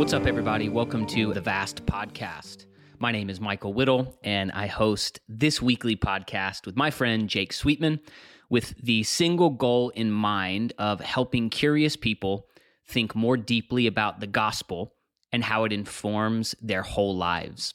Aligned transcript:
What's 0.00 0.14
up, 0.14 0.24
everybody? 0.24 0.70
Welcome 0.70 1.04
to 1.08 1.34
the 1.34 1.42
Vast 1.42 1.84
Podcast. 1.84 2.64
My 2.98 3.12
name 3.12 3.28
is 3.28 3.38
Michael 3.38 3.74
Whittle, 3.74 4.18
and 4.24 4.50
I 4.52 4.66
host 4.66 5.20
this 5.28 5.60
weekly 5.60 5.94
podcast 5.94 6.64
with 6.64 6.74
my 6.74 6.90
friend 6.90 7.28
Jake 7.28 7.52
Sweetman 7.52 8.00
with 8.48 8.74
the 8.82 9.02
single 9.02 9.50
goal 9.50 9.90
in 9.90 10.10
mind 10.10 10.72
of 10.78 11.02
helping 11.02 11.50
curious 11.50 11.96
people 11.96 12.46
think 12.88 13.14
more 13.14 13.36
deeply 13.36 13.86
about 13.86 14.20
the 14.20 14.26
gospel 14.26 14.94
and 15.32 15.44
how 15.44 15.64
it 15.64 15.72
informs 15.72 16.54
their 16.62 16.82
whole 16.82 17.14
lives. 17.14 17.74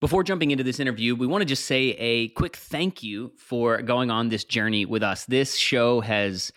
Before 0.00 0.24
jumping 0.24 0.50
into 0.50 0.64
this 0.64 0.80
interview, 0.80 1.14
we 1.14 1.28
want 1.28 1.42
to 1.42 1.46
just 1.46 1.66
say 1.66 1.90
a 1.90 2.30
quick 2.30 2.56
thank 2.56 3.04
you 3.04 3.30
for 3.38 3.82
going 3.82 4.10
on 4.10 4.30
this 4.30 4.42
journey 4.42 4.84
with 4.84 5.04
us. 5.04 5.26
This 5.26 5.54
show 5.54 6.00
has 6.00 6.50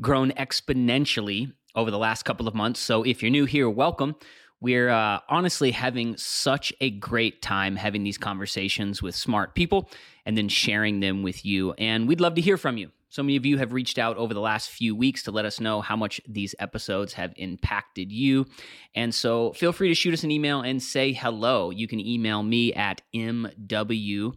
grown 0.00 0.32
exponentially 0.32 1.52
over 1.74 1.90
the 1.90 1.98
last 1.98 2.24
couple 2.24 2.48
of 2.48 2.54
months. 2.54 2.80
So 2.80 3.02
if 3.02 3.22
you're 3.22 3.30
new 3.30 3.44
here, 3.44 3.68
welcome. 3.68 4.16
We're 4.60 4.88
uh, 4.88 5.20
honestly 5.28 5.72
having 5.72 6.16
such 6.16 6.72
a 6.80 6.90
great 6.90 7.42
time 7.42 7.76
having 7.76 8.02
these 8.02 8.16
conversations 8.16 9.02
with 9.02 9.14
smart 9.14 9.54
people 9.54 9.90
and 10.24 10.38
then 10.38 10.48
sharing 10.48 11.00
them 11.00 11.22
with 11.22 11.44
you. 11.44 11.74
And 11.74 12.08
we'd 12.08 12.20
love 12.20 12.34
to 12.36 12.40
hear 12.40 12.56
from 12.56 12.78
you. 12.78 12.90
So 13.10 13.22
many 13.22 13.36
of 13.36 13.46
you 13.46 13.58
have 13.58 13.72
reached 13.72 13.98
out 13.98 14.16
over 14.16 14.34
the 14.34 14.40
last 14.40 14.70
few 14.70 14.96
weeks 14.96 15.22
to 15.24 15.30
let 15.30 15.44
us 15.44 15.60
know 15.60 15.80
how 15.80 15.96
much 15.96 16.20
these 16.26 16.54
episodes 16.58 17.12
have 17.12 17.32
impacted 17.36 18.10
you. 18.10 18.46
And 18.94 19.14
so 19.14 19.52
feel 19.52 19.72
free 19.72 19.88
to 19.88 19.94
shoot 19.94 20.14
us 20.14 20.24
an 20.24 20.30
email 20.30 20.62
and 20.62 20.82
say 20.82 21.12
hello. 21.12 21.70
You 21.70 21.86
can 21.86 22.00
email 22.00 22.42
me 22.42 22.72
at 22.72 23.02
mw 23.14 24.32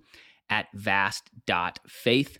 at 0.49 0.67
vast.faith 0.73 2.37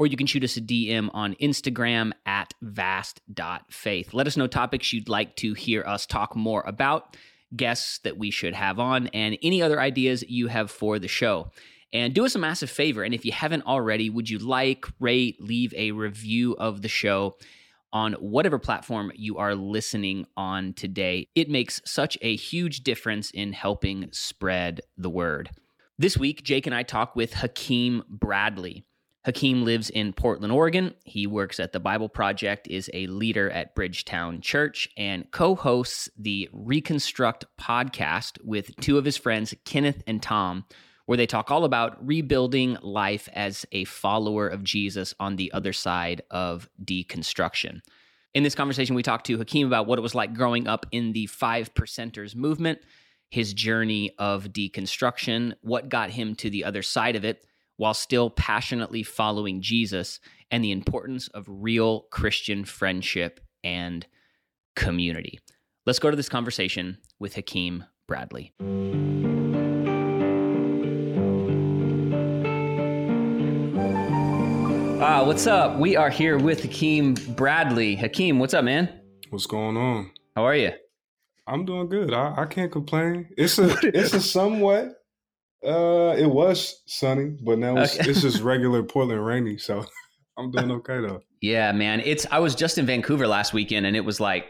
or 0.00 0.06
you 0.06 0.16
can 0.16 0.26
shoot 0.26 0.42
us 0.42 0.56
a 0.56 0.62
DM 0.62 1.10
on 1.12 1.34
Instagram 1.34 2.12
at 2.24 2.54
vast.faith. 2.62 4.14
Let 4.14 4.26
us 4.26 4.34
know 4.34 4.46
topics 4.46 4.94
you'd 4.94 5.10
like 5.10 5.36
to 5.36 5.52
hear 5.52 5.84
us 5.84 6.06
talk 6.06 6.34
more 6.34 6.62
about, 6.66 7.18
guests 7.54 7.98
that 7.98 8.16
we 8.16 8.30
should 8.30 8.54
have 8.54 8.78
on, 8.78 9.08
and 9.08 9.36
any 9.42 9.60
other 9.60 9.78
ideas 9.78 10.24
you 10.26 10.46
have 10.46 10.70
for 10.70 10.98
the 10.98 11.06
show. 11.06 11.50
And 11.92 12.14
do 12.14 12.24
us 12.24 12.34
a 12.34 12.38
massive 12.38 12.70
favor. 12.70 13.02
And 13.02 13.12
if 13.12 13.26
you 13.26 13.32
haven't 13.32 13.66
already, 13.66 14.08
would 14.08 14.30
you 14.30 14.38
like, 14.38 14.86
rate, 15.00 15.38
leave 15.38 15.74
a 15.74 15.92
review 15.92 16.54
of 16.54 16.80
the 16.80 16.88
show 16.88 17.36
on 17.92 18.14
whatever 18.14 18.58
platform 18.58 19.12
you 19.14 19.36
are 19.36 19.54
listening 19.54 20.24
on 20.34 20.72
today? 20.72 21.28
It 21.34 21.50
makes 21.50 21.82
such 21.84 22.16
a 22.22 22.36
huge 22.36 22.84
difference 22.84 23.30
in 23.32 23.52
helping 23.52 24.08
spread 24.12 24.80
the 24.96 25.10
word. 25.10 25.50
This 25.98 26.16
week, 26.16 26.42
Jake 26.42 26.66
and 26.66 26.74
I 26.74 26.84
talk 26.84 27.14
with 27.14 27.34
Hakeem 27.34 28.02
Bradley. 28.08 28.86
Hakeem 29.24 29.64
lives 29.64 29.90
in 29.90 30.14
Portland, 30.14 30.52
Oregon. 30.52 30.94
He 31.04 31.26
works 31.26 31.60
at 31.60 31.72
the 31.72 31.80
Bible 31.80 32.08
Project, 32.08 32.66
is 32.68 32.90
a 32.94 33.06
leader 33.08 33.50
at 33.50 33.74
Bridgetown 33.74 34.40
Church, 34.40 34.88
and 34.96 35.30
co 35.30 35.54
hosts 35.54 36.08
the 36.18 36.48
Reconstruct 36.52 37.44
podcast 37.60 38.42
with 38.42 38.74
two 38.76 38.96
of 38.96 39.04
his 39.04 39.18
friends, 39.18 39.54
Kenneth 39.66 40.02
and 40.06 40.22
Tom, 40.22 40.64
where 41.04 41.18
they 41.18 41.26
talk 41.26 41.50
all 41.50 41.64
about 41.64 42.04
rebuilding 42.06 42.78
life 42.80 43.28
as 43.34 43.66
a 43.72 43.84
follower 43.84 44.48
of 44.48 44.64
Jesus 44.64 45.12
on 45.20 45.36
the 45.36 45.52
other 45.52 45.74
side 45.74 46.22
of 46.30 46.70
deconstruction. 46.82 47.80
In 48.32 48.42
this 48.42 48.54
conversation, 48.54 48.94
we 48.94 49.02
talked 49.02 49.26
to 49.26 49.36
Hakeem 49.36 49.66
about 49.66 49.86
what 49.86 49.98
it 49.98 50.02
was 50.02 50.14
like 50.14 50.32
growing 50.32 50.66
up 50.66 50.86
in 50.92 51.12
the 51.12 51.26
five 51.26 51.74
percenters 51.74 52.34
movement, 52.34 52.78
his 53.28 53.52
journey 53.52 54.14
of 54.18 54.44
deconstruction, 54.44 55.52
what 55.60 55.90
got 55.90 56.08
him 56.10 56.34
to 56.36 56.48
the 56.48 56.64
other 56.64 56.82
side 56.82 57.16
of 57.16 57.24
it 57.24 57.44
while 57.80 57.94
still 57.94 58.28
passionately 58.28 59.02
following 59.02 59.62
Jesus 59.62 60.20
and 60.50 60.62
the 60.62 60.70
importance 60.70 61.28
of 61.28 61.46
real 61.48 62.02
Christian 62.10 62.62
friendship 62.62 63.40
and 63.64 64.06
community. 64.76 65.40
Let's 65.86 65.98
go 65.98 66.10
to 66.10 66.16
this 66.16 66.28
conversation 66.28 66.98
with 67.18 67.36
Hakeem 67.36 67.86
Bradley. 68.06 68.52
Ah, 75.00 75.24
what's 75.24 75.46
up? 75.46 75.78
We 75.78 75.96
are 75.96 76.10
here 76.10 76.36
with 76.36 76.60
Hakeem 76.60 77.14
Bradley. 77.34 77.96
Hakeem, 77.96 78.38
what's 78.38 78.52
up, 78.52 78.64
man? 78.66 79.00
What's 79.30 79.46
going 79.46 79.78
on? 79.78 80.10
How 80.36 80.44
are 80.44 80.54
you? 80.54 80.72
I'm 81.46 81.64
doing 81.64 81.88
good. 81.88 82.12
I, 82.12 82.34
I 82.42 82.44
can't 82.44 82.70
complain. 82.70 83.30
It's 83.38 83.58
a 83.58 83.74
it's 83.82 84.12
a 84.12 84.20
somewhat 84.20 84.99
uh, 85.64 86.14
it 86.18 86.26
was 86.26 86.82
sunny, 86.86 87.36
but 87.44 87.58
now 87.58 87.76
it's, 87.78 87.98
okay. 87.98 88.10
it's 88.10 88.22
just 88.22 88.40
regular 88.42 88.82
Portland 88.82 89.24
rainy. 89.24 89.58
So 89.58 89.84
I'm 90.38 90.50
doing 90.50 90.70
okay 90.70 91.00
though. 91.00 91.20
Yeah, 91.40 91.72
man. 91.72 92.00
It's 92.04 92.26
I 92.30 92.38
was 92.38 92.54
just 92.54 92.78
in 92.78 92.86
Vancouver 92.86 93.26
last 93.26 93.52
weekend, 93.52 93.86
and 93.86 93.96
it 93.96 94.04
was 94.04 94.20
like 94.20 94.46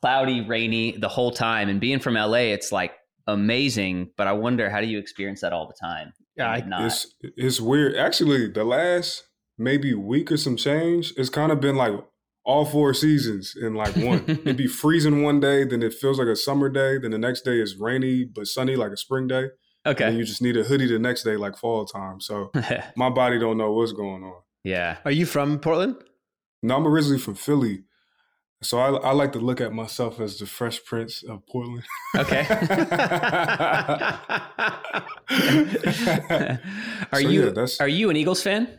cloudy, 0.00 0.40
rainy 0.40 0.96
the 0.96 1.08
whole 1.08 1.30
time. 1.30 1.68
And 1.68 1.80
being 1.80 2.00
from 2.00 2.14
LA, 2.14 2.52
it's 2.52 2.72
like 2.72 2.92
amazing. 3.26 4.10
But 4.16 4.26
I 4.26 4.32
wonder, 4.32 4.70
how 4.70 4.80
do 4.80 4.86
you 4.86 4.98
experience 4.98 5.40
that 5.42 5.52
all 5.52 5.66
the 5.66 5.76
time? 5.80 6.12
Yeah, 6.36 6.50
I 6.50 6.86
it's 6.86 7.14
it's 7.22 7.60
weird. 7.60 7.96
Actually, 7.96 8.48
the 8.48 8.64
last 8.64 9.24
maybe 9.58 9.94
week 9.94 10.32
or 10.32 10.36
some 10.36 10.56
change, 10.56 11.12
it's 11.16 11.28
kind 11.28 11.52
of 11.52 11.60
been 11.60 11.76
like 11.76 11.92
all 12.44 12.64
four 12.64 12.94
seasons 12.94 13.54
in 13.60 13.74
like 13.74 13.94
one. 13.96 14.24
It'd 14.28 14.56
be 14.56 14.66
freezing 14.66 15.22
one 15.22 15.40
day, 15.40 15.64
then 15.64 15.82
it 15.82 15.94
feels 15.94 16.18
like 16.18 16.28
a 16.28 16.36
summer 16.36 16.68
day, 16.68 16.98
then 16.98 17.10
the 17.10 17.18
next 17.18 17.42
day 17.42 17.60
is 17.60 17.76
rainy 17.76 18.24
but 18.24 18.46
sunny 18.46 18.76
like 18.76 18.92
a 18.92 18.96
spring 18.96 19.28
day. 19.28 19.48
Okay. 19.84 20.04
And 20.04 20.16
you 20.16 20.24
just 20.24 20.42
need 20.42 20.56
a 20.56 20.62
hoodie 20.62 20.86
the 20.86 20.98
next 20.98 21.24
day, 21.24 21.36
like 21.36 21.56
fall 21.56 21.84
time. 21.84 22.20
So 22.20 22.52
my 22.96 23.10
body 23.10 23.38
don't 23.38 23.58
know 23.58 23.72
what's 23.72 23.92
going 23.92 24.22
on. 24.22 24.42
Yeah. 24.64 24.98
Are 25.04 25.10
you 25.10 25.26
from 25.26 25.58
Portland? 25.58 25.96
No, 26.62 26.76
I'm 26.76 26.86
originally 26.86 27.18
from 27.18 27.34
Philly. 27.34 27.84
So 28.62 28.78
I, 28.78 28.90
I 29.08 29.12
like 29.12 29.32
to 29.32 29.40
look 29.40 29.60
at 29.60 29.72
myself 29.72 30.20
as 30.20 30.38
the 30.38 30.46
Fresh 30.46 30.84
Prince 30.84 31.24
of 31.24 31.44
Portland. 31.48 31.82
Okay. 32.16 32.46
are 37.12 37.20
so, 37.20 37.28
you 37.28 37.52
yeah, 37.52 37.66
are 37.80 37.88
you 37.88 38.10
an 38.10 38.16
Eagles 38.16 38.40
fan? 38.40 38.78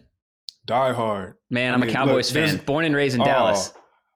Die 0.65 0.93
hard. 0.93 1.35
Man, 1.49 1.73
I'm 1.73 1.83
I 1.83 1.85
mean, 1.85 1.89
a 1.89 1.93
Cowboys 1.93 2.33
look, 2.33 2.47
fan. 2.49 2.57
Born 2.65 2.85
and 2.85 2.95
raised 2.95 3.15
in 3.15 3.21
oh, 3.21 3.25
Dallas. 3.25 3.73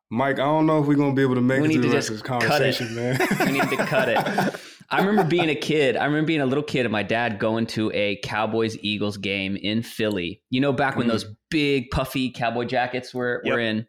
Mike, 0.09 0.35
I 0.35 0.45
don't 0.45 0.65
know 0.65 0.79
if 0.79 0.87
we're 0.87 0.95
gonna 0.95 1.13
be 1.13 1.21
able 1.21 1.35
to 1.35 1.41
make 1.41 1.61
we 1.61 1.67
it 1.67 1.73
to 1.73 1.81
the 1.81 1.89
rest 1.89 2.09
of 2.09 2.15
this 2.15 2.21
conversation, 2.21 2.95
man. 2.95 3.19
we 3.41 3.51
need 3.51 3.69
to 3.69 3.75
cut 3.75 4.07
it. 4.07 4.55
I 4.89 4.99
remember 4.99 5.25
being 5.25 5.49
a 5.49 5.55
kid. 5.55 5.97
I 5.97 6.05
remember 6.05 6.27
being 6.27 6.41
a 6.41 6.45
little 6.45 6.63
kid 6.63 6.85
and 6.85 6.91
my 6.91 7.03
dad 7.03 7.39
going 7.39 7.65
to 7.67 7.91
a 7.93 8.17
Cowboys 8.23 8.77
Eagles 8.81 9.17
game 9.17 9.57
in 9.57 9.83
Philly. 9.83 10.41
You 10.49 10.61
know, 10.61 10.71
back 10.71 10.95
when 10.95 11.07
mm. 11.07 11.11
those 11.11 11.25
big 11.49 11.89
puffy 11.91 12.31
cowboy 12.31 12.65
jackets 12.65 13.13
were 13.13 13.41
yep. 13.43 13.53
were 13.53 13.59
in. 13.59 13.85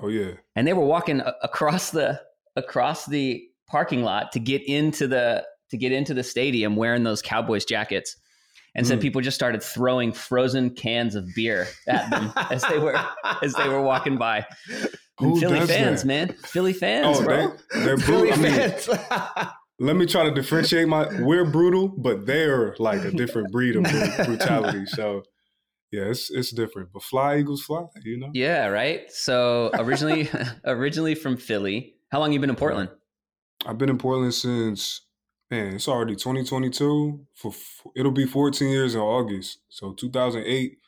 Oh 0.00 0.08
yeah. 0.08 0.32
And 0.56 0.66
they 0.66 0.72
were 0.72 0.84
walking 0.84 1.20
across 1.42 1.90
the 1.90 2.20
across 2.56 3.06
the 3.06 3.42
parking 3.68 4.02
lot 4.02 4.32
to 4.32 4.40
get 4.40 4.62
into 4.66 5.06
the 5.06 5.44
to 5.70 5.76
get 5.76 5.92
into 5.92 6.14
the 6.14 6.22
stadium 6.22 6.76
wearing 6.76 7.02
those 7.02 7.20
Cowboys 7.20 7.64
jackets. 7.64 8.16
And 8.74 8.86
mm. 8.86 8.88
so 8.88 8.96
people 8.96 9.20
just 9.20 9.34
started 9.34 9.62
throwing 9.62 10.12
frozen 10.12 10.70
cans 10.70 11.14
of 11.14 11.26
beer 11.34 11.66
at 11.86 12.08
them 12.10 12.32
as 12.50 12.62
they 12.64 12.78
were 12.78 12.96
as 13.42 13.52
they 13.52 13.68
were 13.68 13.82
walking 13.82 14.16
by. 14.16 14.46
Philly 15.18 15.66
fans, 15.66 16.02
that? 16.02 16.06
man. 16.06 16.28
Philly 16.44 16.72
fans, 16.72 17.18
oh, 17.20 17.24
bro. 17.24 17.52
They, 17.74 17.90
are 17.90 17.98
Philly 17.98 18.32
I 18.32 18.36
mean, 18.36 18.52
fans 18.52 18.88
let 19.78 19.96
me 19.96 20.06
try 20.06 20.24
to 20.24 20.30
differentiate 20.30 20.88
my 20.88 21.06
we're 21.20 21.44
brutal 21.44 21.88
but 21.88 22.26
they're 22.26 22.74
like 22.78 23.04
a 23.04 23.10
different 23.10 23.50
breed 23.50 23.76
of 23.76 23.82
brutality. 24.26 24.86
So 24.86 25.22
yeah 25.90 26.04
it's 26.04 26.30
it's 26.30 26.50
different 26.50 26.90
but 26.92 27.02
fly 27.02 27.38
eagles 27.38 27.62
fly 27.62 27.84
you 28.02 28.18
know? 28.18 28.30
Yeah 28.32 28.66
right? 28.66 29.10
So 29.10 29.70
originally 29.74 30.30
originally 30.64 31.14
from 31.14 31.36
philly. 31.36 31.94
How 32.10 32.20
long 32.20 32.32
you 32.32 32.40
been 32.40 32.50
in 32.50 32.56
portland? 32.56 32.90
I've 33.66 33.78
been 33.78 33.90
in 33.90 33.98
portland 33.98 34.34
since 34.34 35.02
man 35.50 35.74
it's 35.74 35.88
already 35.88 36.14
2022 36.14 37.26
for 37.34 37.52
it'll 37.96 38.12
be 38.12 38.26
14 38.26 38.68
years 38.68 38.94
in 38.94 39.00
august. 39.00 39.58
So 39.68 39.92
2008 39.92 40.78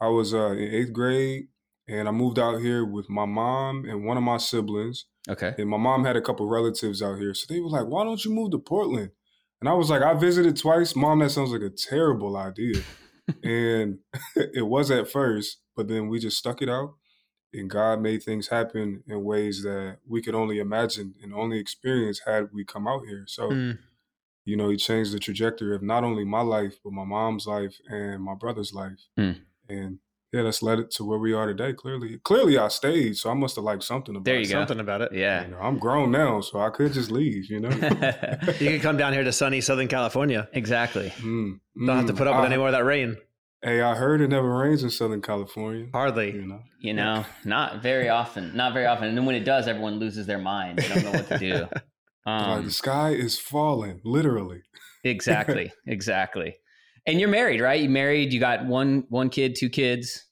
i 0.00 0.08
was 0.08 0.32
uh, 0.32 0.50
in 0.52 0.74
eighth 0.74 0.92
grade 0.92 1.48
and 1.88 2.06
I 2.06 2.10
moved 2.10 2.38
out 2.38 2.60
here 2.60 2.84
with 2.84 3.08
my 3.08 3.24
mom 3.24 3.84
and 3.88 4.04
one 4.04 4.16
of 4.18 4.22
my 4.22 4.36
siblings. 4.36 5.06
Okay. 5.28 5.54
And 5.58 5.68
my 5.68 5.78
mom 5.78 6.04
had 6.04 6.16
a 6.16 6.20
couple 6.20 6.46
relatives 6.46 7.02
out 7.02 7.18
here. 7.18 7.34
So 7.34 7.46
they 7.48 7.60
were 7.60 7.70
like, 7.70 7.86
why 7.86 8.04
don't 8.04 8.22
you 8.24 8.32
move 8.32 8.50
to 8.52 8.58
Portland? 8.58 9.10
And 9.60 9.68
I 9.68 9.72
was 9.72 9.90
like, 9.90 10.02
I 10.02 10.14
visited 10.14 10.56
twice. 10.56 10.94
Mom, 10.94 11.18
that 11.20 11.30
sounds 11.30 11.50
like 11.50 11.62
a 11.62 11.70
terrible 11.70 12.36
idea. 12.36 12.82
and 13.42 13.98
it 14.36 14.66
was 14.66 14.90
at 14.90 15.10
first, 15.10 15.58
but 15.74 15.88
then 15.88 16.08
we 16.08 16.18
just 16.18 16.36
stuck 16.36 16.62
it 16.62 16.68
out. 16.68 16.94
And 17.54 17.70
God 17.70 18.02
made 18.02 18.22
things 18.22 18.48
happen 18.48 19.02
in 19.06 19.24
ways 19.24 19.62
that 19.62 19.98
we 20.06 20.20
could 20.20 20.34
only 20.34 20.58
imagine 20.58 21.14
and 21.22 21.32
only 21.32 21.58
experience 21.58 22.20
had 22.26 22.50
we 22.52 22.62
come 22.64 22.86
out 22.86 23.06
here. 23.06 23.24
So, 23.26 23.48
mm. 23.48 23.78
you 24.44 24.54
know, 24.54 24.68
He 24.68 24.76
changed 24.76 25.12
the 25.12 25.18
trajectory 25.18 25.74
of 25.74 25.82
not 25.82 26.04
only 26.04 26.24
my 26.24 26.42
life, 26.42 26.78
but 26.84 26.92
my 26.92 27.04
mom's 27.04 27.46
life 27.46 27.80
and 27.88 28.22
my 28.22 28.34
brother's 28.34 28.74
life. 28.74 29.08
Mm. 29.18 29.40
And 29.70 29.98
yeah, 30.32 30.42
that's 30.42 30.62
led 30.62 30.78
it 30.78 30.90
to 30.92 31.04
where 31.04 31.18
we 31.18 31.32
are 31.32 31.46
today. 31.46 31.72
Clearly, 31.72 32.18
clearly, 32.24 32.58
I 32.58 32.68
stayed, 32.68 33.16
so 33.16 33.30
I 33.30 33.34
must 33.34 33.56
have 33.56 33.64
liked 33.64 33.82
something 33.82 34.14
about 34.14 34.24
there 34.24 34.34
you 34.36 34.42
it. 34.42 34.48
Go. 34.48 34.60
Something 34.60 34.80
about 34.80 35.00
it. 35.02 35.12
Yeah, 35.12 35.42
you 35.44 35.48
know, 35.52 35.58
I'm 35.58 35.78
grown 35.78 36.10
now, 36.10 36.40
so 36.40 36.60
I 36.60 36.70
could 36.70 36.92
just 36.92 37.10
leave. 37.10 37.50
You 37.50 37.60
know, 37.60 37.68
you 38.60 38.68
can 38.70 38.80
come 38.80 38.96
down 38.96 39.12
here 39.12 39.24
to 39.24 39.32
sunny 39.32 39.60
Southern 39.60 39.88
California. 39.88 40.48
Exactly. 40.52 41.10
Mm, 41.20 41.60
Don't 41.86 41.96
have 41.96 42.06
to 42.06 42.12
put 42.14 42.26
up 42.26 42.34
with 42.36 42.44
I, 42.44 42.46
any 42.46 42.56
more 42.56 42.68
of 42.68 42.72
that 42.72 42.84
rain. 42.84 43.16
Hey, 43.62 43.80
I 43.80 43.94
heard 43.96 44.20
it 44.20 44.28
never 44.28 44.56
rains 44.56 44.84
in 44.84 44.90
Southern 44.90 45.20
California. 45.20 45.86
Hardly. 45.92 46.32
You 46.32 46.46
know, 46.46 46.60
you 46.80 46.92
know, 46.94 47.24
not 47.44 47.82
very 47.82 48.08
often. 48.08 48.54
Not 48.56 48.72
very 48.72 48.86
often. 48.86 49.08
And 49.08 49.16
then 49.18 49.24
when 49.26 49.34
it 49.34 49.44
does, 49.44 49.66
everyone 49.66 49.98
loses 49.98 50.26
their 50.26 50.38
mind. 50.38 50.78
They 50.78 50.88
don't 50.88 51.04
know 51.04 51.10
what 51.12 51.28
to 51.28 51.38
do. 51.38 51.54
like 51.66 51.82
Um, 52.26 52.64
the 52.66 52.70
sky 52.70 53.10
is 53.10 53.36
falling, 53.38 54.00
literally. 54.04 54.60
exactly, 55.02 55.72
exactly. 55.86 56.54
And 57.08 57.18
you're 57.18 57.28
married, 57.28 57.60
right? 57.60 57.80
You 57.82 57.88
married. 57.88 58.32
You 58.32 58.38
got 58.38 58.66
one 58.66 59.04
one 59.08 59.30
kid, 59.30 59.56
two 59.56 59.68
kids. 59.70 60.26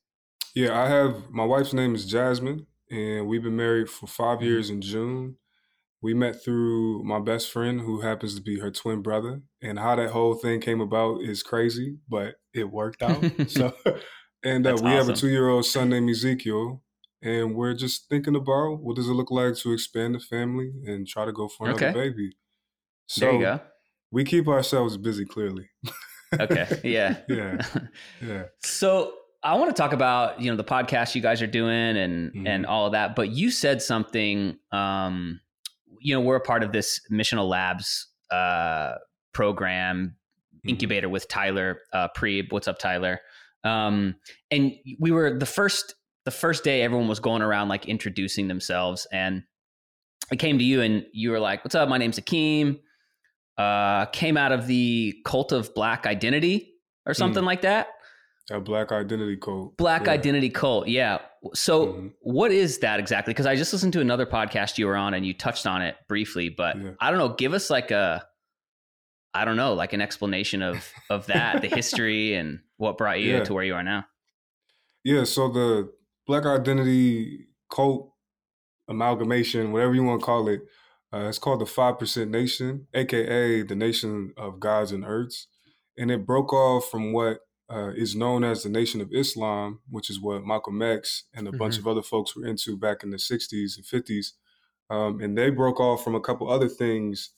Yeah, 0.55 0.81
I 0.81 0.89
have 0.89 1.31
my 1.31 1.45
wife's 1.45 1.73
name 1.75 1.95
is 1.95 2.07
Jasmine, 2.07 2.67
and 2.91 3.27
we've 3.27 3.43
been 3.43 3.57
married 3.57 3.91
for 3.91 4.07
five 4.07 4.43
Mm-hmm. 4.43 4.43
years 4.43 4.71
in 4.71 4.81
June. 4.81 5.37
We 6.03 6.15
met 6.15 6.43
through 6.45 7.05
my 7.05 7.21
best 7.21 7.51
friend, 7.53 7.81
who 7.81 8.03
happens 8.03 8.37
to 8.37 8.43
be 8.43 8.61
her 8.61 8.71
twin 8.71 9.03
brother, 9.03 9.43
and 9.63 9.79
how 9.79 9.97
that 9.97 10.11
whole 10.13 10.35
thing 10.35 10.61
came 10.61 10.81
about 10.81 11.23
is 11.23 11.43
crazy, 11.43 11.99
but 12.09 12.37
it 12.55 12.71
worked 12.71 13.03
out. 13.03 13.29
so, 13.47 13.73
and 14.45 14.67
uh, 14.67 14.79
we 14.79 14.95
have 14.95 15.09
a 15.09 15.15
two-year-old 15.15 15.67
son 15.67 15.91
named 15.91 16.11
Ezekiel, 16.11 16.83
and 17.23 17.57
we're 17.57 17.75
just 17.75 18.09
thinking 18.09 18.37
about 18.37 18.77
what 18.83 18.97
does 18.97 19.09
it 19.09 19.15
look 19.15 19.31
like 19.33 19.57
to 19.57 19.73
expand 19.73 20.15
the 20.17 20.21
family 20.21 20.73
and 20.87 21.09
try 21.09 21.25
to 21.27 21.33
go 21.33 21.49
for 21.49 21.67
another 21.67 21.87
Okay. 21.87 21.93
baby. 21.93 22.33
So 23.07 23.27
there 23.27 23.33
you 23.33 23.39
go. 23.39 23.61
we 24.11 24.25
keep 24.25 24.49
ourselves 24.49 24.97
busy, 24.99 25.25
clearly. 25.27 25.71
Okay, 26.39 26.81
yeah. 26.85 27.17
Yeah, 27.29 27.65
yeah. 28.21 28.43
So 28.63 29.13
I 29.43 29.55
want 29.57 29.75
to 29.75 29.81
talk 29.81 29.93
about 29.93 30.41
you 30.41 30.51
know 30.51 30.57
the 30.57 30.65
podcast 30.65 31.15
you 31.15 31.23
guys 31.23 31.41
are 31.43 31.47
doing 31.47 31.97
and 31.97 32.33
Mhm. 32.33 32.49
and 32.49 32.67
all 32.67 32.87
of 32.87 32.93
that. 32.93 33.15
But 33.17 33.31
you 33.31 33.51
said 33.51 33.81
something. 33.83 34.59
Um, 34.73 35.41
you 36.01 36.15
know, 36.15 36.21
we're 36.21 36.37
a 36.37 36.41
part 36.41 36.63
of 36.63 36.73
this 36.73 37.01
Missional 37.11 37.49
Labs 37.49 38.09
uh, 38.31 38.95
program 39.33 40.17
Mhm. 40.65 40.71
incubator 40.71 41.09
with 41.09 41.29
Tyler 41.29 41.81
uh, 41.93 42.09
Preeb. 42.17 42.53
What's 42.53 42.69
up, 42.69 42.79
Tyler? 42.79 43.21
Um, 43.65 44.17
and 44.51 44.73
we 45.01 45.11
were 45.11 45.39
the 45.39 45.47
first 45.47 45.95
the 46.25 46.31
first 46.33 46.65
day. 46.65 46.83
Everyone 46.83 47.07
was 47.09 47.21
going 47.21 47.41
around 47.43 47.69
like 47.69 47.87
introducing 47.87 48.49
themselves, 48.49 49.07
and 49.13 49.45
I 50.33 50.37
came 50.37 50.59
to 50.59 50.65
you, 50.65 50.81
and 50.83 51.07
you 51.13 51.31
were 51.31 51.39
like, 51.41 51.63
"What's 51.65 51.75
up? 51.77 51.89
My 51.89 51.99
name's 51.99 52.17
Hakeem." 52.17 52.81
Uh, 53.59 54.07
came 54.07 54.37
out 54.37 54.53
of 54.53 54.67
the 54.67 55.15
cult 55.25 55.53
of 55.53 55.75
Black 55.75 56.07
Identity 56.07 56.75
or 57.07 57.15
something 57.15 57.45
like 57.45 57.63
that. 57.63 57.89
A 58.51 58.61
black 58.61 58.93
identity 58.93 59.37
cult. 59.37 59.77
Black 59.77 60.07
Yeah. 60.07 60.13
Identity 60.13 60.51
Cult. 60.51 60.87
Yeah. 60.87 61.19
So, 61.55 61.87
Mhm. 61.87 62.13
what 62.21 62.53
is 62.53 62.79
that 62.79 63.01
exactly? 63.01 63.33
Because 63.35 63.47
I 63.47 63.57
just 63.57 63.73
listened 63.73 63.93
to 63.95 64.01
another 64.01 64.25
podcast 64.25 64.79
you 64.79 64.87
were 64.87 64.95
on 64.95 65.15
and 65.15 65.27
you 65.27 65.35
touched 65.35 65.67
on 65.67 65.83
it 65.83 65.97
briefly, 66.07 66.49
but 66.49 66.77
Yeah. 66.81 66.91
I 67.01 67.11
don't 67.11 67.19
know. 67.19 67.31
Give 67.31 67.55
us 67.55 67.71
like 67.71 67.91
a, 67.91 68.25
I 69.35 69.45
don't 69.45 69.57
know, 69.57 69.75
like 69.75 69.95
an 69.95 70.01
explanation 70.01 70.63
of 70.63 70.93
of 71.11 71.27
that, 71.27 71.61
the 71.61 71.69
history, 71.81 72.35
and 72.35 72.61
what 72.77 72.99
brought 72.99 73.19
you 73.21 73.33
Yeah. 73.39 73.45
to 73.45 73.53
where 73.55 73.65
you 73.65 73.75
are 73.75 73.83
now. 73.83 74.07
Yeah, 75.03 75.25
so 75.25 75.49
the 75.49 75.93
Black 76.27 76.47
Identity 76.47 77.49
Cult 77.69 78.13
amalgamation, 78.89 79.73
whatever 79.73 79.95
you 79.95 80.05
want 80.05 80.21
to 80.21 80.25
call 80.27 80.49
it, 80.49 80.61
uh, 81.13 81.29
it's 81.29 81.39
called 81.39 81.61
the 81.61 81.67
Five 81.67 81.99
Percent 81.99 82.31
Nation, 82.31 82.87
aka 82.95 83.63
the 83.63 83.75
Nation 83.77 84.33
of 84.37 84.61
Gods 84.61 84.93
and 84.93 85.05
Earths, 85.05 85.47
and 85.97 86.11
it 86.11 86.27
broke 86.27 86.53
off 86.53 86.91
from 86.91 87.13
what 87.13 87.41
uh, 87.69 87.91
is 87.97 88.15
known 88.15 88.45
as 88.45 88.63
the 88.63 88.69
Nation 88.69 89.01
of 89.01 89.09
Islam, 89.13 89.81
which 89.91 90.09
is 90.09 90.21
what 90.21 90.45
Malcolm 90.47 90.81
X 90.83 91.25
and 91.35 91.49
a 91.49 91.53
bunch 91.53 91.75
Mhm. 91.77 91.79
of 91.81 91.87
other 91.89 92.03
folks 92.03 92.37
were 92.37 92.47
into 92.47 92.77
back 92.77 93.03
in 93.03 93.11
the 93.11 93.19
'60s 93.19 93.77
and 93.77 93.85
'50s, 93.85 94.35
um, 94.91 95.21
and 95.21 95.37
they 95.37 95.51
broke 95.51 95.81
off 95.81 96.05
from 96.05 96.15
a 96.15 96.21
couple 96.21 96.49
other 96.49 96.69
things 96.69 97.31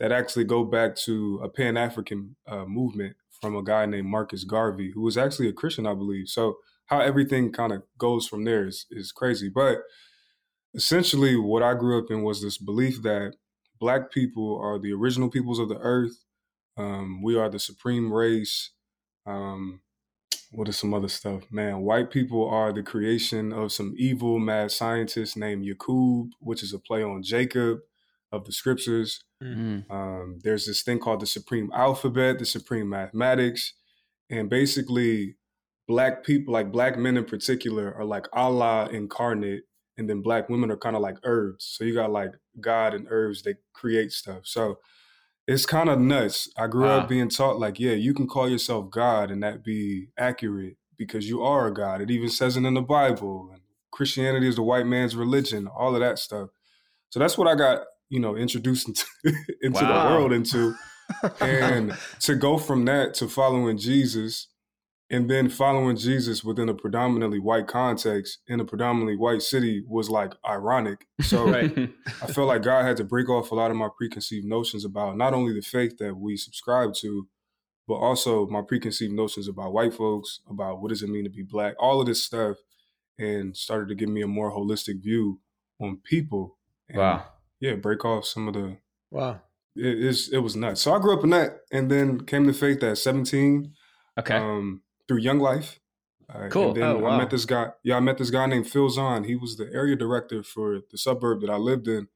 that 0.00 0.10
actually 0.12 0.44
go 0.44 0.64
back 0.64 0.96
to 0.96 1.38
a 1.42 1.48
Pan 1.48 1.76
African 1.76 2.36
uh, 2.46 2.64
movement 2.66 3.16
from 3.40 3.54
a 3.54 3.62
guy 3.62 3.86
named 3.86 4.08
Marcus 4.08 4.44
Garvey, 4.44 4.90
who 4.92 5.02
was 5.02 5.16
actually 5.16 5.48
a 5.48 5.52
Christian, 5.52 5.86
I 5.86 5.94
believe. 5.94 6.28
So 6.28 6.58
how 6.86 7.00
everything 7.00 7.52
kind 7.52 7.72
of 7.72 7.82
goes 7.98 8.26
from 8.26 8.44
there 8.44 8.66
is, 8.66 8.86
is 8.90 9.12
crazy. 9.12 9.48
But 9.48 9.82
essentially, 10.76 11.36
what 11.36 11.62
I 11.62 11.74
grew 11.74 11.98
up 11.98 12.10
in 12.10 12.22
was 12.22 12.42
this 12.42 12.58
belief 12.58 13.02
that 13.02 13.34
Black 13.78 14.10
people 14.10 14.58
are 14.62 14.78
the 14.78 14.92
original 14.92 15.28
peoples 15.28 15.58
of 15.58 15.68
the 15.68 15.78
earth. 15.78 16.24
Um, 16.76 17.22
we 17.22 17.36
are 17.36 17.48
the 17.48 17.58
supreme 17.58 18.12
race. 18.12 18.70
Um, 19.26 19.80
what 20.50 20.68
is 20.68 20.76
some 20.76 20.94
other 20.94 21.08
stuff? 21.08 21.50
Man, 21.50 21.80
white 21.80 22.10
people 22.10 22.48
are 22.48 22.72
the 22.72 22.82
creation 22.82 23.52
of 23.52 23.72
some 23.72 23.94
evil 23.98 24.38
mad 24.38 24.70
scientist 24.70 25.36
named 25.36 25.64
Yakub, 25.64 26.30
which 26.40 26.62
is 26.62 26.72
a 26.72 26.78
play 26.78 27.02
on 27.02 27.22
Jacob 27.22 27.80
of 28.32 28.44
the 28.44 28.52
scriptures. 28.52 29.22
Mm. 29.42 29.90
Um, 29.90 30.38
there's 30.42 30.66
this 30.66 30.82
thing 30.82 30.98
called 30.98 31.20
the 31.20 31.26
supreme 31.26 31.70
alphabet, 31.74 32.38
the 32.38 32.46
supreme 32.46 32.88
mathematics, 32.88 33.74
and 34.30 34.48
basically, 34.48 35.36
black 35.86 36.24
people, 36.24 36.52
like 36.52 36.72
black 36.72 36.98
men 36.98 37.16
in 37.16 37.24
particular, 37.24 37.94
are 37.94 38.04
like 38.04 38.26
Allah 38.32 38.88
incarnate, 38.90 39.64
and 39.98 40.08
then 40.08 40.20
black 40.22 40.48
women 40.48 40.70
are 40.70 40.76
kind 40.76 40.96
of 40.96 41.02
like 41.02 41.16
Earths. 41.24 41.64
So 41.78 41.84
you 41.84 41.94
got 41.94 42.10
like 42.12 42.32
God 42.60 42.94
and 42.94 43.06
Earths 43.10 43.42
that 43.42 43.56
create 43.72 44.12
stuff. 44.12 44.40
So 44.44 44.78
it's 45.46 45.64
kind 45.66 45.88
of 45.88 45.98
nuts. 46.00 46.48
I 46.56 46.66
grew 46.66 46.84
Wow. 46.86 46.98
up 47.00 47.08
being 47.08 47.28
taught 47.28 47.58
like, 47.58 47.78
yeah, 47.80 47.92
you 47.92 48.12
can 48.14 48.26
call 48.26 48.48
yourself 48.48 48.90
God 48.90 49.30
and 49.30 49.42
that 49.42 49.62
be 49.64 50.08
accurate 50.18 50.76
because 50.98 51.28
you 51.28 51.42
are 51.42 51.68
a 51.68 51.74
God. 51.74 52.00
It 52.00 52.10
even 52.10 52.28
says 52.28 52.56
it 52.56 52.64
in 52.64 52.74
the 52.74 52.82
Bible. 52.82 53.50
And 53.52 53.62
Christianity 53.92 54.48
is 54.48 54.56
the 54.56 54.62
white 54.62 54.86
man's 54.86 55.14
religion. 55.16 55.66
All 55.68 55.94
of 55.94 56.00
that 56.00 56.18
stuff. 56.18 56.50
So 57.10 57.20
that's 57.20 57.38
what 57.38 57.48
I 57.48 57.54
got, 57.54 57.82
you 58.08 58.18
know, 58.20 58.36
introduced 58.36 58.88
into, 58.88 59.06
into 59.62 59.84
Wow. 59.84 60.02
the 60.02 60.10
world 60.10 60.32
into 60.32 60.74
and 61.40 61.96
to 62.20 62.34
go 62.34 62.58
from 62.58 62.84
that 62.86 63.14
to 63.14 63.28
following 63.28 63.78
Jesus 63.78 64.48
and 65.10 65.30
then 65.30 65.48
following 65.48 65.96
Jesus 65.96 66.42
within 66.42 66.68
a 66.68 66.74
predominantly 66.74 67.38
white 67.38 67.66
context 67.68 68.38
in 68.48 68.58
a 68.60 68.64
predominantly 68.64 69.16
white 69.16 69.42
city 69.42 69.84
was 69.86 70.10
like 70.10 70.32
ironic. 70.48 71.06
So 71.22 71.46
Right. 71.50 71.90
I 72.22 72.26
felt 72.26 72.48
like 72.48 72.62
God 72.62 72.84
had 72.84 72.96
to 72.98 73.04
break 73.04 73.28
off 73.28 73.50
a 73.52 73.54
lot 73.54 73.70
of 73.70 73.76
my 73.76 73.88
preconceived 73.96 74.46
notions 74.46 74.84
about 74.84 75.16
not 75.16 75.32
only 75.34 75.52
the 75.52 75.62
faith 75.62 75.98
that 75.98 76.16
we 76.16 76.36
subscribe 76.36 76.94
to, 76.94 77.28
but 77.86 77.94
also 77.94 78.46
my 78.48 78.62
preconceived 78.62 79.12
notions 79.14 79.46
about 79.46 79.72
white 79.72 79.94
folks, 79.94 80.40
about 80.50 80.80
what 80.80 80.88
does 80.88 81.02
it 81.02 81.08
mean 81.08 81.22
to 81.24 81.30
be 81.30 81.42
black, 81.44 81.74
all 81.78 82.00
of 82.00 82.06
this 82.08 82.24
stuff, 82.24 82.56
and 83.18 83.56
started 83.56 83.88
to 83.88 83.94
give 83.94 84.08
me 84.08 84.22
a 84.22 84.26
more 84.26 84.50
holistic 84.50 85.02
view 85.02 85.40
on 85.80 85.98
people. 86.02 86.58
And 86.88 86.98
wow. 86.98 87.26
Yeah, 87.60 87.74
break 87.76 88.04
off 88.04 88.24
some 88.26 88.48
of 88.48 88.54
the 88.54 88.76
Wow. 89.10 89.40
it 89.76 89.98
is 89.98 90.30
it 90.32 90.38
was 90.38 90.56
nuts. 90.56 90.80
So 90.82 90.92
I 90.94 90.98
grew 90.98 91.16
up 91.16 91.22
in 91.24 91.30
that, 91.30 91.60
and 91.70 91.90
then 91.90 92.24
came 92.24 92.46
to 92.46 92.52
faith 92.52 92.82
at 92.82 92.98
seventeen 92.98 93.72
Okay. 94.18 94.34
um, 94.36 94.82
through 95.08 95.18
Young 95.18 95.38
Life. 95.38 95.80
Uh, 96.28 96.48
Cool. 96.50 96.68
And 96.68 96.76
then 96.76 96.84
Oh, 96.84 97.06
I 97.06 97.16
met 97.18 97.30
this 97.30 97.44
guy. 97.44 97.70
Yeah, 97.84 97.96
I 97.96 98.00
met 98.00 98.18
this 98.18 98.30
guy 98.30 98.46
named 98.46 98.68
Phil 98.68 98.88
Zahn. 98.90 99.24
He 99.24 99.36
was 99.36 99.56
the 99.56 99.70
area 99.72 99.94
director 99.96 100.42
for 100.42 100.80
the 100.90 100.98
suburb 100.98 101.40
that 101.42 101.50
I 101.50 101.56
lived 101.56 101.86
in, 101.88 102.08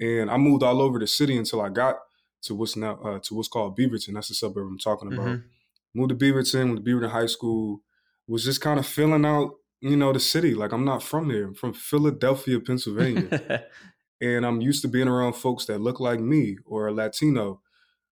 and 0.00 0.30
I 0.30 0.36
moved 0.36 0.62
all 0.62 0.80
over 0.82 0.98
the 0.98 1.06
city 1.06 1.36
until 1.36 1.60
I 1.60 1.70
got 1.70 1.96
to 2.42 2.54
what's 2.54 2.76
now 2.76 2.96
uh, 3.02 3.18
to 3.20 3.34
what's 3.34 3.48
called 3.48 3.76
Beaverton. 3.78 4.14
That's 4.14 4.28
the 4.28 4.34
suburb 4.34 4.66
I'm 4.66 4.78
talking 4.78 5.12
about. 5.12 5.26
Mhm. 5.26 5.44
Moved 5.94 6.10
to 6.10 6.14
Beaverton, 6.16 6.66
went 6.74 6.84
to 6.84 6.90
Beaverton 6.90 7.10
High 7.10 7.26
School. 7.26 7.82
Was 8.26 8.44
just 8.44 8.60
kind 8.60 8.78
of 8.78 8.86
filling 8.86 9.24
out, 9.24 9.54
you 9.80 9.96
know, 9.96 10.12
the 10.12 10.20
city. 10.20 10.54
Like 10.54 10.72
I'm 10.72 10.84
not 10.84 11.02
from 11.02 11.28
there. 11.28 11.46
I'm 11.46 11.54
from 11.54 11.72
Philadelphia, 11.72 12.60
Pennsylvania 12.60 13.64
and 14.20 14.44
I'm 14.44 14.60
used 14.60 14.82
to 14.82 14.88
being 14.88 15.08
around 15.08 15.32
folks 15.34 15.64
that 15.66 15.80
look 15.80 15.98
like 16.00 16.20
me 16.20 16.58
or 16.66 16.88
are 16.88 16.92
Latino. 16.92 17.62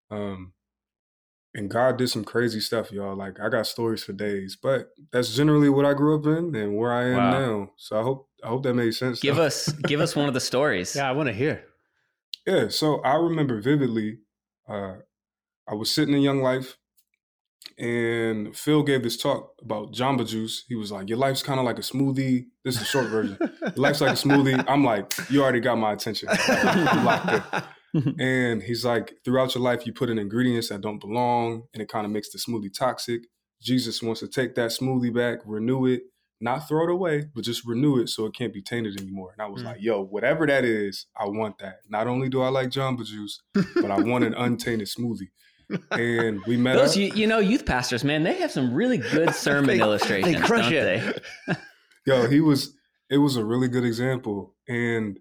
Um, 0.09 0.53
and 1.57 1.69
God 1.69 1.97
did 1.97 2.07
some 2.09 2.23
crazy 2.23 2.61
stuff, 2.61 2.91
y'all. 2.91 3.15
Like 3.17 3.39
I 3.41 3.49
got 3.49 3.67
stories 3.67 4.01
for 4.03 4.13
days, 4.13 4.55
but 4.61 4.91
that's 5.11 5.35
generally 5.35 5.67
what 5.69 5.85
I 5.85 5.93
grew 5.93 6.17
up 6.17 6.25
in 6.25 6.55
and 6.55 6.77
where 6.77 6.93
I 6.93 7.07
am 7.09 7.17
Wow. 7.17 7.39
now. 7.39 7.71
So 7.77 7.99
I 7.99 8.03
hope 8.03 8.29
I 8.43 8.47
hope 8.47 8.63
that 8.63 8.73
made 8.75 8.93
sense. 8.93 9.19
give 9.19 9.35
though. 9.35 9.43
us 9.43 9.67
give 9.91 9.99
us 9.99 10.15
one 10.15 10.27
of 10.29 10.33
the 10.33 10.39
stories. 10.39 10.95
Yeah, 10.95 11.09
I 11.09 11.11
want 11.11 11.27
to 11.27 11.33
hear. 11.33 11.63
yeah. 12.45 12.69
So 12.69 13.01
I 13.01 13.15
remember 13.15 13.59
vividly. 13.59 14.19
Uh, 14.69 14.97
I 15.69 15.73
was 15.75 15.89
sitting 15.91 16.13
in 16.13 16.21
Young 16.21 16.41
Life, 16.41 16.77
and 17.77 18.55
Phil 18.55 18.83
gave 18.83 19.03
this 19.03 19.17
talk 19.17 19.53
about 19.61 19.91
Jamba 19.93 20.27
Juice. 20.27 20.63
He 20.67 20.75
was 20.75 20.91
like, 20.91 21.09
"Your 21.09 21.17
life's 21.17 21.43
kind 21.43 21.59
of 21.59 21.65
like 21.65 21.77
a 21.77 21.81
smoothie." 21.81 22.45
This 22.63 22.75
is 22.75 22.79
the 22.81 22.85
short 22.85 23.07
version. 23.07 23.37
Your 23.41 23.71
life's 23.75 24.01
like 24.01 24.11
a 24.11 24.13
smoothie. 24.13 24.63
I'm 24.67 24.83
like, 24.83 25.11
"You 25.29 25.41
already 25.43 25.59
got 25.59 25.77
my 25.77 25.93
attention." 25.93 26.29
You 26.47 27.01
locked 27.03 27.33
in. 27.53 27.63
And 28.19 28.61
he's 28.63 28.83
like, 28.85 29.15
throughout 29.25 29.55
your 29.55 29.63
life, 29.63 29.85
you 29.85 29.93
put 29.93 30.09
in 30.09 30.17
ingredients 30.19 30.69
that 30.69 30.81
don't 30.81 30.99
belong, 30.99 31.63
and 31.73 31.81
it 31.81 31.89
kind 31.89 32.05
of 32.05 32.11
makes 32.11 32.29
the 32.31 32.37
smoothie 32.39 32.73
toxic. 32.73 33.21
Jesus 33.61 34.01
wants 34.03 34.19
to 34.21 34.27
take 34.27 34.55
that 34.55 34.69
smoothie 34.71 35.13
back, 35.13 35.39
renew 35.45 35.85
it, 35.87 36.03
not 36.39 36.67
throw 36.67 36.83
it 36.83 36.91
away, 36.91 37.25
but 37.33 37.43
just 37.43 37.65
renew 37.65 37.97
it 37.99 38.09
so 38.09 38.25
it 38.25 38.33
can't 38.35 38.53
be 38.53 38.61
tainted 38.61 39.01
anymore. 39.01 39.31
And 39.33 39.41
I 39.41 39.47
was 39.47 39.63
Mm. 39.63 39.65
like, 39.65 39.77
yo, 39.81 40.03
whatever 40.03 40.45
that 40.45 40.63
is, 40.63 41.07
I 41.19 41.25
want 41.25 41.57
that. 41.59 41.77
Not 41.89 42.05
only 42.07 42.29
do 42.29 42.41
I 42.41 42.49
like 42.49 42.69
Jamba 42.69 43.03
Juice, 43.05 43.41
but 43.53 43.89
I 43.89 43.99
want 44.01 44.23
an 44.23 44.33
untainted 44.37 44.87
smoothie. 44.87 45.29
And 45.91 46.39
we 46.47 46.55
met 46.55 46.75
Those 46.77 46.91
up. 46.91 46.97
you, 46.97 47.11
you 47.13 47.27
know 47.27 47.39
youth 47.39 47.65
pastors, 47.65 48.03
man, 48.03 48.23
they 48.23 48.35
have 48.35 48.51
some 48.51 48.73
really 48.73 48.99
good 48.99 49.33
sermon 49.35 49.65
They- 49.77 49.79
illustrations, 49.83 50.35
they 50.35 50.39
crush 50.41 50.65
don't 50.69 50.73
it. 50.73 51.23
they? 51.47 51.55
Yo, 52.05 52.27
he 52.29 52.39
was. 52.41 52.73
It 53.09 53.17
was 53.17 53.35
a 53.37 53.43
really 53.43 53.67
good 53.69 53.83
example, 53.85 54.53
and 54.67 55.17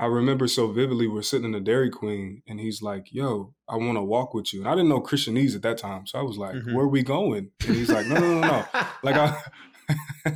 I 0.00 0.06
remember 0.06 0.48
so 0.48 0.72
vividly. 0.72 1.06
We're 1.06 1.20
sitting 1.22 1.44
in 1.44 1.52
the 1.52 1.60
Dairy 1.60 1.90
Queen, 1.90 2.42
and 2.48 2.58
he's 2.58 2.80
like, 2.80 3.12
"Yo, 3.12 3.54
I 3.68 3.76
want 3.76 3.98
to 3.98 4.02
walk 4.02 4.32
with 4.32 4.52
you." 4.54 4.60
And 4.60 4.68
I 4.68 4.72
didn't 4.74 4.88
know 4.88 5.00
Christianese 5.00 5.54
at 5.54 5.62
that 5.62 5.76
time, 5.78 6.06
so 6.06 6.18
I 6.18 6.22
was 6.22 6.38
like, 6.38 6.54
Mhm. 6.54 6.72
"Where 6.74 6.86
are 6.86 6.88
we 6.88 7.02
going?" 7.02 7.50
And 7.66 7.76
he's 7.76 7.90
like, 7.92 8.06
"No, 8.06 8.14
no, 8.18 8.40
no, 8.40 8.46
no. 8.48 8.64
Like 9.02 9.16
I, 9.16 9.36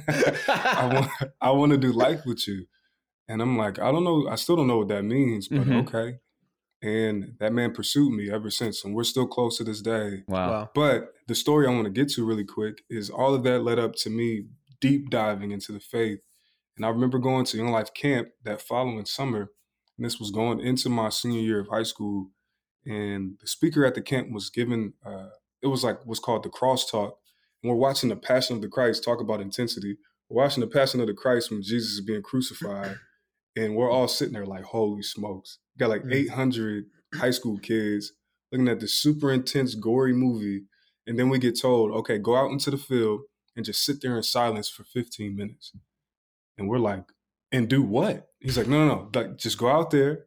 I 0.57 0.91
want, 0.95 1.11
I 1.41 1.51
want 1.51 1.73
to 1.73 1.79
do 1.79 1.93
life 1.93 2.21
with 2.27 2.47
you." 2.47 2.67
And 3.29 3.41
I'm 3.41 3.57
like, 3.57 3.79
"I 3.79 3.91
don't 3.91 4.05
know. 4.05 4.29
I 4.29 4.35
still 4.37 4.57
don't 4.57 4.67
know 4.67 4.79
what 4.79 4.89
that 4.89 5.03
means, 5.05 5.49
but 5.49 5.67
Mhm. 5.67 5.89
okay." 5.89 6.19
And 6.83 7.37
that 7.41 7.55
man 7.55 7.73
pursued 7.73 8.13
me 8.13 8.31
ever 8.31 8.51
since, 8.51 8.85
and 8.85 8.95
we're 8.95 9.05
still 9.05 9.27
close 9.27 9.57
to 9.57 9.65
this 9.65 9.81
day. 9.81 10.25
Wow. 10.29 10.51
Wow. 10.51 10.71
But 10.75 11.15
the 11.27 11.35
story 11.35 11.67
I 11.67 11.71
want 11.71 11.85
to 11.87 11.91
get 11.91 12.11
to 12.11 12.25
really 12.27 12.45
quick 12.45 12.83
is 12.91 13.09
all 13.09 13.35
of 13.35 13.43
that 13.45 13.61
led 13.65 13.79
up 13.79 13.95
to 14.03 14.11
me 14.11 14.49
deep 14.81 15.09
diving 15.09 15.51
into 15.53 15.73
the 15.73 15.81
faith. 15.81 16.21
And 16.77 16.85
I 16.85 16.89
remember 16.89 17.19
going 17.19 17.45
to 17.47 17.57
Young 17.57 17.71
Life 17.71 17.95
Camp 17.95 18.29
that 18.45 18.61
following 18.61 19.05
summer, 19.07 19.51
and 19.97 20.05
this 20.05 20.19
was 20.19 20.31
going 20.31 20.61
into 20.61 20.89
my 20.89 21.09
senior 21.09 21.41
year 21.41 21.61
of 21.61 21.69
high 21.69 21.85
school. 21.85 22.31
And 22.85 23.37
the 23.41 23.47
speaker 23.47 23.85
at 23.87 23.95
the 23.95 24.03
camp 24.03 24.31
was 24.33 24.51
given, 24.51 24.95
uh, 25.07 25.29
it 25.63 25.69
was 25.69 25.85
like 25.85 26.05
what's 26.05 26.21
called 26.21 26.43
the 26.43 26.51
crosstalk. 26.51 27.13
And 27.63 27.71
we're 27.71 27.77
watching 27.77 28.09
the 28.11 28.17
Passion 28.17 28.57
of 28.57 28.63
the 28.63 28.69
Christ 28.69 29.05
talk 29.05 29.21
about 29.21 29.41
intensity. 29.41 29.97
We're 30.29 30.43
watching 30.43 30.61
the 30.63 30.67
Passion 30.67 31.01
of 31.01 31.07
the 31.07 31.15
Christ 31.15 31.51
when 31.51 31.63
Jesus 31.63 31.93
is 31.93 32.01
being 32.01 32.23
crucified. 32.23 32.99
And 33.57 33.77
we're 33.77 33.89
all 33.89 34.09
sitting 34.09 34.35
there 34.35 34.45
like, 34.45 34.65
holy 34.65 35.03
smokes. 35.05 35.59
got 35.79 35.89
like 35.89 36.03
Mm. 36.03 36.13
800 36.13 36.87
high 37.15 37.31
school 37.31 37.57
kids 37.59 38.13
looking 38.51 38.67
at 38.67 38.81
this 38.81 38.95
super 39.01 39.31
intense, 39.33 39.77
gory 39.77 40.13
movie. 40.13 40.65
And 41.07 41.17
then 41.17 41.29
we 41.29 41.39
get 41.39 41.61
told, 41.61 41.93
okay, 41.93 42.19
go 42.19 42.35
out 42.35 42.51
into 42.51 42.73
the 42.73 42.77
field 42.77 43.21
and 43.55 43.65
just 43.65 43.85
sit 43.85 44.03
there 44.03 44.17
in 44.17 44.25
silence 44.25 44.69
for 44.69 44.83
15 44.83 45.37
minutes. 45.37 45.71
And 46.59 46.69
we're 46.69 46.79
like, 46.79 47.05
and 47.53 47.69
do 47.69 47.83
what? 47.83 48.29
He's 48.41 48.59
like, 48.59 48.67
no, 48.69 48.87
no, 48.87 48.95
no. 48.95 49.11
Like, 49.15 49.37
just 49.39 49.59
go 49.59 49.69
out 49.69 49.91
there 49.91 50.27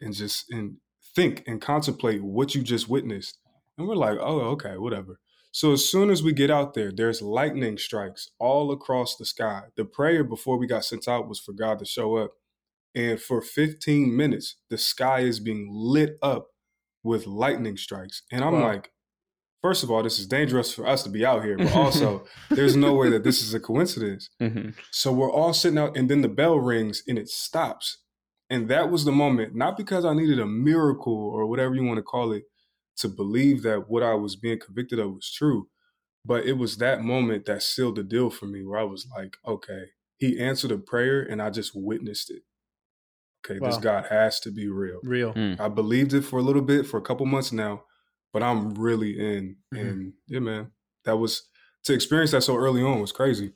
and 0.00 0.14
just 0.14 0.50
and 0.50 0.76
think 1.14 1.42
and 1.46 1.60
contemplate 1.60 2.22
what 2.22 2.54
you 2.54 2.62
just 2.62 2.88
witnessed. 2.88 3.38
And 3.76 3.86
we're 3.88 3.94
like, 3.96 4.18
oh, 4.20 4.40
okay, 4.52 4.76
whatever. 4.76 5.18
So 5.50 5.72
as 5.72 5.88
soon 5.88 6.10
as 6.10 6.22
we 6.22 6.32
get 6.32 6.50
out 6.50 6.74
there, 6.74 6.92
there's 6.92 7.22
lightning 7.22 7.78
strikes 7.78 8.30
all 8.38 8.70
across 8.70 9.16
the 9.16 9.24
sky. 9.24 9.62
The 9.76 9.84
prayer 9.84 10.22
before 10.22 10.58
we 10.58 10.66
got 10.66 10.84
sent 10.84 11.08
out 11.08 11.28
was 11.28 11.40
for 11.40 11.52
God 11.52 11.78
to 11.80 11.84
show 11.84 12.16
up. 12.16 12.32
And 12.94 13.20
for 13.20 13.40
15 13.40 14.14
minutes, 14.16 14.56
the 14.70 14.78
sky 14.78 15.20
is 15.20 15.40
being 15.40 15.68
lit 15.70 16.18
up 16.22 16.48
with 17.02 17.26
lightning 17.26 17.76
strikes. 17.76 18.22
And 18.32 18.44
I'm 18.44 18.54
Wow. 18.54 18.62
like, 18.62 18.92
first 19.62 19.82
of 19.82 19.90
all, 19.90 20.02
this 20.02 20.18
is 20.18 20.26
dangerous 20.26 20.72
for 20.72 20.86
us 20.86 21.02
to 21.04 21.10
be 21.10 21.24
out 21.24 21.44
here, 21.44 21.56
but 21.58 21.72
also 21.74 22.24
there's 22.50 22.76
no 22.76 22.94
way 22.94 23.10
that 23.10 23.24
this 23.24 23.42
is 23.42 23.54
a 23.54 23.60
coincidence. 23.60 24.28
hmm 24.40 24.70
So 24.90 25.12
we're 25.12 25.32
all 25.32 25.52
sitting 25.52 25.78
out, 25.78 25.96
and 25.96 26.08
then 26.08 26.22
the 26.22 26.28
bell 26.28 26.56
rings 26.58 27.02
and 27.06 27.18
it 27.18 27.28
stops. 27.28 27.98
And 28.50 28.68
that 28.68 28.90
was 28.90 29.04
the 29.04 29.12
moment, 29.12 29.54
not 29.54 29.76
because 29.76 30.04
I 30.06 30.14
needed 30.14 30.38
a 30.38 30.46
miracle 30.46 31.12
or 31.12 31.46
whatever 31.46 31.74
you 31.74 31.84
want 31.84 31.98
to 31.98 32.02
call 32.02 32.32
it 32.32 32.44
to 32.96 33.08
believe 33.08 33.62
that 33.62 33.88
what 33.88 34.02
I 34.02 34.14
was 34.14 34.36
being 34.36 34.58
convicted 34.58 34.98
of 34.98 35.12
was 35.12 35.30
true, 35.30 35.68
but 36.24 36.46
it 36.46 36.54
was 36.54 36.78
that 36.78 37.02
moment 37.02 37.44
that 37.46 37.62
sealed 37.62 37.96
the 37.96 38.02
deal 38.02 38.30
for 38.30 38.46
me 38.46 38.64
where 38.64 38.78
I 38.80 38.84
was 38.84 39.06
like, 39.14 39.36
okay, 39.46 39.90
he 40.16 40.38
answered 40.40 40.72
a 40.72 40.78
prayer 40.78 41.20
and 41.22 41.40
I 41.42 41.50
just 41.50 41.72
witnessed 41.74 42.30
it. 42.30 42.42
Okay, 43.44 43.60
this 43.64 43.76
God 43.78 44.06
has 44.10 44.40
to 44.40 44.50
be 44.50 44.68
real. 44.68 44.98
Real. 45.02 45.32
I 45.60 45.68
believed 45.68 46.12
it 46.12 46.22
for 46.22 46.38
a 46.38 46.42
little 46.42 46.62
bit, 46.62 46.86
for 46.86 46.96
a 46.96 47.02
couple 47.02 47.24
months 47.26 47.52
now, 47.52 47.84
but 48.32 48.42
I'm 48.42 48.74
really 48.74 49.18
in. 49.18 49.56
Mhm. 49.74 49.80
And 49.80 50.12
yeah, 50.26 50.40
man, 50.40 50.70
that 51.04 51.16
was 51.16 51.48
to 51.84 51.94
experience 51.94 52.32
that 52.32 52.42
so 52.42 52.56
early 52.56 52.82
on 52.82 53.00
was 53.00 53.12
crazy. 53.12 53.52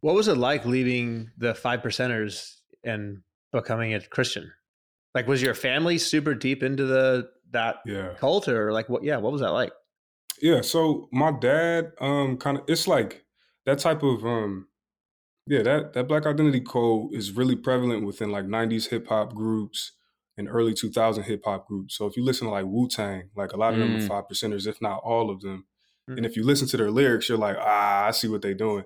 What 0.00 0.14
was 0.14 0.28
it 0.28 0.36
like 0.36 0.64
leaving 0.64 1.30
the 1.38 1.54
five 1.54 1.80
percenters 1.80 2.56
and 2.84 3.22
becoming 3.52 3.94
a 3.94 4.00
Christian? 4.00 4.52
Like, 5.14 5.26
was 5.26 5.42
your 5.42 5.54
family 5.54 5.98
super 5.98 6.34
deep 6.34 6.62
into 6.62 6.84
the 6.84 7.30
that 7.52 7.76
Yeah. 7.86 8.14
cult, 8.18 8.48
or 8.48 8.72
like 8.72 8.88
what? 8.88 9.02
Yeah, 9.04 9.16
what 9.18 9.32
was 9.32 9.40
that 9.40 9.52
like? 9.52 9.72
Yeah, 10.42 10.60
so 10.60 11.08
my 11.12 11.30
dad 11.32 11.92
um 12.00 12.36
kind 12.36 12.58
of 12.58 12.64
it's 12.68 12.86
like 12.86 13.24
that 13.64 13.78
type 13.78 14.02
of 14.02 14.24
um 14.26 14.68
yeah, 15.46 15.62
that 15.62 15.92
that 15.94 16.08
black 16.08 16.26
identity 16.26 16.60
code 16.60 17.14
is 17.14 17.32
really 17.32 17.56
prevalent 17.56 18.04
within 18.04 18.30
like 18.30 18.44
90s 18.46 18.88
hip 18.88 19.06
hop 19.08 19.32
groups 19.32 19.92
and 20.36 20.48
early 20.50 20.74
2000 20.74 21.24
hip 21.24 21.42
hop 21.44 21.66
groups. 21.66 21.96
So 21.96 22.06
if 22.06 22.16
you 22.16 22.24
listen 22.24 22.46
to 22.46 22.50
like 22.50 22.66
Wu-Tang, 22.66 23.30
like 23.36 23.52
a 23.52 23.56
lot 23.56 23.72
of 23.74 23.78
them 23.80 23.90
Mm. 23.90 24.04
are 24.04 24.06
five 24.06 24.24
percenters, 24.30 24.66
if 24.66 24.80
not 24.82 25.00
all 25.02 25.30
of 25.30 25.40
them. 25.40 25.66
Mm. 26.10 26.18
And 26.18 26.26
if 26.26 26.36
you 26.36 26.44
listen 26.44 26.68
to 26.68 26.76
their 26.76 26.90
lyrics, 26.90 27.28
you're 27.28 27.38
like, 27.38 27.56
ah, 27.58 28.06
I 28.06 28.10
see 28.10 28.28
what 28.28 28.42
they're 28.42 28.54
doing. 28.54 28.84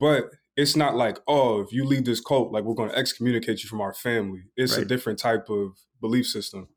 But 0.00 0.30
it's 0.56 0.76
not 0.76 0.96
like, 0.96 1.18
oh, 1.26 1.60
if 1.60 1.72
you 1.72 1.84
leave 1.84 2.04
this 2.04 2.20
cult, 2.20 2.52
like 2.52 2.64
we're 2.64 2.74
going 2.74 2.90
to 2.90 2.96
excommunicate 2.98 3.62
you 3.62 3.68
from 3.68 3.80
our 3.80 3.94
family. 3.94 4.44
It's 4.56 4.76
a 4.76 4.84
different 4.84 5.18
type 5.18 5.48
of 5.48 5.78
belief 6.00 6.26
system. 6.26 6.68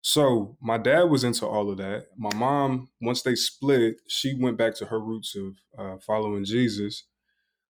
So 0.00 0.56
my 0.60 0.76
dad 0.78 1.04
was 1.04 1.24
into 1.24 1.46
all 1.46 1.70
of 1.70 1.78
that. 1.78 2.08
My 2.16 2.34
mom, 2.34 2.90
once 3.00 3.22
they 3.22 3.34
split, 3.34 3.96
she 4.06 4.34
went 4.38 4.58
back 4.58 4.74
to 4.76 4.86
her 4.86 5.00
roots 5.00 5.34
of 5.34 5.56
uh, 5.78 5.98
following 5.98 6.44
Jesus. 6.44 7.04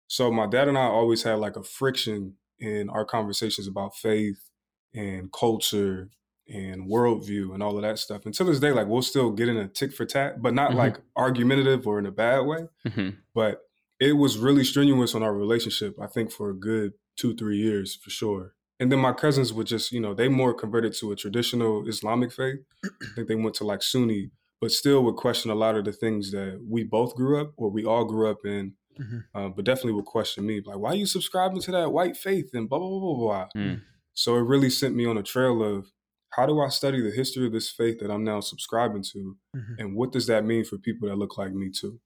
So 0.09 0.31
my 0.33 0.47
dad 0.47 0.67
and 0.69 0.77
I 0.77 0.87
always 0.87 1.23
had 1.23 1.39
like 1.39 1.57
a 1.57 1.63
friction 1.63 2.35
in 2.59 2.89
our 2.91 3.05
conversations 3.05 3.67
about 3.69 3.95
faith 3.95 4.51
and 4.95 5.33
culture 5.33 6.09
and 6.49 6.89
worldview 6.91 7.55
and 7.55 7.63
all 7.63 7.77
of 7.77 7.83
that 7.83 7.99
stuff. 7.99 8.27
And 8.27 8.35
to 8.35 8.45
this 8.45 8.61
day, 8.61 8.71
like 8.71 8.87
we'll 8.87 9.03
still 9.03 9.31
get 9.31 9.49
in 9.49 9.57
a 9.57 9.67
tick 9.67 9.93
for 9.95 10.05
tat, 10.05 10.43
but 10.43 10.53
not 10.55 10.73
Mhm. 10.73 10.77
like 10.77 11.01
argumentative 11.17 11.87
or 11.87 11.99
in 11.99 12.07
a 12.07 12.11
bad 12.13 12.41
way. 12.41 12.69
hmm 12.87 13.11
But 13.35 13.63
it 14.01 14.13
was 14.13 14.37
really 14.39 14.65
strenuous 14.65 15.15
on 15.15 15.23
our 15.23 15.35
relationship, 15.35 15.97
I 16.01 16.07
think, 16.07 16.31
for 16.31 16.51
a 16.51 16.55
good 16.55 16.93
two, 17.17 17.35
three 17.35 17.57
years 17.57 17.95
for 17.95 18.11
sure. 18.11 18.55
And 18.81 18.91
then 18.93 18.99
my 18.99 19.13
cousins 19.13 19.53
would 19.53 19.67
just, 19.69 19.93
you 19.93 20.01
know, 20.01 20.15
they 20.15 20.29
more 20.29 20.53
converted 20.53 20.93
to 20.95 21.13
a 21.13 21.17
traditional 21.17 21.87
Islamic 21.89 22.33
faith. 22.33 22.59
I 22.85 22.89
think 23.15 23.29
they 23.29 23.37
went 23.37 23.55
to 23.57 23.65
like 23.65 23.83
Sunni, 23.83 24.31
but 24.61 24.73
still 24.73 25.03
would 25.05 25.15
question 25.17 25.51
a 25.51 25.55
lot 25.55 25.77
of 25.77 25.85
the 25.85 25.93
things 25.93 26.33
that 26.33 26.61
we 26.69 26.83
both 26.85 27.15
grew 27.15 27.41
up 27.41 27.53
or 27.57 27.71
we 27.71 27.85
all 27.85 28.05
grew 28.05 28.29
up 28.29 28.45
in. 28.45 28.75
Mhm. 29.01 29.25
Uh, 29.35 29.49
but 29.49 29.65
definitely 29.65 29.93
would 29.93 30.05
question 30.05 30.45
me, 30.45 30.61
like, 30.65 30.79
why 30.79 30.91
are 30.91 30.95
you 30.97 31.07
subscribing 31.07 31.61
to 31.63 31.71
that 31.73 31.93
white 31.93 32.17
faith 32.17 32.51
and 32.53 32.69
blah, 32.69 32.79
blah, 32.79 32.89
blah, 32.91 33.01
blah, 33.01 33.15
blah. 33.17 33.49
Mm. 33.63 33.81
So 34.15 34.37
it 34.37 34.41
really 34.43 34.71
sent 34.71 34.95
me 34.95 35.07
on 35.07 35.19
a 35.19 35.23
trail 35.23 35.63
of 35.63 35.87
how 36.31 36.47
do 36.47 36.61
I 36.61 36.69
study 36.69 37.01
the 37.01 37.11
history 37.11 37.47
of 37.47 37.53
this 37.53 37.71
faith 37.71 38.01
that 38.01 38.11
I'm 38.11 38.25
now 38.25 38.41
subscribing 38.41 39.03
to? 39.13 39.37
Mhm. 39.57 39.79
And 39.79 39.97
what 39.97 40.13
does 40.13 40.27
that 40.27 40.45
mean 40.45 40.65
for 40.65 40.79
people 40.79 41.09
that 41.09 41.17
look 41.17 41.39
like 41.39 41.53
me 41.53 41.71
too? 41.71 42.01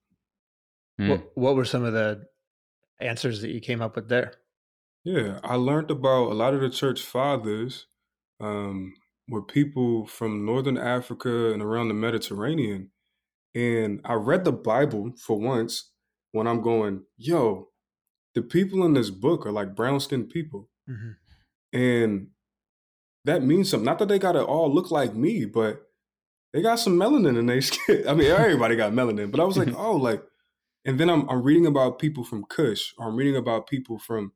Mm. 0.99 1.09
What, 1.09 1.37
what 1.37 1.55
were 1.55 1.65
some 1.65 1.83
of 1.83 1.93
the 1.93 2.27
answers 2.99 3.41
that 3.41 3.51
you 3.51 3.59
came 3.61 3.81
up 3.81 3.95
with 3.95 4.09
there? 4.09 4.33
Yeah, 5.03 5.39
I 5.43 5.55
learned 5.55 5.89
about 5.91 6.31
a 6.31 6.35
lot 6.35 6.53
of 6.53 6.61
the 6.61 6.69
church 6.69 7.01
fathers 7.03 7.87
um, 8.39 8.93
were 9.27 9.41
people 9.41 10.05
from 10.07 10.45
Northern 10.45 10.77
Africa 10.77 11.51
and 11.53 11.61
around 11.61 11.87
the 11.87 11.93
Mediterranean. 11.93 12.91
And 13.55 14.01
I 14.05 14.13
read 14.13 14.45
the 14.45 14.51
Bible 14.51 15.13
for 15.17 15.39
once 15.39 15.91
when 16.31 16.47
I'm 16.47 16.61
going, 16.61 17.05
yo, 17.17 17.69
the 18.35 18.41
people 18.41 18.85
in 18.85 18.93
this 18.93 19.09
book 19.09 19.45
are 19.45 19.51
like 19.51 19.75
brown 19.75 19.99
skinned 19.99 20.29
people. 20.29 20.69
Mhm. 20.87 21.15
And 21.73 22.27
that 23.25 23.43
means 23.43 23.69
something. 23.69 23.85
Not 23.85 23.99
that 23.99 24.07
they 24.07 24.19
got 24.19 24.33
to 24.33 24.43
all 24.43 24.73
look 24.73 24.91
like 24.91 25.15
me, 25.15 25.45
but 25.45 25.81
they 26.53 26.61
got 26.61 26.79
some 26.79 26.97
melanin 26.97 27.37
in 27.37 27.45
their 27.45 27.61
skin. 27.61 28.07
I 28.07 28.13
mean, 28.13 28.31
everybody 28.31 28.75
got 28.75 28.93
melanin, 28.93 29.31
but 29.31 29.39
I 29.39 29.43
was 29.43 29.57
like, 29.57 29.73
oh, 29.75 29.95
like, 29.95 30.23
and 30.85 30.99
then 30.99 31.09
I'm, 31.09 31.29
I'm 31.29 31.43
reading 31.43 31.65
about 31.65 31.99
people 31.99 32.23
from 32.23 32.45
Kush, 32.45 32.93
or 32.97 33.07
I'm 33.07 33.15
reading 33.15 33.35
about 33.35 33.67
people 33.67 33.99
from, 33.99 34.31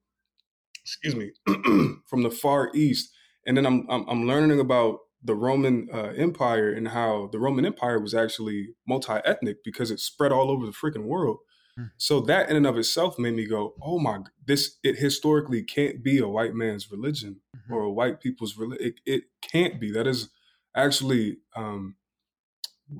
excuse 0.83 1.15
me, 1.15 1.31
from 2.07 2.23
the 2.23 2.29
Far 2.29 2.69
East, 2.73 3.11
and 3.47 3.57
then 3.57 3.65
I'm 3.65 3.87
I'm, 3.89 4.07
I'm 4.09 4.27
learning 4.27 4.59
about 4.59 4.99
the 5.23 5.35
Roman 5.35 5.87
uh, 5.93 6.11
Empire 6.17 6.71
and 6.71 6.89
how 6.89 7.29
the 7.31 7.39
Roman 7.39 7.65
Empire 7.65 7.99
was 7.99 8.13
actually 8.13 8.75
multi-ethnic 8.85 9.63
because 9.63 9.89
it 9.89 9.99
spread 9.99 10.33
all 10.33 10.51
over 10.51 10.65
the 10.65 10.73
freaking 10.73 11.05
world. 11.05 11.37
Hmm. 11.77 11.85
So 11.97 12.19
that 12.21 12.49
in 12.49 12.55
and 12.55 12.67
of 12.67 12.77
itself 12.77 13.17
made 13.17 13.33
me 13.35 13.45
go, 13.47 13.75
oh 13.81 13.99
my, 13.99 14.19
this 14.45 14.77
it 14.83 14.97
historically 14.97 15.63
can't 15.63 16.03
be 16.03 16.19
a 16.19 16.27
white 16.27 16.53
man's 16.53 16.91
religion 16.91 17.41
Mhm. 17.55 17.73
or 17.73 17.81
a 17.83 17.91
white 17.91 18.19
people's 18.21 18.57
religion. 18.57 18.85
It, 18.85 18.99
it 19.05 19.23
can't 19.41 19.79
be. 19.79 19.91
That 19.91 20.07
is 20.07 20.29
actually, 20.75 21.37
um, 21.55 21.95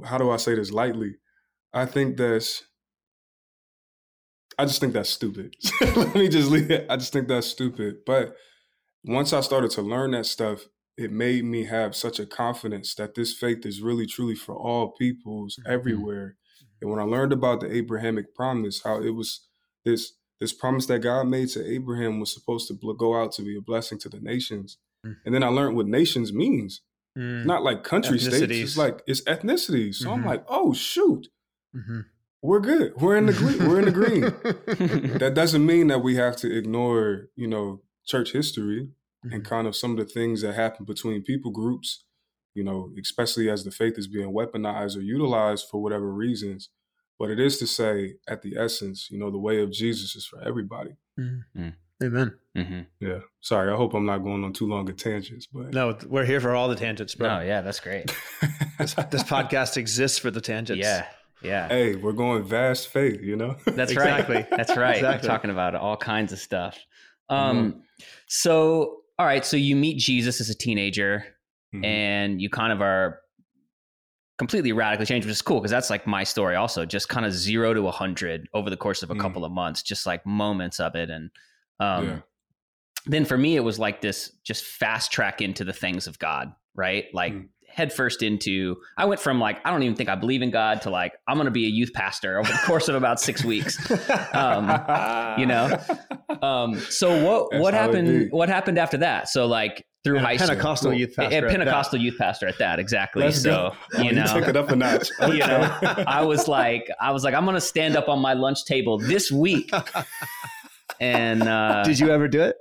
how 0.06 0.18
do 0.18 0.30
I 0.32 0.38
say 0.38 0.56
this 0.56 0.72
lightly? 0.72 1.16
I 1.74 1.86
think 1.86 2.18
that's, 2.18 2.64
I 4.58 4.66
just 4.66 4.80
think 4.80 4.94
that's 4.94 5.10
stupid. 5.10 5.56
Let 5.82 6.14
me 6.16 6.30
just 6.30 6.50
leave 6.52 6.70
it. 6.70 6.86
I 6.90 6.98
just 6.98 7.12
think 7.12 7.28
that's 7.28 7.48
stupid. 7.48 7.98
But 8.06 8.36
once 9.04 9.34
I 9.34 9.42
started 9.42 9.72
to 9.72 9.82
learn 9.82 10.12
that 10.12 10.26
stuff, 10.28 10.68
it 10.98 11.12
made 11.12 11.46
me 11.46 11.66
have 11.66 11.96
such 11.96 12.20
a 12.20 12.26
confidence 12.26 12.96
that 12.96 13.16
this 13.16 13.34
faith 13.34 13.66
is 13.66 13.82
really 13.82 14.06
truly 14.08 14.36
for 14.36 14.56
all 14.56 14.92
peoples 14.94 15.58
Mhm. 15.66 15.72
everywhere. 15.72 16.38
And 16.82 16.90
when 16.92 17.00
I 17.00 17.04
learned 17.04 17.34
about 17.34 17.62
the 17.62 17.74
Abrahamic 17.74 18.36
promise, 18.36 18.82
how 18.84 19.02
it 19.02 19.12
was 19.12 19.48
this 19.86 20.14
this 20.40 20.52
promise 20.54 20.88
that 20.88 21.00
God 21.00 21.28
made 21.28 21.48
to 21.50 21.66
Abraham 21.66 22.20
was 22.20 22.34
supposed 22.34 22.68
to 22.68 22.96
go 22.98 23.16
out 23.22 23.32
to 23.34 23.42
be 23.44 23.56
a 23.56 23.62
blessing 23.62 23.98
to 24.00 24.10
the 24.10 24.20
nations. 24.20 24.78
Mm. 25.06 25.16
And 25.26 25.36
then 25.36 25.44
I 25.44 25.48
learned 25.48 25.78
what 25.78 25.88
nations 25.88 26.34
means. 26.34 26.82
Mm. 27.18 27.40
It's 27.40 27.48
not 27.48 27.64
like 27.64 27.84
country 27.84 28.20
states. 28.20 28.52
It's 28.52 28.78
like 28.78 29.02
it's 29.08 29.22
ethnicities. 29.22 29.96
So 29.96 30.12
I'm 30.12 30.24
Mhm. 30.24 30.26
like, 30.26 30.44
oh 30.50 30.74
shoot, 30.74 31.28
Mhm. 31.76 32.06
we're 32.42 32.60
good. 32.60 32.94
We're 32.98 33.16
in 33.16 33.28
the 33.28 33.34
green. 33.34 33.60
We're 33.60 33.80
in 33.80 33.86
the 33.86 33.92
green. 33.92 34.24
That 35.20 35.34
doesn't 35.34 35.66
mean 35.66 35.88
that 35.88 36.00
we 36.00 36.16
have 36.16 36.36
to 36.38 36.54
ignore, 36.54 37.30
you 37.36 37.48
know, 37.48 37.82
church 38.06 38.34
history 38.34 38.90
and 39.24 39.44
Mhm. 39.44 39.46
kind 39.46 39.68
of 39.68 39.76
some 39.76 39.92
of 39.92 39.98
the 39.98 40.06
things 40.12 40.42
that 40.42 40.56
happen 40.56 40.84
between 40.86 41.22
people 41.24 41.52
groups, 41.52 42.04
you 42.56 42.64
know, 42.64 42.92
especially 43.02 43.50
as 43.50 43.64
the 43.64 43.72
faith 43.72 43.98
is 43.98 44.08
being 44.08 44.34
weaponized 44.34 44.96
or 44.98 45.02
utilized 45.02 45.68
for 45.70 45.82
whatever 45.82 46.12
reasons. 46.12 46.70
But 47.20 47.30
it 47.30 47.40
is 47.40 47.58
to 47.60 47.68
say, 47.68 48.16
at 48.28 48.42
the 48.42 48.58
essence, 48.58 49.10
you 49.12 49.18
know, 49.20 49.30
the 49.32 49.38
way 49.38 49.62
of 49.62 49.72
Jesus 49.72 50.16
is 50.16 50.26
for 50.26 50.42
everybody. 50.42 50.92
Mhm. 51.20 51.44
Mm. 51.58 51.74
Amen. 52.04 52.34
Mm-hmm. 52.58 52.82
Yeah. 53.00 53.20
Sorry, 53.40 53.72
I 53.72 53.76
hope 53.78 53.94
I'm 53.94 54.06
not 54.06 54.18
going 54.24 54.44
on 54.44 54.52
too 54.52 54.68
long 54.68 54.90
of 54.90 54.98
tangents, 54.98 55.48
but 55.48 55.74
No, 55.74 55.98
we're 56.08 56.26
here 56.26 56.42
for 56.42 56.54
all 56.54 56.68
the 56.68 56.76
tangents, 56.76 57.16
bro. 57.16 57.30
Oh 57.30 57.40
yeah, 57.42 57.62
that's 57.62 57.80
great. 57.80 58.14
This, 58.80 58.96
this 59.12 59.24
podcast 59.24 59.78
exists 59.78 60.18
for 60.18 60.32
the 60.32 60.42
tangents. 60.42 60.82
yeah, 60.84 61.06
yeah. 61.44 61.68
hey, 61.70 61.96
we're 61.96 62.12
going 62.12 62.44
vast 62.44 62.88
faith, 62.88 63.22
you 63.22 63.36
know? 63.36 63.56
That's 63.68 63.92
Exactly. 63.92 64.38
right. 64.38 64.50
That's 64.58 64.76
right. 64.76 64.96
Exactly. 64.96 65.28
We're 65.28 65.34
talking 65.34 65.52
about 65.52 65.76
all 65.76 65.96
kinds 65.96 66.34
of 66.34 66.40
stuff. 66.40 66.78
Um, 67.30 67.84
so 68.28 69.02
all 69.20 69.26
right, 69.28 69.46
so 69.46 69.56
you 69.56 69.76
meet 69.76 70.00
Jesus 70.00 70.42
as 70.42 70.50
a 70.50 70.56
teenager, 70.56 71.24
Mhm. 71.74 71.84
and 71.86 72.42
you 72.42 72.50
kind 72.50 72.72
of 72.72 72.82
are 72.82 73.20
completely 74.38 74.72
radically 74.72 75.06
changed, 75.06 75.26
which 75.28 75.32
is 75.34 75.42
cool 75.42 75.60
because 75.60 75.72
that's 75.72 75.90
like 75.90 76.08
my 76.08 76.24
story 76.24 76.56
also. 76.56 76.86
Just 76.86 77.08
kind 77.10 77.26
of 77.26 77.32
zero 77.34 77.74
to 77.74 77.88
a 77.88 77.92
hundred 77.92 78.48
over 78.54 78.70
the 78.70 78.78
course 78.78 79.04
of 79.04 79.12
a 79.12 79.16
Mm. 79.16 79.20
couple 79.22 79.46
of 79.46 79.52
months, 79.52 79.84
just 79.84 80.06
like 80.06 80.26
moments 80.26 80.80
of 80.80 80.96
it, 80.96 81.10
and 81.10 81.30
um, 81.80 82.06
Yeah. 82.06 82.20
then 83.06 83.26
for 83.26 83.38
me 83.38 83.56
it 83.56 83.62
was 83.62 83.80
like 83.80 84.02
this 84.02 84.32
just 84.44 84.64
fast 84.66 85.12
track 85.12 85.42
into 85.42 85.64
the 85.64 85.74
things 85.74 86.08
of 86.08 86.18
God, 86.20 86.54
right? 86.76 87.06
Like 87.14 87.34
Mm. 87.34 87.50
head 87.68 87.92
first 87.92 88.22
into 88.22 88.78
I 88.98 89.06
went 89.06 89.20
from 89.20 89.40
like 89.40 89.58
I 89.66 89.72
don't 89.72 89.82
even 89.84 89.96
think 89.96 90.08
I 90.10 90.16
believe 90.16 90.42
in 90.44 90.52
God 90.52 90.82
to 90.84 90.90
like 90.92 91.14
I'm 91.28 91.36
going 91.38 91.46
to 91.46 91.52
be 91.52 91.66
a 91.66 91.70
youth 91.70 91.92
pastor 91.94 92.38
over 92.40 92.52
the 92.52 92.60
course 92.66 92.88
of 92.88 92.96
about 92.96 93.20
6 93.20 93.44
weeks. 93.44 93.78
Um, 94.34 94.70
you 95.40 95.46
know? 95.48 95.78
Um 96.42 96.76
so 96.80 97.24
what 97.24 97.52
That's 97.52 97.62
what 97.64 97.74
happened 97.74 98.32
what 98.32 98.50
happened 98.50 98.78
after 98.78 98.98
that? 98.98 99.30
So 99.30 99.46
like 99.48 99.86
through 100.04 100.18
And 100.18 100.26
a 100.26 100.28
high 100.28 100.36
school 100.38 100.48
Pentecostal 100.50 100.94
youth 100.94 101.16
pastor 101.16 101.34
a 101.34 101.38
at 101.38 101.42
that. 101.44 101.50
Pentecostal 101.50 102.00
youth 102.00 102.18
pastor 102.18 102.48
at 102.48 102.58
that 102.58 102.80
exactly. 102.80 103.24
Let's 103.24 103.42
so, 103.42 103.74
go. 103.92 104.04
you 104.04 104.12
know, 104.12 104.26
take 104.26 104.48
it 104.48 104.58
up 104.58 104.70
a 104.70 104.76
notch. 104.76 105.10
you 105.22 105.40
know, 105.40 105.78
I 106.08 106.22
was 106.24 106.48
like, 106.48 106.90
I 107.00 107.12
was 107.12 107.24
like, 107.24 107.34
I'm 107.34 107.46
gonna 107.46 107.62
stand 107.62 107.96
up 107.96 108.10
on 108.10 108.20
my 108.20 108.34
lunch 108.34 108.66
table 108.66 108.98
this 108.98 109.32
week, 109.32 109.72
and 111.00 111.44
uh, 111.44 111.84
Did 111.84 112.00
you 112.00 112.10
ever 112.10 112.28
do 112.28 112.42
it? 112.42 112.56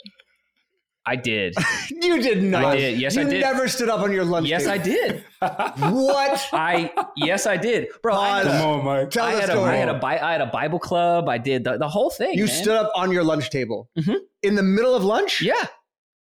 I 1.05 1.17
did. 1.17 1.55
You 1.91 2.21
did 2.21 2.43
not. 2.43 2.65
I 2.65 2.77
did. 2.77 3.01
Yes, 3.01 3.15
you 3.17 3.23
I 3.23 3.25
did. 3.25 3.41
never 3.41 3.69
stood 3.69 3.89
up 3.89 4.01
on 4.01 4.13
your 4.13 4.25
lunch. 4.25 4.49
Table. 4.49 4.61
Yes, 4.61 4.67
I 4.69 4.79
did. 4.79 5.25
What? 5.41 6.49
I 6.53 6.93
yes, 7.17 7.47
I 7.47 7.57
did, 7.57 7.89
bro. 8.03 8.15
I, 8.15 8.43
Pause. 8.43 8.53
Come 8.53 8.67
on, 8.71 8.85
Mike. 8.85 9.11
Tell 9.11 9.25
I 9.25 9.35
the 9.35 9.41
had 9.41 9.49
a, 9.51 9.53
story. 9.53 9.71
I 9.71 9.77
had 9.77 9.89
a 9.89 10.19
had 10.19 10.41
a 10.41 10.47
Bible 10.47 10.79
club. 10.81 11.29
I 11.29 11.39
did 11.39 11.65
the, 11.65 11.79
the 11.79 11.89
whole 11.89 12.11
thing. 12.11 12.35
you 12.35 12.47
man. 12.47 12.55
stood 12.63 12.77
up 12.77 12.91
on 12.97 13.11
your 13.13 13.23
lunch 13.25 13.51
table 13.51 13.89
Mhm. 13.99 14.17
in 14.43 14.55
the 14.57 14.63
middle 14.63 14.95
of 14.95 15.05
lunch. 15.05 15.41
Yeah, 15.43 15.67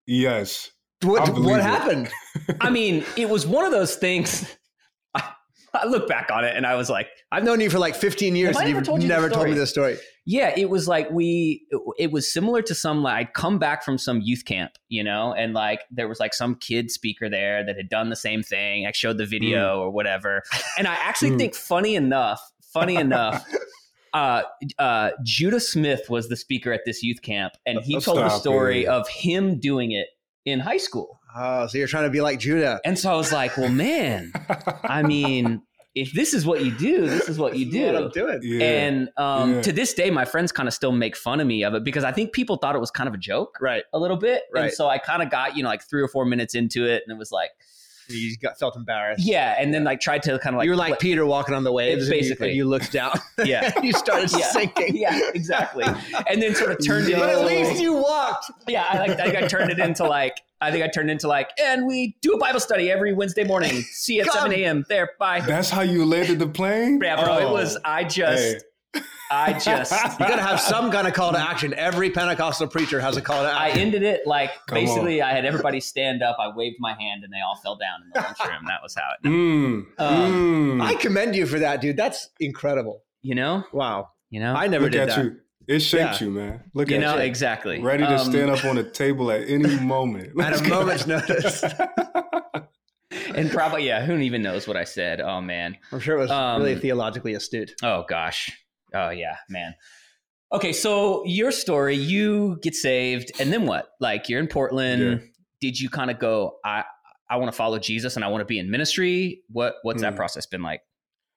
Yes. 0.06 0.70
What? 1.02 1.38
What 1.38 1.60
happened? 1.60 2.10
I 2.60 2.70
mean, 2.70 3.04
it 3.16 3.28
was 3.28 3.46
one 3.46 3.64
of 3.64 3.72
those 3.72 3.96
things. 3.96 4.56
I, 5.14 5.22
I 5.74 5.86
look 5.86 6.08
back 6.08 6.30
on 6.32 6.44
it 6.44 6.56
and 6.56 6.66
I 6.66 6.74
was 6.74 6.88
like, 6.88 7.08
I've 7.30 7.44
known 7.44 7.60
you 7.60 7.68
for 7.70 7.78
like 7.78 7.94
15 7.94 8.34
years, 8.36 8.56
and 8.56 8.68
you've 8.68 8.82
told 8.84 9.02
you 9.02 9.08
never 9.08 9.28
told 9.28 9.46
me 9.46 9.54
this 9.54 9.70
story. 9.70 9.98
Yeah, 10.24 10.52
it 10.56 10.70
was 10.70 10.88
like 10.88 11.10
we. 11.10 11.66
It, 11.98 12.10
was 12.10 12.32
similar 12.32 12.62
to 12.62 12.74
some 12.74 13.02
like 13.02 13.14
I'd 13.28 13.34
come 13.34 13.58
back 13.58 13.84
from 13.84 13.98
some 13.98 14.20
youth 14.22 14.44
camp, 14.44 14.72
you 14.88 15.04
know, 15.04 15.32
and 15.34 15.54
like 15.54 15.82
there 15.90 16.08
was 16.08 16.18
like 16.18 16.34
some 16.34 16.54
kid 16.56 16.90
speaker 16.90 17.28
there 17.28 17.64
that 17.64 17.76
had 17.76 17.88
done 17.88 18.10
the 18.10 18.16
same 18.16 18.42
thing. 18.42 18.86
I 18.86 18.92
showed 18.92 19.18
the 19.18 19.26
video 19.26 19.78
or 19.80 19.90
whatever, 19.90 20.42
and 20.78 20.86
I 20.86 20.94
actually 20.94 21.30
Mm. 21.32 21.38
think 21.38 21.54
funny 21.54 21.94
enough, 21.94 22.40
funny 22.72 22.96
enough. 22.96 23.44
Uh, 24.14 24.42
uh, 24.78 25.10
Judah 25.22 25.60
Smith 25.60 26.08
was 26.08 26.28
the 26.28 26.36
speaker 26.36 26.72
at 26.72 26.80
this 26.86 27.02
youth 27.02 27.20
camp, 27.22 27.52
and 27.66 27.80
he 27.82 28.00
told 28.00 28.18
the 28.18 28.30
story 28.30 28.84
it. 28.84 28.88
of 28.88 29.06
him 29.08 29.60
doing 29.60 29.92
it 29.92 30.08
in 30.46 30.60
high 30.60 30.78
school. 30.78 31.20
Oh, 31.36 31.66
so 31.66 31.76
you're 31.76 31.86
trying 31.88 32.04
to 32.04 32.10
be 32.10 32.22
like 32.22 32.38
Judah. 32.38 32.80
And 32.84 32.98
so 32.98 33.12
I 33.12 33.16
was 33.16 33.30
like, 33.32 33.58
well, 33.58 33.68
man, 33.68 34.32
I 34.84 35.02
mean, 35.14 35.60
if 35.94 36.12
this 36.12 36.32
is 36.32 36.46
what 36.46 36.64
you 36.64 36.70
do, 36.70 37.06
this 37.06 37.28
is 37.28 37.38
what 37.38 37.56
you 37.58 37.66
This 37.70 37.74
is 37.74 37.92
what 37.92 38.12
do. 38.14 38.24
I'm 38.24 38.38
doing. 38.38 38.40
yeah. 38.42 38.64
And 38.66 39.10
um, 39.18 39.54
Yeah. 39.56 39.62
to 39.62 39.72
this 39.72 39.92
day, 39.92 40.10
my 40.10 40.24
friends 40.24 40.52
kind 40.52 40.66
of 40.68 40.72
still 40.74 40.92
make 40.92 41.16
fun 41.16 41.40
of 41.40 41.46
me 41.46 41.62
of 41.64 41.74
it 41.74 41.84
because 41.84 42.04
I 42.04 42.12
think 42.12 42.32
people 42.32 42.56
thought 42.56 42.74
it 42.74 42.80
was 42.80 42.90
kind 42.90 43.08
of 43.08 43.14
a 43.14 43.18
joke 43.18 43.58
Right. 43.60 43.82
a 43.92 43.98
little 43.98 44.16
bit. 44.16 44.44
right? 44.54 44.64
And 44.64 44.72
so 44.72 44.88
I 44.88 44.96
kind 44.98 45.22
of 45.22 45.30
got, 45.30 45.56
you 45.56 45.62
know, 45.62 45.68
like 45.68 45.82
three 45.82 46.00
or 46.02 46.08
four 46.08 46.24
minutes 46.24 46.54
into 46.54 46.86
it 46.86 47.02
and 47.06 47.14
it 47.14 47.18
was 47.18 47.30
like, 47.32 47.50
You 48.08 48.36
got 48.38 48.58
felt 48.58 48.76
embarrassed. 48.76 49.24
yeah. 49.26 49.56
And 49.58 49.72
then 49.74 49.84
like 49.84 50.00
tried 50.00 50.22
to 50.24 50.38
kind 50.38 50.54
of 50.54 50.58
like, 50.58 50.64
you 50.66 50.70
were 50.70 50.76
like 50.76 50.94
pl- 50.94 50.98
Peter 51.00 51.26
walking 51.26 51.54
on 51.54 51.64
the 51.64 51.72
waves. 51.72 52.06
and 52.08 52.14
you- 52.14 52.20
Basically. 52.22 52.48
and 52.48 52.56
you, 52.56 52.64
looked 52.66 52.92
down. 52.92 53.18
yeah. 53.44 53.72
you 53.82 53.92
started 53.92 54.30
Yeah. 54.32 54.46
sinking. 54.50 54.96
Yeah, 54.96 55.18
exactly. 55.34 55.84
And 56.30 56.40
then 56.42 56.54
sort 56.54 56.72
of 56.72 56.84
turned 56.84 57.08
it 57.08 57.16
But 57.18 57.30
at 57.30 57.44
least 57.44 57.80
you 57.80 57.94
walked. 57.94 58.50
yeah, 58.68 58.84
I 58.88 58.98
like, 58.98 59.10
I 59.20 59.24
think 59.30 59.36
I 59.36 59.46
turned 59.48 59.70
it 59.70 59.78
into 59.78 60.04
like, 60.04 60.40
I 60.60 60.70
think 60.70 60.82
I 60.84 60.88
turned 60.88 61.10
into 61.10 61.28
like, 61.28 61.50
and 61.60 61.86
we 61.86 62.16
do 62.22 62.32
a 62.32 62.38
Bible 62.38 62.60
study 62.60 62.90
every 62.90 63.12
Wednesday 63.12 63.44
morning. 63.44 63.82
See 63.82 64.14
you 64.14 64.22
at 64.22 64.28
Come. 64.28 64.50
7 64.50 64.52
a.m. 64.52 64.84
There. 64.88 65.10
Bye. 65.18 65.40
That's 65.40 65.68
how 65.68 65.82
you 65.82 66.04
landed 66.06 66.38
the 66.38 66.46
plane? 66.48 66.98
Yeah, 67.02 67.22
bro. 67.22 67.36
It 67.38 67.42
Oh, 67.44 67.52
was, 67.52 67.76
I 67.84 68.04
just, 68.04 68.42
hey. 68.42 68.60
I 69.30 69.52
just, 69.58 69.92
You 70.20 70.26
got 70.26 70.36
to 70.36 70.42
have 70.42 70.60
some 70.60 70.90
kind 70.90 71.06
of 71.08 71.14
call 71.14 71.32
to 71.32 71.38
action. 71.38 71.74
Every 71.74 72.10
Pentecostal 72.10 72.68
preacher 72.68 73.00
has 73.00 73.16
a 73.16 73.22
call 73.22 73.42
to 73.42 73.50
action. 73.50 73.78
I 73.78 73.80
ended 73.82 74.02
it 74.02 74.26
like 74.26 74.50
Come 74.68 74.74
basically 74.76 75.20
I 75.22 75.32
had 75.32 75.44
everybody 75.44 75.80
stand 75.80 76.22
up. 76.22 76.36
I 76.38 76.48
waved 76.54 76.76
my 76.78 76.92
hand 76.94 77.24
and 77.24 77.32
they 77.32 77.40
all 77.46 77.56
fell 77.56 77.76
down 77.76 78.02
in 78.04 78.10
the 78.14 78.20
lunchroom. 78.20 78.64
That 78.68 78.80
was 78.82 78.94
how 78.94 79.02
it. 79.22 79.26
Mm, 79.26 79.86
Um, 79.98 80.78
mm. 80.78 80.82
I 80.82 80.94
commend 80.94 81.34
you 81.34 81.46
for 81.46 81.58
that, 81.58 81.80
dude. 81.80 81.96
That's 81.96 82.28
incredible. 82.40 83.02
You 83.22 83.34
know, 83.34 83.64
Wow. 83.72 84.10
you 84.30 84.38
know, 84.40 84.54
I 84.54 84.68
never 84.68 84.84
Look 84.84 84.92
did 84.92 85.00
at 85.02 85.16
that. 85.16 85.24
you. 85.24 85.36
It 85.66 85.80
shaped 85.80 86.20
Yeah. 86.20 86.26
you, 86.26 86.30
man. 86.30 86.62
Look 86.74 86.90
you 86.90 86.96
at 86.96 87.00
know 87.00 87.12
you. 87.14 87.18
Know, 87.18 87.24
exactly. 87.24 87.80
Ready 87.82 88.04
to 88.04 88.16
Um, 88.20 88.30
stand 88.30 88.50
up 88.50 88.64
on 88.64 88.78
a 88.78 88.84
table 88.84 89.32
at 89.32 89.48
any 89.48 89.76
moment. 89.80 90.28
At 90.28 90.36
Let's 90.36 90.60
a 90.60 90.64
go. 90.68 90.80
moment's 90.80 91.06
notice. 91.06 91.64
And 93.34 93.50
probably 93.50 93.86
yeah. 93.86 94.04
Who 94.04 94.16
even 94.18 94.42
knows 94.42 94.66
what 94.66 94.76
I 94.76 94.84
said? 94.84 95.20
Oh 95.20 95.40
man. 95.40 95.76
I'm 95.92 96.00
sure 96.00 96.16
it 96.16 96.20
was 96.20 96.30
Um, 96.30 96.60
really 96.62 96.76
theologically 96.76 97.34
astute. 97.34 97.72
Oh 97.82 98.04
gosh. 98.08 98.50
Oh 98.96 99.10
yeah, 99.10 99.36
man. 99.48 99.74
Okay, 100.52 100.72
so 100.72 101.24
your 101.26 101.50
story, 101.50 101.96
you 101.96 102.58
get 102.62 102.74
saved, 102.74 103.32
and 103.40 103.52
then 103.52 103.66
what? 103.66 103.88
Like 104.00 104.28
you're 104.28 104.40
in 104.40 104.46
Portland. 104.46 105.02
Yeah. 105.02 105.26
Did 105.60 105.80
you 105.80 105.90
kind 105.90 106.10
of 106.10 106.18
go? 106.18 106.56
I 106.64 106.84
I 107.28 107.36
want 107.36 107.50
to 107.52 107.56
follow 107.56 107.78
Jesus 107.78 108.14
and 108.16 108.24
I 108.24 108.28
want 108.28 108.40
to 108.42 108.44
be 108.46 108.58
in 108.58 108.70
ministry. 108.70 109.42
What 109.48 109.74
what's 109.82 110.02
that 110.02 110.12
Hmm. 110.12 110.16
process 110.16 110.46
been 110.46 110.62
like? 110.62 110.82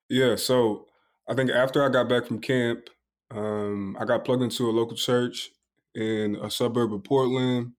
Yeah, 0.09 0.35
so 0.35 0.85
I 1.27 1.33
think 1.35 1.49
after 1.51 1.83
I 1.83 1.89
got 1.89 2.07
back 2.09 2.25
from 2.25 2.39
camp, 2.39 2.89
um, 3.31 3.95
I 3.99 4.05
got 4.05 4.25
plugged 4.25 4.43
into 4.43 4.69
a 4.69 4.71
local 4.71 4.95
church 4.97 5.49
in 5.95 6.35
a 6.35 6.49
suburb 6.49 6.93
of 6.93 7.03
Portland, 7.03 7.73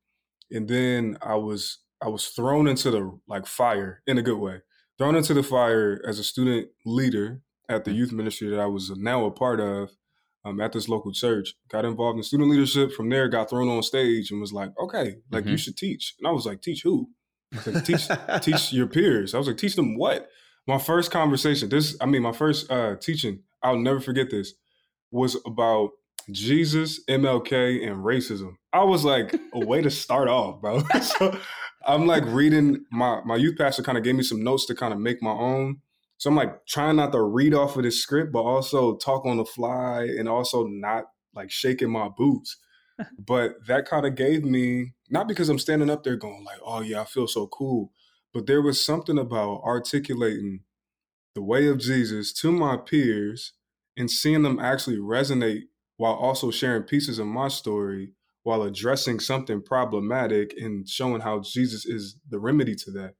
and 0.50 0.68
then 0.68 1.16
I 1.22 1.36
was 1.36 1.78
I 2.02 2.08
was 2.08 2.28
thrown 2.28 2.66
into 2.66 2.90
the 2.90 3.18
like 3.28 3.46
fire 3.46 4.02
in 4.06 4.18
a 4.18 4.22
good 4.22 4.38
way, 4.38 4.62
thrown 4.98 5.14
into 5.14 5.34
the 5.34 5.42
fire 5.42 6.02
as 6.06 6.18
a 6.18 6.24
student 6.24 6.68
leader 6.84 7.42
at 7.70 7.84
the 7.84 7.92
youth 7.92 8.12
ministry 8.12 8.48
that 8.50 8.60
I 8.60 8.66
was 8.66 8.90
now 8.90 9.24
a 9.24 9.30
part 9.30 9.60
of 9.60 9.90
um, 10.44 10.60
at 10.60 10.72
this 10.72 10.88
local 10.88 11.12
church. 11.12 11.54
Got 11.70 11.84
involved 11.84 12.16
in 12.18 12.22
student 12.22 12.50
leadership. 12.50 12.92
From 12.92 13.08
there, 13.10 13.28
got 13.28 13.48
thrown 13.50 13.68
on 13.68 13.82
stage 13.82 14.30
and 14.30 14.40
was 14.40 14.52
like, 14.52 14.70
"Okay, 14.82 15.16
like 15.30 15.44
you 15.46 15.52
Mhm. 15.54 15.58
should 15.58 15.76
teach." 15.76 16.14
And 16.18 16.26
I 16.26 16.32
was 16.32 16.46
like, 16.46 16.60
"Teach 16.62 16.82
who?" 16.82 17.08
Like, 17.66 17.84
teach 17.84 18.08
teach 18.42 18.72
your 18.72 18.86
peers. 18.86 19.34
I 19.34 19.38
was 19.38 19.46
like, 19.48 19.56
teach 19.58 19.76
them 19.76 19.96
what? 19.98 20.28
My 20.66 20.78
first 20.78 21.10
conversation, 21.10 21.68
this, 21.68 21.96
I 22.00 22.06
mean, 22.06 22.22
my 22.22 22.32
first 22.32 22.70
uh, 22.70 22.94
teaching, 22.96 23.42
I'll 23.62 23.78
never 23.78 23.98
forget 24.00 24.30
this, 24.30 24.52
was 25.10 25.36
about 25.46 25.90
Jesus, 26.30 27.00
MLK, 27.08 27.86
and 27.86 28.04
racism. 28.04 28.52
I 28.72 28.84
was 28.84 29.04
like, 29.04 29.34
a 29.52 29.58
way 29.66 29.82
to 29.82 29.90
start 29.90 30.28
off, 30.28 30.60
bro. 30.60 30.82
so 31.02 31.38
I'm 31.84 32.06
like 32.06 32.24
reading, 32.26 32.84
my, 32.92 33.20
my 33.24 33.36
youth 33.36 33.58
pastor 33.58 33.82
kind 33.82 33.98
of 33.98 34.04
gave 34.04 34.14
me 34.14 34.22
some 34.22 34.44
notes 34.44 34.66
to 34.66 34.74
kind 34.74 34.92
of 34.92 35.00
make 35.00 35.20
my 35.22 35.32
own. 35.32 35.78
So 36.20 36.28
I'm 36.28 36.36
like 36.36 36.66
trying 36.66 36.96
not 36.96 37.12
to 37.12 37.22
read 37.22 37.54
off 37.54 37.78
of 37.78 37.82
this 37.82 38.02
script, 38.02 38.30
but 38.30 38.42
also 38.42 38.98
talk 38.98 39.24
on 39.24 39.38
the 39.38 39.44
fly 39.46 40.02
and 40.02 40.28
also 40.28 40.66
not 40.66 41.04
like 41.34 41.50
shaking 41.50 41.90
my 41.90 42.10
boots. 42.14 42.58
but 43.18 43.54
that 43.66 43.88
kind 43.88 44.04
of 44.04 44.16
gave 44.16 44.44
me, 44.44 44.92
not 45.08 45.26
because 45.26 45.48
I'm 45.48 45.58
standing 45.58 45.88
up 45.88 46.04
there 46.04 46.16
going 46.16 46.44
like, 46.44 46.58
oh 46.62 46.82
yeah, 46.82 47.00
I 47.00 47.04
feel 47.06 47.26
so 47.26 47.46
cool, 47.46 47.92
but 48.34 48.46
there 48.46 48.60
was 48.60 48.84
something 48.84 49.16
about 49.16 49.62
articulating 49.64 50.60
the 51.34 51.42
way 51.42 51.66
of 51.68 51.78
Jesus 51.78 52.34
to 52.34 52.52
my 52.52 52.76
peers 52.76 53.54
and 53.96 54.10
seeing 54.10 54.42
them 54.42 54.60
actually 54.60 54.98
resonate 54.98 55.62
while 55.96 56.12
also 56.12 56.50
sharing 56.50 56.82
pieces 56.82 57.18
of 57.18 57.28
my 57.28 57.48
story 57.48 58.12
while 58.42 58.62
addressing 58.62 59.20
something 59.20 59.62
problematic 59.62 60.52
and 60.58 60.86
showing 60.86 61.22
how 61.22 61.40
Jesus 61.40 61.86
is 61.86 62.18
the 62.28 62.38
remedy 62.38 62.74
to 62.74 62.90
that. 62.90 63.14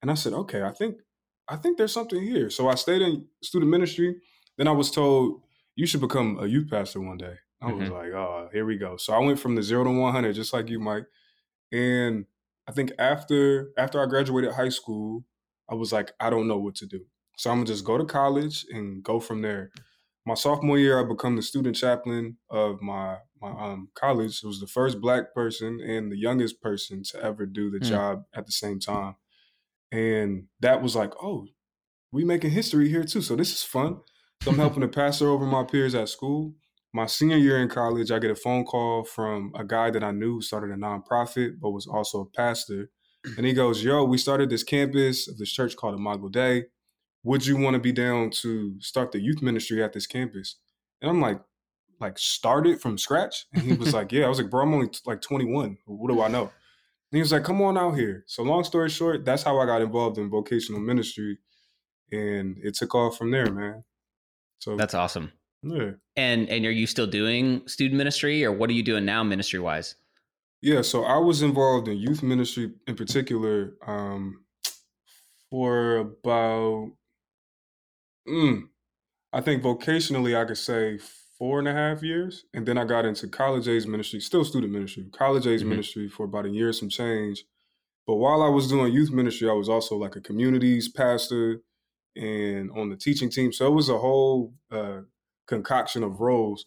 And 0.00 0.10
I 0.10 0.14
said, 0.14 0.32
okay, 0.32 0.62
I 0.62 0.72
think 0.72 0.96
I 1.48 1.56
think 1.56 1.78
there's 1.78 1.92
something 1.92 2.22
here. 2.22 2.50
So 2.50 2.68
I 2.68 2.74
stayed 2.74 3.02
in 3.02 3.28
student 3.42 3.70
ministry. 3.70 4.20
Then 4.56 4.68
I 4.68 4.72
was 4.72 4.90
told 4.90 5.42
you 5.76 5.86
should 5.86 6.00
become 6.00 6.38
a 6.40 6.46
youth 6.46 6.70
pastor 6.70 7.00
one 7.00 7.18
day. 7.18 7.36
I 7.60 7.72
was 7.72 7.88
Mhm. 7.88 7.92
like, 7.92 8.12
oh, 8.12 8.48
here 8.52 8.64
we 8.64 8.76
go. 8.76 8.96
So 8.96 9.12
I 9.12 9.18
went 9.18 9.38
from 9.40 9.54
the 9.54 9.62
zero 9.62 9.84
to 9.84 9.90
100, 9.90 10.34
just 10.34 10.52
like 10.52 10.68
you, 10.68 10.78
Mike. 10.80 11.06
And 11.72 12.26
I 12.66 12.72
think 12.72 12.92
after 12.98 13.72
after 13.78 14.02
I 14.02 14.06
graduated 14.06 14.52
high 14.52 14.68
school, 14.70 15.24
I 15.68 15.74
was 15.74 15.92
like, 15.92 16.12
I 16.20 16.30
don't 16.30 16.48
know 16.48 16.58
what 16.58 16.74
to 16.76 16.86
do. 16.86 17.06
So 17.36 17.50
I'm 17.50 17.58
gonna 17.58 17.66
just 17.66 17.84
go 17.84 17.98
to 17.98 18.04
college 18.04 18.66
and 18.70 19.02
go 19.02 19.20
from 19.20 19.42
there. 19.42 19.72
My 20.26 20.34
sophomore 20.34 20.78
year, 20.78 21.00
I 21.00 21.08
become 21.08 21.36
the 21.36 21.42
student 21.42 21.76
chaplain 21.76 22.38
of 22.50 22.82
my 22.82 23.18
my 23.40 23.50
um, 23.50 23.90
college. 23.94 24.42
It 24.42 24.46
was 24.46 24.60
the 24.60 24.66
first 24.66 25.00
black 25.00 25.32
person 25.34 25.80
and 25.80 26.12
the 26.12 26.18
youngest 26.18 26.60
person 26.60 27.02
to 27.04 27.22
ever 27.22 27.46
do 27.46 27.70
the 27.70 27.80
Hmm. 27.80 27.84
job 27.86 28.26
at 28.34 28.46
the 28.46 28.52
same 28.52 28.80
time. 28.80 29.16
And 29.90 30.44
that 30.60 30.82
was 30.82 30.94
like, 30.96 31.12
oh, 31.22 31.46
we 32.12 32.24
making 32.24 32.50
history 32.50 32.88
here 32.88 33.04
too. 33.04 33.22
So 33.22 33.36
this 33.36 33.52
is 33.52 33.62
fun. 33.62 33.98
So 34.42 34.50
I'm 34.50 34.58
helping 34.64 34.80
the 34.80 34.88
pastor 34.88 35.28
over 35.28 35.46
my 35.46 35.64
peers 35.64 35.94
at 35.94 36.08
school. 36.08 36.54
my 36.92 37.06
senior 37.06 37.36
year 37.36 37.58
in 37.62 37.68
college, 37.68 38.10
I 38.10 38.18
get 38.18 38.30
a 38.30 38.34
phone 38.34 38.64
call 38.64 39.04
from 39.04 39.52
a 39.54 39.64
guy 39.64 39.90
that 39.90 40.04
I 40.04 40.10
knew 40.10 40.40
started 40.40 40.70
a 40.70 40.76
nonprofit, 40.76 41.60
but 41.60 41.70
was 41.70 41.86
also 41.86 42.20
a 42.20 42.26
pastor. 42.36 42.90
And 43.36 43.44
he 43.44 43.52
goes, 43.52 43.82
Yo, 43.84 44.04
we 44.04 44.16
started 44.18 44.48
this 44.48 44.62
campus 44.62 45.28
of 45.28 45.38
this 45.38 45.50
church 45.52 45.76
called 45.76 45.94
Imago 45.98 46.28
Dei. 46.28 46.64
Would 47.24 47.46
you 47.46 47.56
want 47.56 47.74
to 47.74 47.80
be 47.80 47.92
down 47.92 48.30
to 48.42 48.80
start 48.80 49.12
the 49.12 49.20
youth 49.20 49.42
ministry 49.42 49.82
at 49.82 49.92
this 49.92 50.06
campus? 50.06 50.56
And 51.02 51.10
I'm 51.10 51.20
like, 51.20 51.40
like 52.00 52.18
started 52.18 52.80
from 52.80 52.96
scratch? 52.96 53.46
And 53.52 53.62
he 53.62 53.72
was 53.72 53.92
like, 53.98 54.12
Yeah. 54.12 54.26
I 54.26 54.28
was 54.28 54.38
like, 54.40 54.50
bro, 54.50 54.62
I'm 54.62 54.74
only 54.74 54.88
like 55.04 55.20
21. 55.20 55.78
What 55.86 56.12
do 56.12 56.22
I 56.22 56.28
know? 56.28 56.50
He 57.10 57.20
was 57.20 57.32
like, 57.32 57.44
Come 57.44 57.62
on 57.62 57.78
out 57.78 57.92
here. 57.96 58.24
So 58.26 58.42
long 58.42 58.64
story 58.64 58.90
short, 58.90 59.24
that's 59.24 59.42
how 59.42 59.58
I 59.58 59.66
got 59.66 59.82
involved 59.82 60.18
in 60.18 60.28
vocational 60.30 60.80
ministry. 60.80 61.38
And 62.12 62.56
it 62.62 62.74
took 62.74 62.94
off 62.94 63.16
from 63.18 63.30
there, 63.30 63.50
man. 63.50 63.84
So 64.58 64.76
That's 64.76 64.94
awesome. 64.94 65.32
yeah. 65.62 65.92
And 66.16 66.48
and 66.48 66.64
are 66.66 66.70
you 66.70 66.86
still 66.86 67.06
doing 67.06 67.66
student 67.66 67.96
ministry 67.98 68.44
or 68.44 68.52
what 68.52 68.70
are 68.70 68.74
you 68.74 68.82
doing 68.82 69.04
now 69.04 69.22
ministry 69.22 69.60
wise? 69.60 69.94
Yeah, 70.60 70.82
so 70.82 71.04
I 71.04 71.18
was 71.18 71.42
involved 71.42 71.86
in 71.86 71.98
youth 71.98 72.22
ministry 72.22 72.72
in 72.88 72.96
particular 72.96 73.74
um, 73.86 74.44
for 75.50 75.98
about, 75.98 76.90
mm, 78.28 78.62
I 79.32 79.40
think 79.40 79.62
vocationally, 79.62 80.36
I 80.36 80.44
could 80.46 80.58
say 80.58 80.98
four 81.38 81.58
and 81.60 81.68
a 81.68 81.72
half 81.72 82.02
years. 82.02 82.44
And 82.52 82.66
then 82.66 82.76
I 82.78 82.84
got 82.84 83.04
into 83.04 83.28
college 83.28 83.68
age 83.68 83.86
ministry, 83.86 84.20
still 84.20 84.44
student 84.44 84.72
ministry, 84.72 85.04
college 85.12 85.46
age 85.46 85.62
Mhm. 85.62 85.68
ministry 85.68 86.08
for 86.08 86.24
about 86.24 86.46
a 86.46 86.50
year, 86.50 86.72
some 86.72 86.88
change. 86.88 87.44
But 88.06 88.16
while 88.16 88.42
I 88.42 88.48
was 88.48 88.68
doing 88.68 88.92
youth 88.92 89.12
ministry, 89.12 89.48
I 89.48 89.52
was 89.52 89.68
also 89.68 89.96
like 89.96 90.16
a 90.16 90.20
communities 90.20 90.88
pastor 90.88 91.62
and 92.16 92.70
on 92.72 92.88
the 92.88 92.96
teaching 92.96 93.30
team. 93.30 93.52
So 93.52 93.66
it 93.68 93.74
was 93.74 93.88
a 93.88 93.98
whole 93.98 94.54
uh, 94.70 95.02
concoction 95.46 96.02
of 96.02 96.20
roles. 96.20 96.64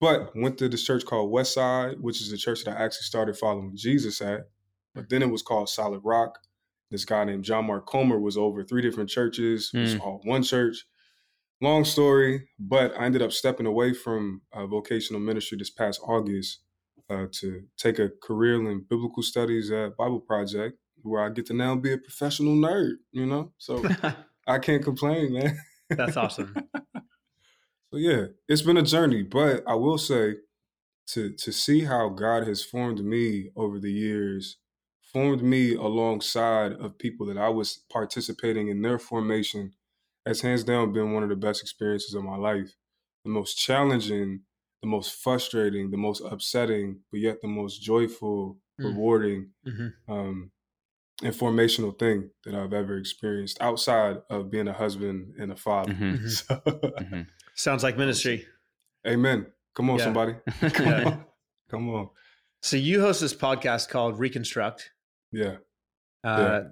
But 0.00 0.34
went 0.34 0.56
to 0.58 0.68
this 0.68 0.82
church 0.84 1.04
called 1.04 1.30
Westside, 1.30 2.00
which 2.00 2.20
is 2.22 2.30
the 2.30 2.38
church 2.38 2.64
that 2.64 2.76
I 2.80 2.84
actually 2.84 3.02
started 3.04 3.36
following 3.36 3.76
Jesus 3.76 4.20
at. 4.22 4.48
But 4.94 5.08
then 5.10 5.22
it 5.22 5.30
was 5.30 5.42
called 5.42 5.68
Solid 5.68 6.00
Rock. 6.02 6.38
This 6.90 7.04
guy 7.04 7.22
named 7.24 7.44
John 7.44 7.66
Mark 7.66 7.86
Comer 7.86 8.18
was 8.18 8.36
over 8.38 8.64
three 8.64 8.82
different 8.82 9.10
churches. 9.10 9.70
It 9.74 9.78
was 9.78 9.94
Mm. 9.94 10.00
all 10.00 10.20
one 10.24 10.42
church. 10.42 10.86
Long 11.62 11.84
story, 11.84 12.48
but 12.58 12.98
I 12.98 13.04
ended 13.04 13.20
up 13.20 13.32
stepping 13.32 13.66
away 13.66 13.92
from 13.92 14.40
uh, 14.52 14.66
vocational 14.66 15.20
ministry 15.20 15.58
this 15.58 15.68
past 15.68 16.00
August 16.02 16.60
uh, 17.10 17.26
to 17.32 17.62
take 17.76 17.98
a 17.98 18.10
career 18.22 18.54
in 18.54 18.86
biblical 18.88 19.22
studies 19.22 19.70
at 19.70 19.96
Bible 19.96 20.20
Project, 20.20 20.78
where 21.02 21.22
I 21.22 21.28
get 21.28 21.46
to 21.46 21.54
now 21.54 21.76
be 21.76 21.92
a 21.92 21.98
professional 21.98 22.54
nerd. 22.54 22.94
You 23.12 23.26
know, 23.26 23.52
so 23.58 23.84
I 24.46 24.58
can't 24.58 24.82
complain, 24.82 25.34
man. 25.34 25.58
That's 25.90 26.16
awesome. 26.16 26.54
So 27.92 27.96
yeah, 27.96 28.26
it's 28.48 28.62
been 28.62 28.76
a 28.76 28.82
journey, 28.82 29.22
but 29.22 29.62
I 29.66 29.74
will 29.74 29.98
say 29.98 30.36
to 31.08 31.30
to 31.30 31.52
see 31.52 31.84
how 31.84 32.08
God 32.08 32.46
has 32.46 32.64
formed 32.64 33.04
me 33.04 33.50
over 33.56 33.78
the 33.78 33.92
years, 33.92 34.58
formed 35.12 35.42
me 35.42 35.74
alongside 35.74 36.72
of 36.72 36.98
people 36.98 37.26
that 37.26 37.36
I 37.36 37.48
was 37.48 37.84
participating 37.90 38.68
in 38.68 38.82
their 38.82 38.98
formation, 38.98 39.72
has 40.26 40.40
hands 40.40 40.64
down 40.64 40.92
been 40.92 41.12
one 41.12 41.22
of 41.22 41.28
the 41.28 41.36
best 41.36 41.62
experiences 41.62 42.14
of 42.14 42.22
my 42.24 42.36
life. 42.36 42.70
The 43.24 43.30
most 43.30 43.54
challenging, 43.56 44.40
the 44.82 44.88
most 44.88 45.14
frustrating, 45.22 45.90
the 45.90 45.96
most 45.96 46.20
upsetting, 46.24 47.00
but 47.10 47.20
yet 47.20 47.40
the 47.42 47.48
most 47.48 47.82
joyful, 47.82 48.58
Mm. 48.80 48.84
rewarding, 48.84 49.50
Mhm. 49.66 49.92
um, 50.08 50.52
informational 51.22 51.90
thing 51.92 52.30
that 52.44 52.54
I've 52.54 52.72
ever 52.72 52.96
experienced 52.96 53.60
outside 53.60 54.22
of 54.30 54.50
being 54.50 54.68
a 54.68 54.72
husband 54.72 55.34
and 55.38 55.52
a 55.52 55.56
father. 55.56 55.92
Mhm. 55.92 56.18
Mhm. 56.18 56.28
So, 56.30 56.60
Mhm. 57.04 57.26
Sounds 57.54 57.82
like 57.82 57.96
ministry. 57.98 58.46
Amen. 59.06 59.46
Come 59.74 59.90
on, 59.90 59.98
Yeah. 59.98 60.04
somebody. 60.04 60.34
Come 60.72 60.86
Yeah. 60.86 61.04
on. 61.04 61.24
Come 61.68 61.88
on. 61.90 62.08
So 62.62 62.76
you 62.76 63.00
host 63.00 63.20
this 63.20 63.34
podcast 63.34 63.88
called 63.90 64.18
Reconstruct. 64.18 64.92
Yeah. 65.32 65.58
Uh, 66.24 66.64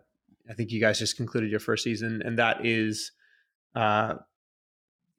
I 0.48 0.54
think 0.54 0.70
you 0.70 0.80
guys 0.80 0.98
just 0.98 1.16
concluded 1.16 1.50
your 1.50 1.60
first 1.60 1.84
season, 1.84 2.22
and 2.24 2.38
that 2.38 2.64
is 2.64 3.12
uh, 3.74 4.14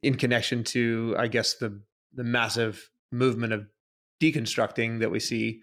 in 0.02 0.16
connection 0.16 0.64
to, 0.66 1.16
I 1.18 1.28
guess, 1.28 1.56
the 1.56 1.82
the 2.14 2.24
massive 2.24 2.90
movement 3.12 3.54
of 3.54 3.68
deconstructing 4.22 5.00
that 5.00 5.12
we 5.12 5.20
see, 5.20 5.62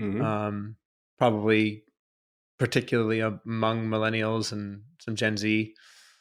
Mhm. 0.00 0.22
um, 0.22 0.76
probably 1.18 1.84
particularly 2.58 3.20
among 3.20 3.88
millennials 3.88 4.52
and 4.52 4.82
some 5.00 5.16
Gen 5.16 5.36
Z. 5.36 5.74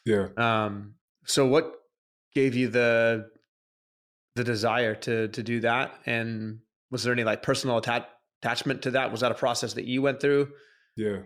yeah. 0.06 0.28
Um, 0.38 0.96
so, 1.26 1.46
what 1.48 1.72
gave 2.34 2.56
you 2.56 2.68
the 2.70 3.30
the 4.36 4.44
desire 4.44 4.96
to 4.96 5.28
to 5.30 5.44
do 5.44 5.60
that, 5.62 6.00
and 6.06 6.60
was 6.90 7.04
there 7.04 7.14
any 7.14 7.24
like 7.24 7.44
personal 7.44 7.78
atta- 7.78 8.08
attachment 8.42 8.82
to 8.84 8.92
that? 8.92 9.12
Was 9.12 9.22
that 9.22 9.32
a 9.32 9.36
process 9.36 9.74
that 9.74 9.86
you 9.86 10.02
went 10.02 10.20
through? 10.20 10.52
Yeah. 10.96 11.24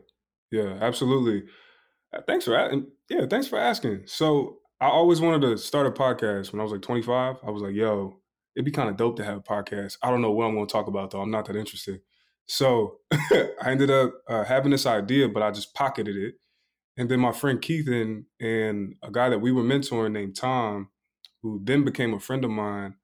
Yeah. 0.51 0.77
Absolutely. 0.81 1.43
Uh, 2.13 2.21
Thanks 2.27 2.45
for. 2.45 2.53
Yeah. 3.09 3.25
Thanks 3.27 3.47
for 3.47 3.57
asking. 3.57 4.03
So 4.05 4.59
I 4.81 4.87
always 4.87 5.21
wanted 5.21 5.41
to 5.41 5.57
start 5.57 5.87
a 5.87 5.91
podcast 5.91 6.51
when 6.51 6.59
I 6.59 6.63
was 6.63 6.71
like 6.71 6.81
25. 6.81 7.37
I 7.45 7.49
was 7.49 7.61
like, 7.61 7.73
yo, 7.73 8.19
it'd 8.55 8.65
be 8.65 8.71
kind 8.71 8.89
of 8.89 8.97
dope 8.97 9.17
to 9.17 9.23
have 9.23 9.37
a 9.37 9.41
podcast. 9.41 9.97
I 10.01 10.09
don't 10.09 10.21
know 10.21 10.31
what 10.31 10.45
I'm 10.45 10.55
going 10.55 10.67
to 10.67 10.71
talk 10.71 10.87
about 10.87 11.11
though. 11.11 11.21
I'm 11.21 11.31
not 11.31 11.45
that 11.45 11.55
interested. 11.55 12.01
So 12.47 12.99
I 13.11 13.49
ended 13.65 13.89
up 13.89 14.13
uh, 14.27 14.43
having 14.43 14.71
this 14.71 14.85
idea, 14.85 15.29
but 15.29 15.43
I 15.43 15.51
just 15.51 15.73
pocketed 15.73 16.17
it. 16.17 16.35
And 16.97 17.09
then 17.09 17.19
my 17.19 17.31
friend 17.31 17.61
Keithan 17.61 18.25
and 18.39 18.95
a 19.03 19.11
guy 19.11 19.29
that 19.29 19.39
we 19.39 19.51
were 19.51 19.63
mentoring 19.63 20.11
named 20.11 20.35
Tom, 20.35 20.89
who 21.41 21.61
then 21.63 21.83
became 21.83 22.13
a 22.13 22.19
friend 22.19 22.43
of 22.45 22.51
mine, 22.51 22.95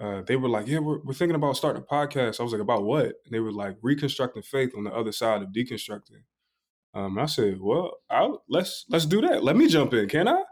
uh, 0.00 0.22
they 0.22 0.36
were 0.36 0.48
like, 0.48 0.68
"Yeah, 0.68 0.78
we're, 0.78 1.00
we're 1.02 1.14
thinking 1.14 1.34
about 1.34 1.56
starting 1.56 1.82
a 1.82 1.94
podcast." 1.94 2.38
I 2.38 2.44
was 2.44 2.52
like, 2.52 2.60
"About 2.60 2.84
what?" 2.84 3.06
And 3.06 3.32
they 3.32 3.40
were 3.40 3.50
like, 3.50 3.76
"Reconstructing 3.82 4.42
faith 4.42 4.72
on 4.76 4.84
the 4.84 4.92
other 4.94 5.12
side 5.12 5.42
of 5.42 5.48
deconstructing." 5.48 6.22
Um, 6.94 7.16
and 7.16 7.20
I 7.22 7.26
said, 7.26 7.58
"Well, 7.60 7.96
I'll, 8.08 8.44
let's 8.48 8.84
let's 8.90 9.06
do 9.06 9.20
that. 9.22 9.42
Let 9.42 9.56
me 9.56 9.66
jump 9.66 9.94
in, 9.94 10.08
can 10.08 10.28
I?" 10.28 10.42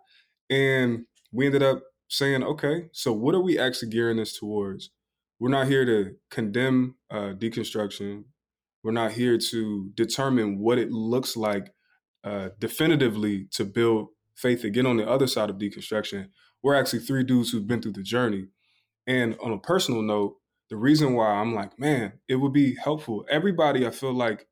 And 0.50 1.06
we 1.32 1.46
ended 1.46 1.62
up 1.62 1.82
saying, 2.09 2.42
"Okay, 2.42 2.88
so 2.92 3.12
what 3.12 3.35
are 3.35 3.40
we 3.40 3.59
actually 3.59 3.90
gearing 3.90 4.18
this 4.18 4.38
towards? 4.38 4.90
We're 5.38 5.50
not 5.50 5.68
here 5.68 5.85
to 5.85 6.16
condemn 6.30 6.96
uh, 7.11 7.35
deconstruction. 7.37 8.24
We're 8.82 8.92
not 8.92 9.12
here 9.12 9.37
to 9.37 9.90
determine 9.94 10.59
what 10.61 10.78
it 10.78 10.90
looks 10.90 11.37
like 11.37 11.72
uh, 12.24 12.50
definitively 12.59 13.46
to 13.52 13.64
build 13.64 14.09
faith 14.37 14.64
again 14.64 14.87
on 14.87 14.96
the 14.96 15.09
other 15.09 15.26
side 15.26 15.50
of 15.50 15.56
deconstruction. 15.56 16.28
We're 16.62 16.74
actually 16.74 17.00
three 17.00 17.24
dudes 17.24 17.50
who've 17.50 17.66
been 17.66 17.82
through 17.82 17.92
the 17.92 18.02
journey. 18.02 18.48
And 19.06 19.37
on 19.42 19.52
a 19.52 19.59
personal 19.59 20.02
note, 20.02 20.37
the 20.68 20.76
reason 20.76 21.14
why 21.14 21.28
I'm 21.28 21.54
like, 21.54 21.78
man, 21.78 22.14
it 22.28 22.37
would 22.37 22.52
be 22.52 22.76
helpful. 22.82 23.24
Everybody, 23.30 23.87
I 23.87 23.90
feel 23.90 24.12
like, 24.12 24.48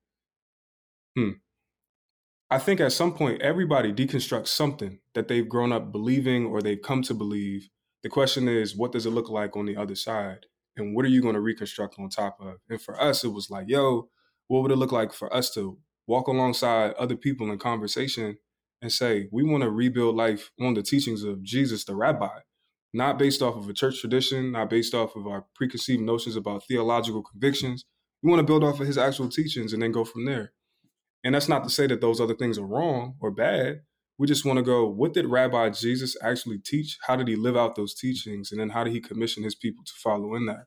hmm, 1.17 1.31
I 2.51 2.59
think 2.59 2.81
at 2.81 2.93
some 2.93 3.15
point, 3.15 3.43
everybody 3.43 3.93
deconstructs 3.93 4.49
something 4.49 5.01
that 5.15 5.29
they've 5.29 5.49
grown 5.49 5.73
up 5.73 5.93
believing 5.93 6.47
or 6.47 6.61
they've 6.61 6.83
come 6.83 7.03
to 7.03 7.15
believe. 7.15 7.69
The 8.03 8.09
question 8.09 8.49
is, 8.49 8.77
what 8.77 8.93
does 8.93 9.07
it 9.07 9.11
look 9.11 9.31
like 9.31 9.57
on 9.57 9.67
the 9.67 9.77
other 9.77 9.95
side? 9.95 10.47
And 10.77 10.95
what 10.95 11.05
are 11.05 11.09
you 11.09 11.23
going 11.23 11.35
to 11.35 11.41
reconstruct 11.41 11.97
on 11.99 12.09
top 12.09 12.39
of? 12.41 12.57
And 12.69 12.81
for 12.81 13.01
us, 13.01 13.25
it 13.25 13.29
was 13.29 13.49
like, 13.49 13.67
yo, 13.69 14.09
what 14.49 14.63
would 14.63 14.73
it 14.73 14.77
look 14.77 14.93
like 14.93 15.13
for 15.13 15.35
us 15.35 15.53
to 15.55 15.79
walk 16.07 16.27
alongside 16.27 16.93
other 16.95 17.17
people 17.17 17.51
in 17.51 17.59
conversation 17.59 18.37
and 18.83 18.93
say, 18.93 19.29
we 19.33 19.43
want 19.43 19.63
to 19.63 19.71
rebuild 19.71 20.17
life 20.17 20.51
on 20.61 20.75
the 20.75 20.83
teachings 20.83 21.23
of 21.23 21.43
Jesus, 21.43 21.85
the 21.85 21.95
rabbi, 21.95 22.41
not 22.93 23.19
based 23.19 23.41
off 23.41 23.57
of 23.57 23.69
a 23.69 23.73
church 23.73 24.01
tradition, 24.01 24.53
not 24.53 24.69
based 24.69 24.95
off 24.95 25.17
of 25.17 25.27
our 25.27 25.47
preconceived 25.55 26.03
notions 26.03 26.37
about 26.37 26.65
theological 26.67 27.23
convictions. 27.23 27.85
We 28.23 28.31
want 28.31 28.41
to 28.41 28.47
build 28.47 28.65
off 28.65 28.81
of 28.81 28.87
his 28.87 28.99
actual 28.99 29.29
teachings 29.29 29.73
and 29.73 29.83
then 29.83 29.93
go 29.93 30.05
from 30.05 30.27
there. 30.27 30.53
And 31.25 31.35
that's 31.35 31.49
not 31.49 31.65
to 31.65 31.71
say 31.71 31.87
that 31.87 32.01
those 32.01 32.21
other 32.21 32.35
things 32.35 32.59
are 32.59 32.67
wrong 32.67 33.15
or 33.21 33.31
bad. 33.31 33.81
We 34.19 34.27
just 34.27 34.45
want 34.45 34.59
to 34.59 34.63
go, 34.63 34.87
what 34.87 35.13
did 35.13 35.27
Rabbi 35.27 35.71
Jesus 35.71 36.17
actually 36.23 36.59
teach? 36.59 36.99
How 37.07 37.17
did 37.17 37.27
he 37.27 37.37
live 37.37 37.57
out 37.57 37.75
those 37.75 37.95
teachings? 37.95 38.53
And 38.53 38.61
then 38.61 38.71
how 38.71 38.85
did 38.85 38.93
he 38.93 39.01
commission 39.01 39.43
his 39.43 39.57
people 39.57 39.85
to 39.85 39.93
follow 39.97 40.35
in 40.35 40.47
that? 40.47 40.67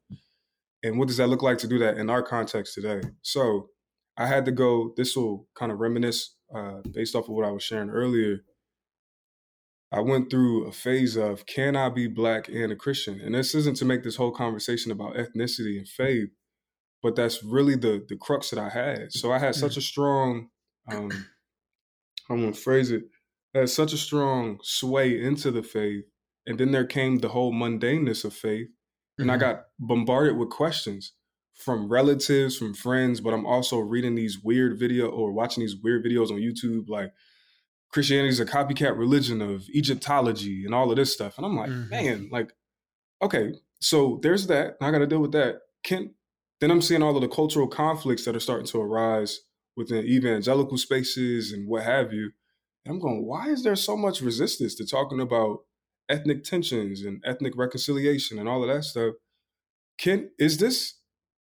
And 0.84 1.00
what 1.00 1.08
does 1.08 1.18
that 1.18 1.28
look 1.28 1.42
like 1.42 1.58
to 1.60 1.68
do 1.68 1.80
that 1.80 1.98
in 1.98 2.10
our 2.10 2.22
context 2.22 2.74
today? 2.74 3.02
So 3.22 3.70
I 4.18 4.28
had 4.28 4.46
to 4.46 4.52
go, 4.52 4.94
this 4.98 5.16
will 5.16 5.48
kind 5.56 5.72
of 5.72 5.80
reminisce 5.80 6.36
uh, 6.54 6.82
based 6.92 7.16
off 7.16 7.30
of 7.30 7.36
what 7.36 7.46
I 7.46 7.52
was 7.52 7.64
sharing 7.64 7.90
earlier. 7.90 8.40
I 9.92 10.02
went 10.02 10.30
through 10.30 10.68
a 10.68 10.72
phase 10.72 11.16
of 11.16 11.46
can 11.46 11.76
I 11.78 11.90
be 11.90 12.08
black 12.08 12.50
and 12.50 12.72
a 12.72 12.76
Christian? 12.76 13.22
And 13.22 13.34
this 13.34 13.56
isn't 13.56 13.78
to 13.78 13.86
make 13.86 14.04
this 14.04 14.18
whole 14.18 14.32
conversation 14.32 14.92
about 14.92 15.16
ethnicity 15.16 15.78
and 15.78 15.88
faith, 15.88 16.30
but 17.02 17.16
that's 17.16 17.44
really 17.44 17.76
the 17.76 18.06
the 18.10 18.18
crux 18.18 18.50
that 18.50 18.60
I 18.60 18.70
had. 18.70 19.14
So 19.14 19.32
I 19.32 19.40
had 19.40 19.56
such 19.56 19.78
a 19.78 19.82
strong, 19.82 20.50
um, 20.92 21.10
I 22.30 22.34
want 22.34 22.56
to 22.56 22.62
phrase 22.62 22.92
it, 22.92 23.04
had 23.54 23.70
such 23.70 23.94
a 23.94 23.98
strong 23.98 24.60
sway 24.64 25.20
into 25.22 25.52
the 25.52 25.64
faith, 25.64 26.06
and 26.46 26.60
then 26.60 26.72
there 26.72 26.86
came 26.86 27.18
the 27.20 27.30
whole 27.30 27.54
mundaneness 27.54 28.24
of 28.26 28.34
faith, 28.34 28.68
and 29.18 29.32
I 29.32 29.36
Mhm. 29.38 29.40
got 29.40 29.66
bombarded 29.80 30.38
with 30.38 30.50
questions 30.50 31.14
from 31.54 31.90
relatives, 31.90 32.56
from 32.58 32.74
friends, 32.74 33.20
but 33.20 33.34
I'm 33.34 33.46
also 33.46 33.80
reading 33.80 34.16
these 34.16 34.44
weird 34.44 34.78
video 34.78 35.10
or 35.10 35.32
watching 35.32 35.62
these 35.62 35.76
weird 35.76 36.06
videos 36.06 36.30
on 36.30 36.38
YouTube, 36.38 36.88
like 36.88 37.12
Christianity 37.90 38.30
is 38.30 38.40
a 38.40 38.46
copycat 38.46 38.98
religion 38.98 39.42
of 39.42 39.68
Egyptology 39.70 40.66
and 40.66 40.76
all 40.76 40.92
of 40.92 40.98
this 40.98 41.14
stuff. 41.14 41.38
And 41.38 41.46
I'm 41.46 41.56
like, 41.56 41.70
Mhm. 41.70 41.90
man, 41.90 42.30
like, 42.32 42.54
okay, 43.22 43.54
so 43.80 44.20
there's 44.22 44.48
that. 44.48 44.78
I 44.82 44.92
got 44.92 45.00
to 45.00 45.08
deal 45.08 45.22
with 45.22 45.32
that. 45.32 45.62
Can 45.84 46.14
then 46.60 46.72
I'm 46.72 46.82
seeing 46.82 47.04
all 47.04 47.16
of 47.16 47.22
the 47.22 47.28
cultural 47.28 47.68
conflicts 47.68 48.26
that 48.26 48.36
are 48.36 48.40
starting 48.40 48.66
to 48.68 48.82
arise 48.82 49.42
within 49.76 50.06
evangelical 50.06 50.78
spaces 50.78 51.52
and 51.52 51.68
what 51.68 51.84
have 51.84 52.12
you. 52.14 52.32
And 52.88 52.96
I'm 52.96 53.02
going, 53.02 53.26
why 53.26 53.50
is 53.50 53.64
there 53.64 53.76
so 53.76 53.98
much 53.98 54.22
resistance 54.22 54.74
to 54.76 54.86
talking 54.86 55.20
about 55.20 55.60
ethnic 56.08 56.46
tensions 56.46 57.04
and 57.04 57.22
ethnic 57.26 57.54
reconciliation 57.58 58.40
and 58.40 58.48
all 58.48 58.64
of 58.64 58.74
that 58.74 58.84
stuff? 58.86 59.16
Can 59.98 60.30
is 60.40 60.58
this 60.58 60.94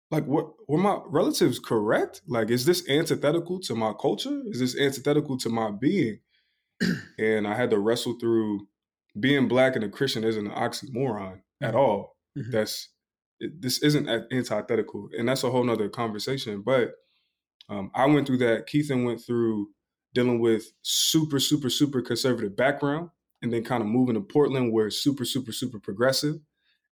like 0.10 0.26
what 0.26 0.54
were 0.70 0.78
my 0.78 1.00
relatives 1.06 1.60
correct? 1.60 2.22
Like, 2.28 2.50
is 2.50 2.66
this 2.66 2.88
antithetical 2.88 3.60
to 3.62 3.76
my 3.76 3.92
culture? 4.00 4.42
Is 4.46 4.60
this 4.60 4.80
antithetical 4.80 5.38
to 5.40 5.50
my 5.50 5.72
being? 5.72 6.20
and 7.20 7.46
I 7.46 7.56
had 7.56 7.72
to 7.72 7.80
wrestle 7.80 8.18
through 8.22 8.68
being 9.20 9.50
black 9.50 9.76
and 9.76 9.84
a 9.84 9.90
Christian 9.90 10.24
isn't 10.24 10.48
an 10.48 10.54
oxymoron 10.54 11.42
at 11.62 11.70
mm-hmm. 11.70 11.78
all. 11.78 12.16
Mm-hmm. 12.38 12.52
That's 12.52 12.90
this 13.60 13.84
isn't 13.84 14.08
antithetical, 14.32 15.10
and 15.18 15.28
that's 15.28 15.44
a 15.44 15.52
whole 15.52 15.66
nother 15.66 15.90
conversation. 15.90 16.62
But 16.62 16.92
um, 17.68 17.92
I 17.94 18.06
went 18.06 18.28
through 18.28 18.38
that. 18.38 18.70
Keithan 18.70 19.06
went 19.06 19.22
through 19.26 19.68
dealing 20.14 20.40
with 20.40 20.72
super, 20.82 21.40
super, 21.40 21.70
super 21.70 22.02
conservative 22.02 22.56
background, 22.56 23.10
and 23.42 23.52
then 23.52 23.64
kind 23.64 23.82
of 23.82 23.88
moving 23.88 24.16
to 24.16 24.22
Portland 24.22 24.72
where 24.72 24.88
it's 24.88 25.02
super, 25.02 25.26
super, 25.26 25.52
super 25.52 25.80
progressive, 25.80 26.36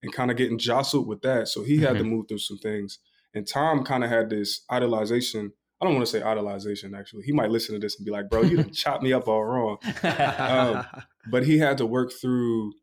and 0.03 0.11
kind 0.11 0.31
of 0.31 0.37
getting 0.37 0.57
jostled 0.57 1.07
with 1.07 1.21
that. 1.21 1.47
So 1.47 1.63
he 1.63 1.79
had 1.79 1.91
mm-hmm. 1.91 1.97
to 1.97 2.03
move 2.03 2.27
through 2.27 2.39
some 2.39 2.57
things. 2.57 2.99
And 3.33 3.47
Tom 3.47 3.83
kind 3.83 4.03
of 4.03 4.09
had 4.09 4.29
this 4.29 4.63
idolization. 4.69 5.51
I 5.79 5.85
don't 5.85 5.95
want 5.95 6.05
to 6.05 6.11
say 6.11 6.21
idolization, 6.21 6.97
actually. 6.97 7.23
He 7.23 7.31
might 7.31 7.51
listen 7.51 7.73
to 7.75 7.79
this 7.79 7.97
and 7.97 8.05
be 8.05 8.11
like, 8.11 8.29
bro, 8.29 8.41
you 8.41 8.63
chopped 8.73 9.03
me 9.03 9.13
up 9.13 9.27
all 9.27 9.43
wrong. 9.43 9.77
Um, 10.03 10.85
but 11.29 11.45
he 11.45 11.59
had 11.59 11.77
to 11.77 11.85
work 11.85 12.11
through 12.11 12.73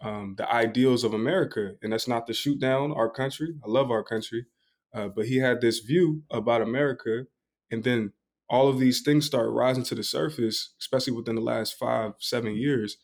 um, 0.00 0.34
the 0.36 0.50
ideals 0.52 1.04
of 1.04 1.14
America. 1.14 1.72
And 1.82 1.92
that's 1.92 2.08
not 2.08 2.26
to 2.26 2.34
shoot 2.34 2.60
down 2.60 2.92
our 2.92 3.08
country. 3.08 3.54
I 3.64 3.68
love 3.68 3.90
our 3.90 4.02
country. 4.02 4.46
Uh, 4.94 5.08
but 5.08 5.26
he 5.26 5.38
had 5.38 5.60
this 5.60 5.78
view 5.78 6.22
about 6.30 6.62
America. 6.62 7.24
And 7.70 7.84
then 7.84 8.12
all 8.52 8.68
of 8.68 8.78
these 8.78 9.00
things 9.00 9.24
start 9.24 9.50
rising 9.50 9.82
to 9.82 9.94
the 9.94 10.02
surface, 10.02 10.74
especially 10.78 11.14
within 11.14 11.36
the 11.36 11.40
last 11.40 11.74
five, 11.78 12.12
seven 12.18 12.54
years. 12.54 12.98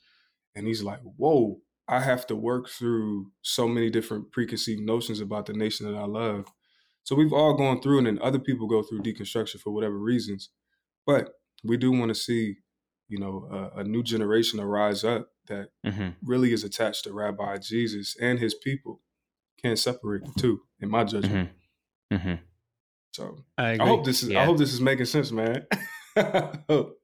And 0.54 0.66
he's 0.66 0.82
like, 0.82 1.00
whoa, 1.16 1.62
I 1.88 2.00
have 2.00 2.26
to 2.26 2.36
work 2.36 2.68
through 2.68 3.32
so 3.40 3.66
many 3.66 3.88
different 3.88 4.30
preconceived 4.30 4.82
notions 4.82 5.20
about 5.20 5.46
the 5.46 5.54
nation 5.54 5.90
that 5.90 5.98
I 5.98 6.04
love. 6.04 6.52
So 7.02 7.16
we've 7.16 7.32
all 7.32 7.54
gone 7.54 7.80
through, 7.80 7.96
and 7.96 8.06
then 8.06 8.18
other 8.20 8.38
people 8.38 8.66
go 8.66 8.82
through 8.82 9.00
deconstruction 9.00 9.58
for 9.58 9.70
whatever 9.70 9.98
reasons. 9.98 10.50
But 11.06 11.30
we 11.64 11.78
do 11.78 11.92
want 11.92 12.10
to 12.10 12.14
see, 12.14 12.56
you 13.08 13.18
know, 13.18 13.48
a, 13.50 13.80
a 13.80 13.84
new 13.84 14.02
generation 14.02 14.60
arise 14.60 15.02
up 15.02 15.30
that 15.46 15.68
mm-hmm. 15.86 16.08
really 16.22 16.52
is 16.52 16.62
attached 16.62 17.04
to 17.04 17.14
Rabbi 17.14 17.56
Jesus 17.56 18.14
and 18.20 18.38
his 18.38 18.52
people. 18.52 19.00
Can't 19.62 19.78
separate 19.78 20.26
the 20.26 20.32
two, 20.38 20.60
in 20.78 20.90
my 20.90 21.04
judgment. 21.04 21.52
Mm-hmm. 22.12 22.16
Mm-hmm. 22.16 22.42
So 23.12 23.38
I, 23.56 23.72
I, 23.80 23.86
hope 23.86 24.04
this 24.04 24.22
is 24.22 24.30
yeah. 24.30 24.42
I 24.42 24.44
hope 24.44 24.58
this 24.58 24.72
is 24.72 24.80
making 24.80 25.06
sense, 25.06 25.32
man. 25.32 25.66
no, 26.16 26.94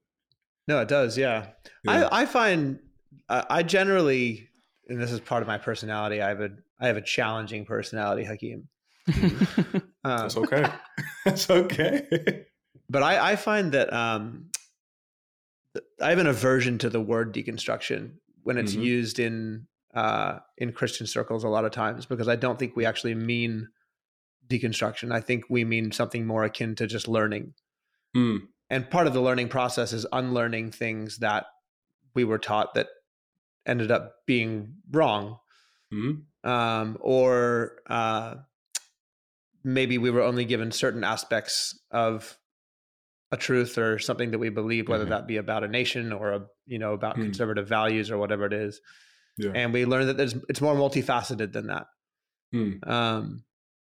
it 0.69 0.89
does. 0.89 1.19
Yeah, 1.19 1.47
yeah. 1.85 2.09
I 2.11 2.23
I 2.23 2.27
find 2.27 2.79
uh, 3.29 3.45
I 3.49 3.63
generally, 3.63 4.49
and 4.89 5.01
this 5.01 5.13
is 5.13 5.21
part 5.21 5.43
of 5.43 5.49
my 5.49 5.59
personality. 5.59 6.21
I 6.21 6.29
have 6.29 6.41
a 6.41 6.51
I 6.81 6.87
have 6.87 6.97
a 6.97 7.03
challenging 7.03 7.65
personality, 7.65 8.25
Hakeem. 8.25 8.69
Um, 10.07 10.19
That's 10.19 10.37
okay. 10.37 10.67
That's 11.25 11.51
okay. 11.51 12.45
but 12.91 13.03
I, 13.03 13.33
I 13.33 13.37
find 13.37 13.73
that 13.73 13.91
um, 13.91 14.51
I 16.01 16.11
have 16.11 16.19
an 16.19 16.27
aversion 16.27 16.77
to 16.79 16.91
the 16.91 17.01
word 17.01 17.35
deconstruction 17.35 18.17
when 18.43 18.59
it's 18.59 18.73
mm-hmm. 18.73 18.83
used 18.83 19.19
in 19.19 19.67
uh, 19.95 20.41
in 20.59 20.73
Christian 20.73 21.07
circles 21.07 21.45
a 21.45 21.49
lot 21.49 21.65
of 21.65 21.73
times 21.73 22.05
because 22.05 22.29
I 22.29 22.37
don't 22.37 22.59
think 22.59 22.77
we 22.77 22.85
actually 22.85 23.15
mean 23.15 23.69
deconstruction. 24.49 25.13
I 25.13 25.21
think 25.21 25.45
we 25.49 25.65
mean 25.65 25.93
something 25.93 26.27
more 26.27 26.45
akin 26.45 26.75
to 26.77 26.87
just 26.87 27.09
learning. 27.09 27.55
Mm. 28.17 28.41
And 28.71 28.91
part 28.91 29.07
of 29.07 29.13
the 29.13 29.21
learning 29.21 29.49
process 29.49 29.93
is 29.93 30.07
unlearning 30.13 30.73
things 30.73 31.19
that 31.19 31.47
we 32.15 32.25
were 32.25 32.39
taught 32.39 32.75
that 32.75 32.89
ended 33.67 33.91
up 33.91 34.15
being 34.27 34.75
wrong, 34.91 35.39
mm-hmm. 35.93 36.49
um, 36.49 36.97
or 37.01 37.79
uh, 37.89 38.37
maybe 39.63 39.99
we 39.99 40.11
were 40.11 40.23
only 40.23 40.45
given 40.45 40.71
certain 40.71 41.05
aspects 41.05 41.79
of 41.91 42.39
a 43.33 43.37
truth 43.37 43.79
or 43.79 43.99
something 43.99 44.31
that 44.31 44.39
we 44.39 44.49
believe, 44.49 44.89
whether 44.89 45.05
mm-hmm. 45.05 45.13
that 45.13 45.27
be 45.27 45.39
about 45.39 45.65
a 45.65 45.69
nation 45.69 46.13
or 46.13 46.33
a 46.33 46.47
you 46.67 46.79
know 46.79 46.93
about 46.93 47.17
mm. 47.17 47.23
conservative 47.23 47.69
values 47.69 48.11
or 48.11 48.19
whatever 48.19 48.47
it 48.47 48.53
is. 48.53 48.81
Yeah. 49.37 49.51
And 49.55 49.73
we 49.73 49.85
learn 49.85 50.07
that 50.07 50.17
there's 50.17 50.35
it's 50.49 50.61
more 50.61 50.75
multifaceted 50.75 51.53
than 51.53 51.67
that. 51.67 51.87
Mm. 52.55 52.87
Um, 52.89 53.45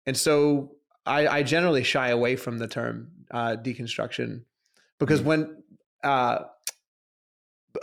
and 0.06 0.16
so 0.16 0.76
I, 1.06 1.26
I, 1.26 1.42
generally 1.42 1.82
shy 1.82 2.08
away 2.08 2.36
from 2.36 2.58
the 2.58 2.68
term 2.68 3.08
uh, 3.30 3.56
deconstruction 3.56 4.44
because 4.98 5.20
mm. 5.20 5.24
when 5.24 5.62
uh, 6.02 6.40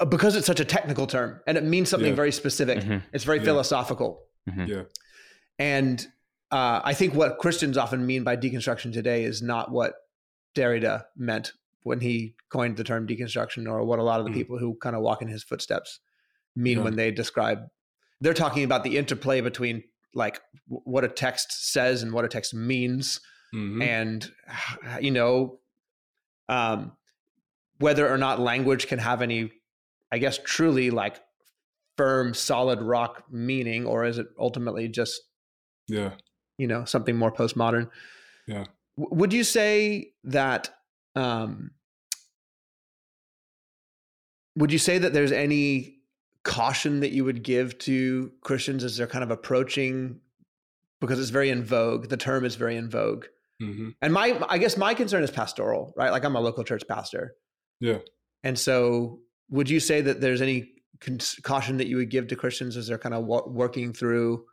because 0.09 0.35
it's 0.35 0.47
such 0.47 0.59
a 0.59 0.65
technical 0.65 1.07
term 1.07 1.39
and 1.47 1.57
it 1.57 1.63
means 1.63 1.89
something 1.89 2.09
yeah. 2.09 2.15
very 2.15 2.31
specific. 2.31 2.79
Mm-hmm. 2.79 2.97
It's 3.13 3.23
very 3.23 3.39
yeah. 3.39 3.45
philosophical. 3.45 4.23
Mm-hmm. 4.49 4.65
Yeah. 4.65 4.83
And 5.59 6.05
uh, 6.51 6.81
I 6.83 6.93
think 6.93 7.13
what 7.13 7.37
Christians 7.39 7.77
often 7.77 8.05
mean 8.05 8.23
by 8.23 8.37
deconstruction 8.37 8.93
today 8.93 9.23
is 9.23 9.41
not 9.41 9.71
what 9.71 9.93
Derrida 10.55 11.05
meant 11.15 11.53
when 11.83 11.99
he 11.99 12.35
coined 12.49 12.77
the 12.77 12.83
term 12.83 13.07
deconstruction, 13.07 13.69
or 13.69 13.83
what 13.83 13.99
a 13.99 14.03
lot 14.03 14.19
of 14.19 14.25
the 14.25 14.31
mm. 14.31 14.35
people 14.35 14.57
who 14.57 14.75
kind 14.75 14.95
of 14.95 15.01
walk 15.01 15.21
in 15.21 15.27
his 15.27 15.43
footsteps 15.43 15.99
mean 16.55 16.79
yeah. 16.79 16.83
when 16.83 16.95
they 16.95 17.11
describe. 17.11 17.59
They're 18.19 18.33
talking 18.33 18.63
about 18.63 18.83
the 18.83 18.97
interplay 18.97 19.41
between 19.41 19.83
like 20.13 20.41
w- 20.67 20.81
what 20.85 21.03
a 21.03 21.07
text 21.07 21.71
says 21.71 22.03
and 22.03 22.11
what 22.11 22.25
a 22.25 22.27
text 22.27 22.53
means, 22.53 23.19
mm-hmm. 23.53 23.81
and 23.81 24.31
you 25.01 25.11
know, 25.11 25.59
um, 26.49 26.93
whether 27.79 28.09
or 28.11 28.17
not 28.17 28.39
language 28.39 28.87
can 28.87 28.99
have 28.99 29.21
any, 29.21 29.51
I 30.11 30.17
guess, 30.17 30.39
truly 30.43 30.89
like 30.89 31.19
firm, 31.97 32.33
solid 32.33 32.81
rock 32.81 33.23
meaning, 33.29 33.85
or 33.85 34.05
is 34.05 34.17
it 34.17 34.27
ultimately 34.39 34.87
just 34.87 35.21
yeah. 35.87 36.11
you 36.57 36.67
know 36.67 36.85
something 36.85 37.15
more 37.15 37.31
postmodern. 37.31 37.89
Yeah. 38.47 38.65
W- 38.97 39.15
would 39.15 39.33
you 39.33 39.43
say 39.43 40.11
that 40.23 40.69
um 41.15 41.71
would 44.55 44.71
you 44.71 44.79
say 44.79 44.97
that 44.97 45.13
there's 45.13 45.31
any 45.31 45.96
caution 46.47 47.01
that 47.01 47.11
you 47.11 47.23
would 47.25 47.43
give 47.43 47.77
to 47.77 48.31
christians 48.41 48.83
as 48.83 48.97
they're 48.97 49.05
kind 49.05 49.23
of 49.23 49.31
approaching 49.31 50.19
because 51.01 51.19
it's 51.19 51.29
very 51.29 51.49
in 51.49 51.63
vogue 51.63 52.09
the 52.09 52.17
term 52.17 52.45
is 52.45 52.55
very 52.55 52.75
in 52.75 52.89
vogue 52.89 53.25
mm-hmm. 53.61 53.89
and 54.01 54.13
my 54.13 54.39
i 54.49 54.57
guess 54.57 54.77
my 54.77 54.93
concern 54.93 55.23
is 55.23 55.29
pastoral 55.29 55.93
right 55.97 56.11
like 56.11 56.23
i'm 56.23 56.35
a 56.35 56.41
local 56.41 56.63
church 56.63 56.83
pastor 56.87 57.35
yeah 57.79 57.99
and 58.43 58.57
so 58.57 59.19
would 59.49 59.69
you 59.69 59.79
say 59.79 60.01
that 60.01 60.21
there's 60.21 60.41
any 60.41 60.69
caution 61.43 61.77
that 61.77 61.87
you 61.87 61.97
would 61.97 62.09
give 62.09 62.27
to 62.27 62.35
christians 62.35 62.77
as 62.77 62.87
they're 62.87 62.97
kind 62.97 63.13
of 63.13 63.25
working 63.25 63.93
through 63.93 64.43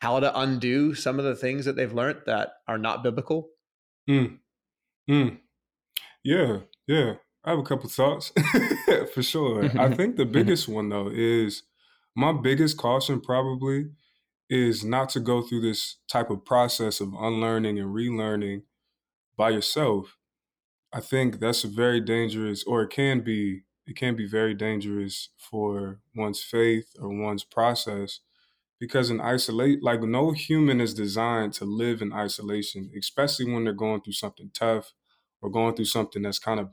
how 0.00 0.20
to 0.20 0.38
undo 0.38 0.94
some 0.94 1.18
of 1.18 1.24
the 1.24 1.34
things 1.34 1.64
that 1.64 1.76
they've 1.76 1.92
learned 1.92 2.20
that 2.26 2.50
are 2.68 2.78
not 2.78 3.02
biblical? 3.02 3.48
Mm. 4.08 4.38
Mm. 5.08 5.38
Yeah, 6.22 6.58
yeah. 6.86 7.14
I 7.46 7.50
have 7.50 7.60
a 7.60 7.62
couple 7.62 7.88
thoughts 7.88 8.32
for 9.14 9.22
sure. 9.22 9.64
I 9.80 9.94
think 9.94 10.16
the 10.16 10.26
biggest 10.26 10.68
one 10.68 10.88
though 10.88 11.08
is 11.12 11.62
my 12.16 12.32
biggest 12.32 12.76
caution 12.76 13.20
probably 13.20 13.90
is 14.50 14.84
not 14.84 15.08
to 15.10 15.20
go 15.20 15.42
through 15.42 15.60
this 15.60 15.96
type 16.08 16.30
of 16.30 16.44
process 16.44 17.00
of 17.00 17.14
unlearning 17.14 17.78
and 17.78 17.94
relearning 17.94 18.62
by 19.36 19.50
yourself. 19.50 20.16
I 20.92 21.00
think 21.00 21.38
that's 21.38 21.62
a 21.62 21.68
very 21.68 22.00
dangerous 22.00 22.64
or 22.64 22.82
it 22.82 22.90
can 22.90 23.20
be 23.20 23.62
it 23.86 23.94
can 23.94 24.16
be 24.16 24.26
very 24.26 24.54
dangerous 24.54 25.28
for 25.38 26.00
one's 26.16 26.42
faith 26.42 26.94
or 27.00 27.08
one's 27.08 27.44
process 27.44 28.20
because 28.80 29.10
in 29.10 29.20
isolate 29.20 29.82
like 29.82 30.02
no 30.02 30.32
human 30.32 30.80
is 30.80 30.94
designed 30.94 31.52
to 31.52 31.64
live 31.64 32.02
in 32.02 32.12
isolation 32.12 32.90
especially 32.98 33.52
when 33.52 33.64
they're 33.64 33.72
going 33.72 34.00
through 34.00 34.12
something 34.12 34.50
tough 34.52 34.92
or 35.40 35.50
going 35.50 35.74
through 35.74 35.84
something 35.84 36.22
that's 36.22 36.38
kind 36.38 36.58
of 36.60 36.70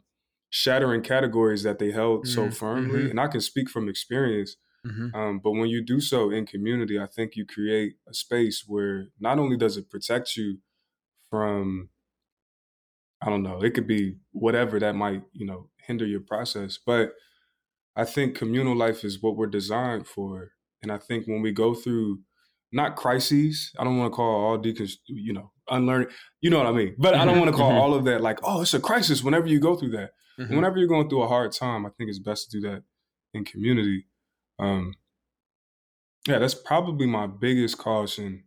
shattering 0.56 1.02
categories 1.02 1.64
that 1.64 1.80
they 1.80 1.92
held 1.92 2.26
mm-hmm. 2.26 2.34
so 2.34 2.52
firmly 2.52 3.02
mm-hmm. 3.02 3.10
and 3.10 3.20
i 3.20 3.28
can 3.28 3.42
speak 3.42 3.70
from 3.70 3.90
experience 3.90 4.56
mm-hmm. 4.86 5.16
um, 5.16 5.40
but 5.44 5.52
when 5.52 5.68
you 5.68 5.84
do 5.84 6.00
so 6.00 6.30
in 6.30 6.46
community 6.46 7.00
i 7.00 7.08
think 7.08 7.36
you 7.36 7.46
create 7.46 7.94
a 8.08 8.14
space 8.14 8.64
where 8.68 9.08
not 9.20 9.40
only 9.40 9.58
does 9.58 9.78
it 9.78 9.90
protect 9.90 10.36
you 10.36 10.60
from 11.30 11.90
i 13.22 13.30
don't 13.30 13.42
know 13.42 13.64
it 13.64 13.74
could 13.74 13.88
be 13.88 14.16
whatever 14.32 14.80
that 14.80 14.96
might 14.96 15.24
you 15.32 15.46
know 15.46 15.70
hinder 15.88 16.06
your 16.06 16.22
process 16.22 16.78
but 16.86 17.14
i 17.96 18.06
think 18.06 18.36
communal 18.36 18.76
life 18.76 19.04
is 19.04 19.24
what 19.24 19.36
we're 19.36 19.48
designed 19.48 20.06
for 20.06 20.52
and 20.84 20.92
I 20.92 20.98
think 20.98 21.26
when 21.26 21.42
we 21.42 21.52
go 21.52 21.74
through 21.74 22.20
not 22.72 22.96
crises, 22.96 23.72
I 23.80 23.84
don't 23.84 23.98
want 23.98 24.12
to 24.12 24.16
call 24.16 24.46
all 24.46 24.58
deacons, 24.58 25.00
you 25.08 25.34
know, 25.34 25.52
unlearning, 25.70 26.10
you 26.42 26.50
know 26.50 26.58
what 26.58 26.68
I 26.68 26.72
mean? 26.72 26.96
But 27.00 27.16
I 27.16 27.26
don't 27.26 27.40
want 27.40 27.50
to 27.50 27.58
call 27.58 27.72
all 27.82 27.94
of 27.94 28.04
that 28.06 28.22
like, 28.22 28.40
oh, 28.44 28.62
it's 28.62 28.74
a 28.74 28.80
crisis 28.80 29.24
whenever 29.24 29.48
you 29.48 29.60
go 29.60 29.76
through 29.76 29.92
that. 29.92 30.12
Mm-hmm. 30.40 30.56
Whenever 30.56 30.78
you're 30.78 30.88
going 30.88 31.10
through 31.10 31.24
a 31.24 31.28
hard 31.28 31.52
time, 31.52 31.86
I 31.86 31.90
think 31.90 32.10
it's 32.10 32.20
best 32.20 32.52
to 32.52 32.60
do 32.60 32.70
that 32.70 32.84
in 33.34 33.46
community. 33.46 34.08
Um, 34.60 34.96
Yeah, 36.28 36.40
that's 36.40 36.56
probably 36.56 37.06
my 37.06 37.28
biggest 37.28 37.78
caution 37.78 38.44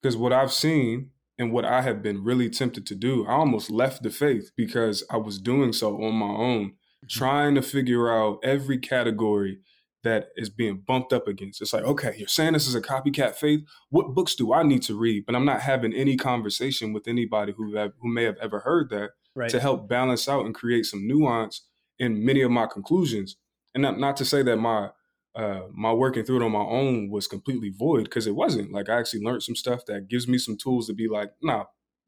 because 0.00 0.16
what 0.16 0.32
I've 0.32 0.52
seen 0.52 1.10
and 1.38 1.52
what 1.52 1.64
I 1.64 1.82
have 1.82 2.02
been 2.02 2.22
really 2.22 2.48
tempted 2.48 2.86
to 2.86 2.94
do, 2.94 3.26
I 3.26 3.32
almost 3.32 3.68
left 3.70 4.02
the 4.02 4.10
faith 4.10 4.52
because 4.56 5.04
I 5.10 5.16
was 5.16 5.40
doing 5.40 5.72
so 5.72 6.02
on 6.02 6.14
my 6.14 6.26
own, 6.26 6.66
mm-hmm. 6.66 7.06
trying 7.10 7.54
to 7.56 7.62
figure 7.62 8.10
out 8.10 8.38
every 8.44 8.78
category 8.78 9.58
that 10.04 10.28
is 10.36 10.48
being 10.50 10.84
bumped 10.86 11.12
up 11.12 11.26
against. 11.26 11.60
It's 11.60 11.72
like, 11.72 11.82
okay, 11.82 12.14
you're 12.16 12.28
saying 12.28 12.52
this 12.52 12.68
is 12.68 12.76
a 12.76 12.80
copycat 12.80 13.34
faith. 13.34 13.62
What 13.90 14.14
books 14.14 14.36
do 14.36 14.52
I 14.52 14.62
need 14.62 14.82
to 14.82 14.96
read? 14.96 15.26
But 15.26 15.34
I'm 15.34 15.44
not 15.44 15.62
having 15.62 15.92
any 15.92 16.16
conversation 16.16 16.92
with 16.92 17.08
anybody 17.08 17.52
who 17.56 17.74
have, 17.74 17.90
who 18.00 18.08
may 18.08 18.22
have 18.22 18.36
ever 18.40 18.60
heard 18.60 18.90
that 18.90 19.10
right. 19.36 19.50
to 19.50 19.60
help 19.60 19.88
balance 19.88 20.28
out 20.28 20.44
and 20.44 20.54
create 20.54 20.86
some 20.86 21.06
nuance 21.06 21.62
in 21.98 22.24
many 22.24 22.42
of 22.42 22.50
my 22.50 22.66
conclusions. 22.66 23.36
And 23.74 23.82
not, 23.82 23.98
not 23.98 24.16
to 24.16 24.24
say 24.24 24.42
that 24.42 24.56
my 24.56 24.90
uh, 25.36 25.66
my 25.70 25.92
working 25.92 26.24
through 26.24 26.40
it 26.40 26.44
on 26.44 26.52
my 26.52 26.58
own 26.60 27.10
was 27.10 27.26
completely 27.26 27.68
void 27.68 28.04
because 28.04 28.26
it 28.26 28.34
wasn't. 28.34 28.72
Like 28.72 28.88
I 28.88 28.98
actually 28.98 29.20
learned 29.20 29.42
some 29.42 29.54
stuff 29.54 29.84
that 29.86 30.08
gives 30.08 30.26
me 30.26 30.38
some 30.38 30.56
tools 30.56 30.86
to 30.86 30.94
be 30.94 31.08
like, 31.08 31.32
nah, 31.42 31.66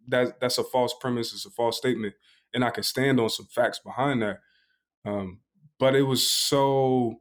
that 0.09 0.41
that's 0.41 0.57
a 0.57 0.65
false 0.65 0.95
premise, 0.99 1.35
it's 1.35 1.45
a 1.45 1.51
false 1.51 1.77
statement, 1.77 2.15
and 2.55 2.65
I 2.65 2.71
can 2.71 2.85
stand 2.85 3.21
on 3.21 3.29
some 3.29 3.47
facts 3.47 3.81
behind 3.81 4.23
that. 4.23 4.39
Um, 5.05 5.41
but 5.79 5.95
it 5.95 6.03
was 6.03 6.29
so, 6.29 7.21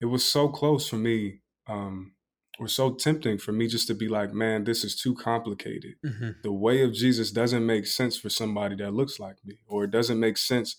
it 0.00 0.06
was 0.06 0.24
so 0.24 0.48
close 0.48 0.88
for 0.88 0.96
me, 0.96 1.42
um, 1.68 2.14
or 2.60 2.68
so 2.68 2.92
tempting 2.92 3.38
for 3.38 3.52
me 3.52 3.66
just 3.66 3.86
to 3.86 3.94
be 3.94 4.06
like, 4.06 4.34
man, 4.34 4.64
this 4.64 4.84
is 4.84 4.94
too 4.94 5.14
complicated. 5.14 5.94
Mm-hmm. 6.04 6.30
The 6.42 6.52
way 6.52 6.82
of 6.82 6.92
Jesus 6.92 7.30
doesn't 7.30 7.64
make 7.64 7.86
sense 7.86 8.18
for 8.18 8.28
somebody 8.28 8.76
that 8.76 8.92
looks 8.92 9.18
like 9.18 9.36
me, 9.46 9.60
or 9.66 9.84
it 9.84 9.90
doesn't 9.90 10.20
make 10.20 10.36
sense 10.36 10.76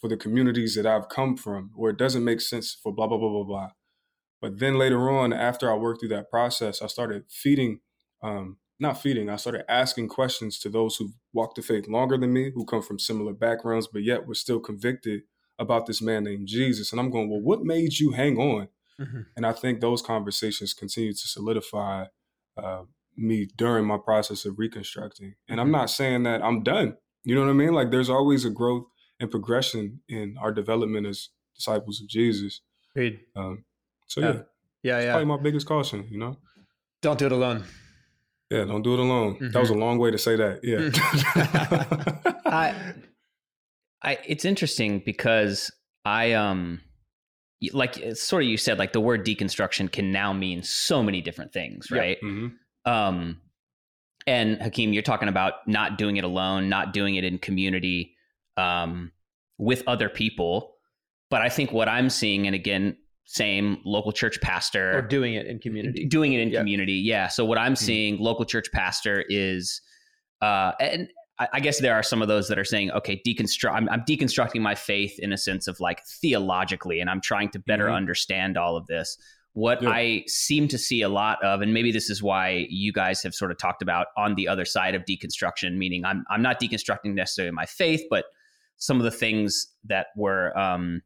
for 0.00 0.06
the 0.08 0.16
communities 0.16 0.76
that 0.76 0.86
I've 0.86 1.08
come 1.08 1.36
from, 1.36 1.72
or 1.76 1.90
it 1.90 1.98
doesn't 1.98 2.22
make 2.22 2.40
sense 2.40 2.78
for 2.80 2.94
blah, 2.94 3.08
blah, 3.08 3.18
blah, 3.18 3.30
blah, 3.30 3.42
blah. 3.42 3.70
But 4.40 4.60
then 4.60 4.78
later 4.78 5.10
on, 5.10 5.32
after 5.32 5.68
I 5.68 5.74
worked 5.74 6.00
through 6.00 6.10
that 6.10 6.30
process, 6.30 6.80
I 6.80 6.86
started 6.86 7.24
feeding, 7.28 7.80
um, 8.22 8.58
not 8.78 9.02
feeding, 9.02 9.28
I 9.28 9.34
started 9.34 9.68
asking 9.68 10.10
questions 10.10 10.60
to 10.60 10.68
those 10.68 10.96
who 10.96 11.14
walked 11.32 11.56
the 11.56 11.62
faith 11.62 11.88
longer 11.88 12.16
than 12.16 12.32
me, 12.32 12.52
who 12.54 12.64
come 12.64 12.82
from 12.82 13.00
similar 13.00 13.32
backgrounds, 13.32 13.88
but 13.92 14.04
yet 14.04 14.24
were 14.24 14.34
still 14.34 14.60
convicted 14.60 15.22
about 15.58 15.86
this 15.86 16.00
man 16.00 16.22
named 16.22 16.46
Jesus. 16.46 16.92
And 16.92 17.00
I'm 17.00 17.10
going, 17.10 17.28
well, 17.28 17.40
what 17.40 17.64
made 17.64 17.98
you 17.98 18.12
hang 18.12 18.38
on? 18.38 18.68
Mm-hmm. 19.00 19.20
And 19.36 19.46
I 19.46 19.52
think 19.52 19.80
those 19.80 20.02
conversations 20.02 20.72
continue 20.72 21.12
to 21.12 21.28
solidify 21.28 22.06
uh, 22.56 22.82
me 23.16 23.48
during 23.56 23.86
my 23.86 23.98
process 23.98 24.44
of 24.44 24.58
reconstructing. 24.58 25.34
And 25.48 25.60
I'm 25.60 25.66
mm-hmm. 25.66 25.72
not 25.72 25.90
saying 25.90 26.24
that 26.24 26.42
I'm 26.42 26.62
done. 26.62 26.96
You 27.24 27.34
know 27.34 27.42
what 27.42 27.50
I 27.50 27.54
mean? 27.54 27.72
Like 27.72 27.90
there's 27.90 28.10
always 28.10 28.44
a 28.44 28.50
growth 28.50 28.84
and 29.20 29.30
progression 29.30 30.00
in 30.08 30.36
our 30.40 30.52
development 30.52 31.06
as 31.06 31.30
disciples 31.54 32.00
of 32.00 32.08
Jesus. 32.08 32.60
Agreed. 32.94 33.20
Um, 33.34 33.64
so 34.06 34.20
yeah, 34.20 34.32
yeah, 34.82 35.00
yeah. 35.00 35.10
Probably 35.12 35.26
my 35.26 35.42
biggest 35.42 35.66
caution. 35.66 36.06
You 36.10 36.18
know, 36.18 36.38
don't 37.02 37.18
do 37.18 37.26
it 37.26 37.32
alone. 37.32 37.64
Yeah, 38.50 38.64
don't 38.64 38.82
do 38.82 38.94
it 38.94 39.00
alone. 39.00 39.34
Mm-hmm. 39.34 39.50
That 39.50 39.60
was 39.60 39.70
a 39.70 39.72
mm-hmm. 39.72 39.82
long 39.82 39.98
way 39.98 40.10
to 40.10 40.18
say 40.18 40.36
that. 40.36 40.60
Yeah. 40.62 40.78
Mm. 40.78 42.42
I, 42.46 42.94
I, 44.02 44.18
it's 44.26 44.44
interesting 44.44 45.02
because 45.04 45.70
I 46.04 46.32
um 46.32 46.80
like 47.72 48.16
sort 48.16 48.42
of 48.42 48.48
you 48.48 48.56
said 48.56 48.78
like 48.78 48.92
the 48.92 49.00
word 49.00 49.24
deconstruction 49.24 49.90
can 49.90 50.12
now 50.12 50.32
mean 50.32 50.62
so 50.62 51.02
many 51.02 51.20
different 51.20 51.52
things, 51.52 51.90
right? 51.90 52.18
Mm-hmm. 52.22 52.90
Um, 52.90 53.40
and 54.26 54.60
Hakeem, 54.60 54.92
you're 54.92 55.02
talking 55.02 55.28
about 55.28 55.66
not 55.66 55.98
doing 55.98 56.16
it 56.16 56.24
alone, 56.24 56.68
not 56.68 56.92
doing 56.92 57.16
it 57.16 57.24
in 57.24 57.38
community 57.38 58.16
um, 58.56 59.12
with 59.58 59.82
other 59.86 60.08
people. 60.08 60.76
But 61.30 61.42
I 61.42 61.48
think 61.48 61.72
what 61.72 61.88
I'm 61.88 62.10
seeing, 62.10 62.46
and 62.46 62.54
again, 62.54 62.96
same 63.24 63.78
local 63.84 64.12
church 64.12 64.40
pastor 64.40 64.98
or 64.98 65.02
doing 65.02 65.34
it 65.34 65.46
in 65.46 65.58
community, 65.58 66.06
doing 66.06 66.32
it 66.32 66.40
in 66.40 66.50
yeah. 66.50 66.58
community, 66.58 66.94
yeah. 66.94 67.28
So 67.28 67.44
what 67.44 67.58
I'm 67.58 67.74
mm-hmm. 67.74 67.84
seeing, 67.84 68.18
local 68.18 68.44
church 68.44 68.70
pastor 68.72 69.24
is, 69.28 69.80
uh, 70.42 70.72
and 70.80 71.08
I 71.38 71.58
guess 71.58 71.80
there 71.80 71.94
are 71.94 72.02
some 72.02 72.22
of 72.22 72.28
those 72.28 72.46
that 72.46 72.60
are 72.60 72.64
saying, 72.64 72.92
okay, 72.92 73.20
deconstruct. 73.26 73.74
I'm, 73.74 73.88
I'm, 73.88 74.02
deconstructing 74.02 74.60
my 74.60 74.76
faith 74.76 75.18
in 75.18 75.32
a 75.32 75.36
sense 75.36 75.66
of 75.66 75.80
like 75.80 76.04
theologically, 76.06 77.00
and 77.00 77.10
I'm 77.10 77.20
trying 77.20 77.50
to 77.50 77.58
better 77.58 77.86
mm-hmm. 77.86 77.96
understand 77.96 78.56
all 78.56 78.76
of 78.76 78.86
this. 78.86 79.18
What 79.54 79.82
yeah. 79.82 79.90
I 79.90 80.24
seem 80.28 80.68
to 80.68 80.78
see 80.78 81.02
a 81.02 81.08
lot 81.08 81.42
of, 81.42 81.60
and 81.60 81.74
maybe 81.74 81.90
this 81.90 82.08
is 82.08 82.22
why 82.22 82.66
you 82.70 82.92
guys 82.92 83.20
have 83.24 83.34
sort 83.34 83.50
of 83.50 83.58
talked 83.58 83.82
about 83.82 84.08
on 84.16 84.36
the 84.36 84.46
other 84.46 84.64
side 84.64 84.94
of 84.94 85.04
deconstruction, 85.06 85.76
meaning 85.76 86.04
I'm 86.04 86.24
I'm 86.30 86.42
not 86.42 86.60
deconstructing 86.60 87.14
necessarily 87.14 87.52
my 87.52 87.66
faith, 87.66 88.02
but 88.10 88.26
some 88.76 88.98
of 88.98 89.04
the 89.04 89.10
things 89.10 89.68
that 89.84 90.08
were 90.16 90.56
um, 90.56 91.02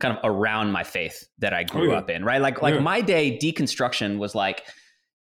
kind 0.00 0.16
of 0.16 0.20
around 0.24 0.72
my 0.72 0.82
faith 0.82 1.28
that 1.38 1.52
I 1.52 1.62
grew 1.62 1.90
oh, 1.90 1.92
yeah. 1.92 1.98
up 1.98 2.10
in, 2.10 2.24
right? 2.24 2.40
Like, 2.40 2.62
like 2.62 2.74
yeah. 2.74 2.80
my 2.80 3.00
day 3.00 3.38
deconstruction 3.40 4.18
was 4.18 4.34
like 4.34 4.64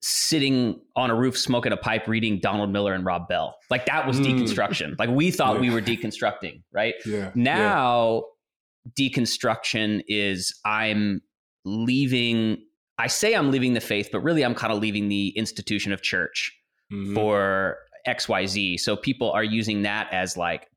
sitting 0.01 0.81
on 0.95 1.11
a 1.11 1.15
roof 1.15 1.37
smoking 1.37 1.73
a 1.73 1.77
pipe 1.77 2.07
reading 2.07 2.39
Donald 2.41 2.71
Miller 2.71 2.93
and 2.93 3.05
Rob 3.05 3.29
Bell. 3.29 3.57
Like 3.71 3.87
that 3.87 4.07
was 4.07 4.21
mm. 4.21 4.27
deconstruction. 4.27 4.99
Like 4.99 5.11
we 5.11 5.31
thought 5.31 5.55
yeah. 5.55 5.61
we 5.61 5.71
were 5.71 5.83
deconstructing, 5.83 6.63
right? 6.73 6.95
Yeah. 7.07 7.31
Now 7.35 8.25
deconstruction 8.99 10.03
is 10.09 10.59
I'm 10.65 11.23
leaving 11.65 12.59
I 12.99 13.07
say 13.07 13.35
I'm 13.35 13.51
leaving 13.51 13.75
the 13.75 13.81
faith, 13.81 14.11
but 14.13 14.21
really 14.21 14.45
I'm 14.45 14.55
kind 14.55 14.73
of 14.73 14.81
leaving 14.81 15.09
the 15.09 15.29
institution 15.37 15.93
of 15.93 16.03
church 16.03 16.53
mm-hmm. 16.93 17.15
for 17.15 17.79
XYZ. 18.07 18.81
So 18.81 18.97
people 18.97 19.31
are 19.31 19.45
using 19.45 19.83
that 19.83 20.13
as 20.13 20.37
like 20.37 20.69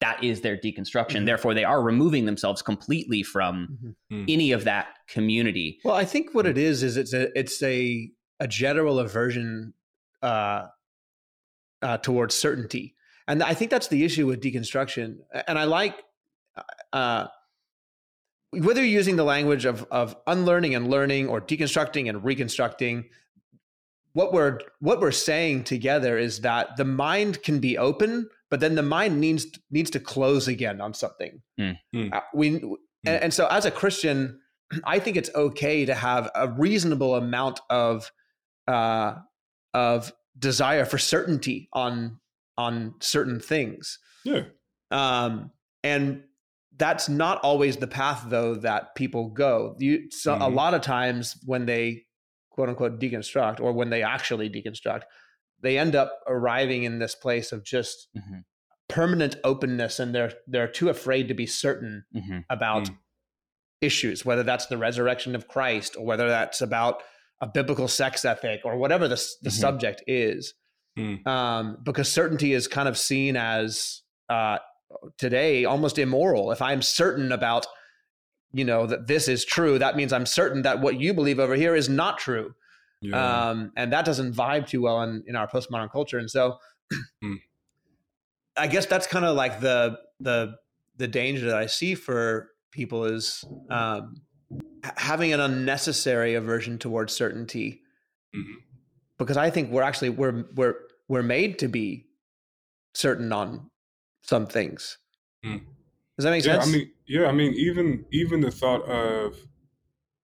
that 0.00 0.22
is 0.22 0.40
their 0.40 0.56
deconstruction. 0.56 1.16
Mm-hmm. 1.16 1.24
Therefore, 1.26 1.54
they 1.54 1.64
are 1.64 1.82
removing 1.82 2.24
themselves 2.24 2.62
completely 2.62 3.22
from 3.22 3.78
mm-hmm. 3.84 4.20
Hmm. 4.20 4.24
any 4.28 4.52
of 4.52 4.64
that 4.64 4.88
community. 5.08 5.78
Well, 5.84 5.94
I 5.94 6.04
think 6.04 6.34
what 6.34 6.46
it 6.46 6.58
is 6.58 6.82
is 6.82 6.96
it's 6.96 7.12
a 7.12 7.28
it's 7.38 7.62
a 7.62 8.10
a 8.40 8.48
general 8.48 8.98
aversion 8.98 9.74
uh, 10.22 10.66
uh, 11.82 11.98
towards 11.98 12.34
certainty, 12.34 12.96
and 13.28 13.42
I 13.42 13.54
think 13.54 13.70
that's 13.70 13.88
the 13.88 14.04
issue 14.04 14.26
with 14.26 14.42
deconstruction. 14.42 15.18
And 15.46 15.58
I 15.58 15.64
like 15.64 15.94
uh, 16.92 17.26
whether 18.50 18.80
you're 18.80 18.98
using 18.98 19.16
the 19.16 19.24
language 19.24 19.64
of 19.64 19.86
of 19.90 20.16
unlearning 20.26 20.74
and 20.74 20.90
learning, 20.90 21.28
or 21.28 21.40
deconstructing 21.40 22.08
and 22.08 22.24
reconstructing. 22.24 23.04
What 24.12 24.32
we're 24.32 24.58
what 24.80 25.00
we're 25.00 25.12
saying 25.12 25.64
together 25.64 26.18
is 26.18 26.40
that 26.40 26.76
the 26.76 26.84
mind 26.84 27.44
can 27.44 27.60
be 27.60 27.78
open 27.78 28.28
but 28.50 28.58
then 28.58 28.74
the 28.74 28.82
mind 28.82 29.20
needs 29.20 29.46
needs 29.70 29.90
to 29.90 30.00
close 30.00 30.48
again 30.48 30.80
on 30.80 30.92
something. 30.92 31.40
Mm. 31.58 31.78
Uh, 32.12 32.20
we 32.34 32.50
mm. 32.50 32.74
and, 33.06 33.24
and 33.24 33.34
so 33.34 33.46
as 33.46 33.64
a 33.64 33.70
Christian, 33.70 34.40
I 34.84 34.98
think 34.98 35.16
it's 35.16 35.30
okay 35.34 35.86
to 35.86 35.94
have 35.94 36.28
a 36.34 36.48
reasonable 36.48 37.14
amount 37.14 37.60
of 37.70 38.10
uh, 38.70 39.18
of 39.74 40.12
desire 40.38 40.84
for 40.84 40.96
certainty 40.96 41.68
on 41.72 42.18
on 42.56 42.94
certain 43.00 43.40
things. 43.40 43.98
Yeah. 44.24 44.44
Um, 44.90 45.50
and 45.82 46.22
that's 46.76 47.08
not 47.08 47.40
always 47.40 47.76
the 47.76 47.86
path 47.86 48.24
though 48.28 48.54
that 48.54 48.94
people 48.94 49.30
go. 49.30 49.74
You 49.78 50.10
so 50.10 50.32
mm-hmm. 50.32 50.42
a 50.42 50.48
lot 50.48 50.74
of 50.74 50.82
times 50.82 51.36
when 51.44 51.66
they 51.66 52.04
quote 52.50 52.68
unquote 52.68 53.00
deconstruct 53.00 53.60
or 53.60 53.72
when 53.72 53.90
they 53.90 54.02
actually 54.02 54.48
deconstruct, 54.48 55.02
they 55.60 55.78
end 55.78 55.96
up 55.96 56.20
arriving 56.26 56.84
in 56.84 56.98
this 56.98 57.14
place 57.14 57.50
of 57.50 57.64
just 57.64 58.08
mm-hmm. 58.16 58.40
permanent 58.88 59.36
openness 59.42 59.98
and 59.98 60.14
they're 60.14 60.32
they're 60.46 60.68
too 60.68 60.88
afraid 60.88 61.28
to 61.28 61.34
be 61.34 61.46
certain 61.46 62.04
mm-hmm. 62.14 62.38
about 62.48 62.84
mm. 62.84 62.96
issues 63.80 64.24
whether 64.24 64.42
that's 64.42 64.66
the 64.66 64.78
resurrection 64.78 65.34
of 65.34 65.48
Christ 65.48 65.96
or 65.98 66.04
whether 66.04 66.28
that's 66.28 66.60
about 66.60 67.02
a 67.40 67.46
biblical 67.46 67.88
sex 67.88 68.24
ethic 68.24 68.60
or 68.64 68.76
whatever 68.76 69.08
the, 69.08 69.16
the 69.42 69.50
mm-hmm. 69.50 69.60
subject 69.60 70.02
is 70.06 70.54
mm. 70.98 71.24
um, 71.26 71.78
because 71.82 72.10
certainty 72.10 72.52
is 72.52 72.68
kind 72.68 72.88
of 72.88 72.98
seen 72.98 73.36
as 73.36 74.02
uh, 74.28 74.58
today 75.18 75.64
almost 75.64 75.98
immoral 75.98 76.50
if 76.50 76.60
i'm 76.60 76.82
certain 76.82 77.32
about 77.32 77.66
you 78.52 78.64
know 78.64 78.86
that 78.86 79.06
this 79.06 79.28
is 79.28 79.44
true 79.44 79.78
that 79.78 79.96
means 79.96 80.12
i'm 80.12 80.26
certain 80.26 80.62
that 80.62 80.80
what 80.80 81.00
you 81.00 81.14
believe 81.14 81.38
over 81.38 81.54
here 81.54 81.74
is 81.74 81.88
not 81.88 82.18
true 82.18 82.52
yeah. 83.00 83.48
Um, 83.50 83.72
and 83.76 83.92
that 83.92 84.04
doesn't 84.04 84.34
vibe 84.34 84.66
too 84.66 84.82
well 84.82 85.02
in, 85.02 85.24
in 85.26 85.36
our 85.36 85.48
postmodern 85.48 85.90
culture. 85.90 86.18
And 86.18 86.30
so 86.30 86.58
mm. 87.22 87.36
I 88.56 88.66
guess 88.66 88.86
that's 88.86 89.06
kind 89.06 89.24
of 89.24 89.36
like 89.36 89.60
the, 89.60 89.98
the, 90.18 90.56
the 90.96 91.08
danger 91.08 91.46
that 91.46 91.56
I 91.56 91.66
see 91.66 91.94
for 91.94 92.50
people 92.72 93.04
is 93.04 93.44
um, 93.70 94.16
having 94.96 95.32
an 95.32 95.40
unnecessary 95.40 96.34
aversion 96.34 96.78
towards 96.78 97.14
certainty. 97.14 97.82
Mm-hmm. 98.34 98.54
Because 99.18 99.36
I 99.36 99.50
think 99.50 99.70
we're 99.70 99.82
actually, 99.82 100.10
we're, 100.10 100.44
we're, 100.54 100.76
we're 101.08 101.22
made 101.22 101.58
to 101.58 101.68
be 101.68 102.06
certain 102.94 103.32
on 103.32 103.70
some 104.22 104.46
things. 104.46 104.98
Mm. 105.44 105.62
Does 106.16 106.24
that 106.24 106.30
make 106.30 106.44
yeah, 106.44 106.60
sense? 106.60 106.68
I 106.68 106.70
mean, 106.70 106.90
yeah, 107.06 107.26
I 107.26 107.32
mean, 107.32 107.54
even 107.54 108.04
even 108.12 108.40
the 108.42 108.50
thought 108.50 108.82
of 108.82 109.36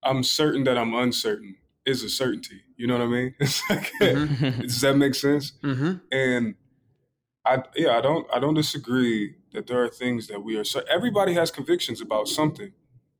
I'm 0.02 0.22
certain 0.22 0.64
that 0.64 0.76
I'm 0.76 0.94
uncertain 0.94 1.56
is 1.86 2.02
a 2.02 2.08
certainty. 2.08 2.60
You 2.76 2.86
know 2.86 2.98
what 2.98 3.04
I 3.04 3.06
mean? 3.06 3.34
Like, 3.70 3.92
mm-hmm. 4.00 4.60
Does 4.60 4.80
that 4.82 4.96
make 4.96 5.14
sense? 5.14 5.52
Mm-hmm. 5.62 5.94
And 6.12 6.54
I 7.46 7.62
yeah, 7.76 7.96
I 7.96 8.00
don't 8.02 8.26
I 8.32 8.38
don't 8.38 8.54
disagree 8.54 9.36
that 9.52 9.66
there 9.66 9.82
are 9.82 9.88
things 9.88 10.26
that 10.26 10.44
we 10.44 10.56
are. 10.56 10.64
So 10.64 10.82
everybody 10.88 11.32
has 11.32 11.50
convictions 11.50 12.02
about 12.02 12.28
something, 12.28 12.72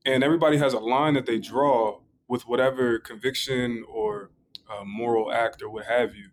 and 0.07 0.25
everybody 0.25 0.57
has 0.57 0.73
a 0.73 0.79
line 0.79 1.15
that 1.15 1.27
they 1.27 1.39
draw 1.39 2.01
with 2.29 2.47
whatever 2.47 2.99
conviction 2.99 3.85
or 3.89 4.31
uh, 4.71 4.85
moral 4.85 5.33
act 5.33 5.63
or 5.63 5.69
what 5.69 5.85
have 5.87 6.15
you. 6.15 6.31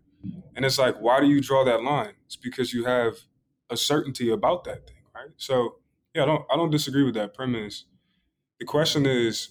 And 0.56 0.64
it's 0.64 0.78
like, 0.78 0.96
why 1.00 1.20
do 1.20 1.26
you 1.26 1.40
draw 1.42 1.64
that 1.64 1.82
line? 1.82 2.14
It's 2.24 2.36
because 2.36 2.72
you 2.72 2.84
have 2.84 3.14
a 3.68 3.76
certainty 3.76 4.30
about 4.30 4.64
that 4.64 4.86
thing, 4.86 5.02
right? 5.14 5.30
So 5.36 5.76
yeah, 6.14 6.22
I 6.22 6.26
don't 6.26 6.44
I 6.50 6.56
don't 6.56 6.70
disagree 6.70 7.04
with 7.04 7.14
that 7.14 7.34
premise. 7.34 7.84
The 8.60 8.66
question 8.66 9.04
is, 9.04 9.50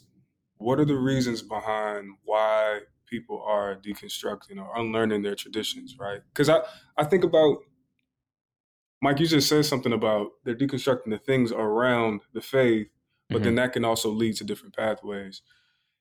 what 0.58 0.80
are 0.80 0.86
the 0.86 0.96
reasons 0.98 1.42
behind 1.42 2.14
why 2.24 2.80
people 3.06 3.44
are 3.46 3.76
deconstructing 3.76 4.58
or 4.58 4.72
unlearning 4.76 5.22
their 5.22 5.36
traditions, 5.36 5.98
right? 6.00 6.22
Because 6.34 6.50
I, 6.50 6.62
I 6.98 7.04
think 7.04 7.24
about 7.24 7.58
Mike, 9.02 9.20
you 9.20 9.28
just 9.28 9.50
said 9.50 9.66
something 9.66 9.94
about 9.94 10.32
they're 10.46 10.56
deconstructing 10.56 11.10
the 11.10 11.18
things 11.18 11.52
around 11.52 12.22
the 12.34 12.42
faith, 12.42 12.88
but 13.34 13.40
mm-hmm. 13.40 13.46
then 13.46 13.56
that 13.56 13.74
can 13.74 13.84
also 13.84 14.10
lead 14.10 14.36
to 14.38 14.44
different 14.44 14.76
pathways. 14.76 15.42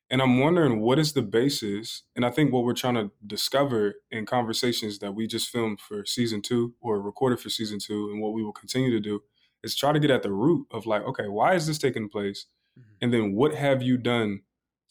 And 0.09 0.21
I'm 0.21 0.39
wondering 0.39 0.79
what 0.79 0.99
is 0.99 1.13
the 1.13 1.21
basis? 1.21 2.03
And 2.15 2.25
I 2.25 2.29
think 2.29 2.53
what 2.53 2.63
we're 2.63 2.73
trying 2.73 2.95
to 2.95 3.11
discover 3.25 3.95
in 4.11 4.25
conversations 4.25 4.99
that 4.99 5.13
we 5.13 5.25
just 5.25 5.49
filmed 5.49 5.79
for 5.79 6.05
season 6.05 6.41
two 6.41 6.75
or 6.81 7.01
recorded 7.01 7.39
for 7.39 7.49
season 7.49 7.79
two, 7.79 8.09
and 8.11 8.21
what 8.21 8.33
we 8.33 8.43
will 8.43 8.53
continue 8.53 8.91
to 8.91 8.99
do 8.99 9.21
is 9.63 9.75
try 9.75 9.91
to 9.91 9.99
get 9.99 10.11
at 10.11 10.23
the 10.23 10.31
root 10.31 10.67
of 10.71 10.85
like, 10.85 11.03
okay, 11.03 11.27
why 11.27 11.55
is 11.55 11.65
this 11.65 11.79
taking 11.79 12.09
place? 12.09 12.45
Mm-hmm. 12.77 12.95
And 13.01 13.13
then 13.13 13.33
what 13.33 13.55
have 13.55 13.81
you 13.81 13.97
done 13.97 14.41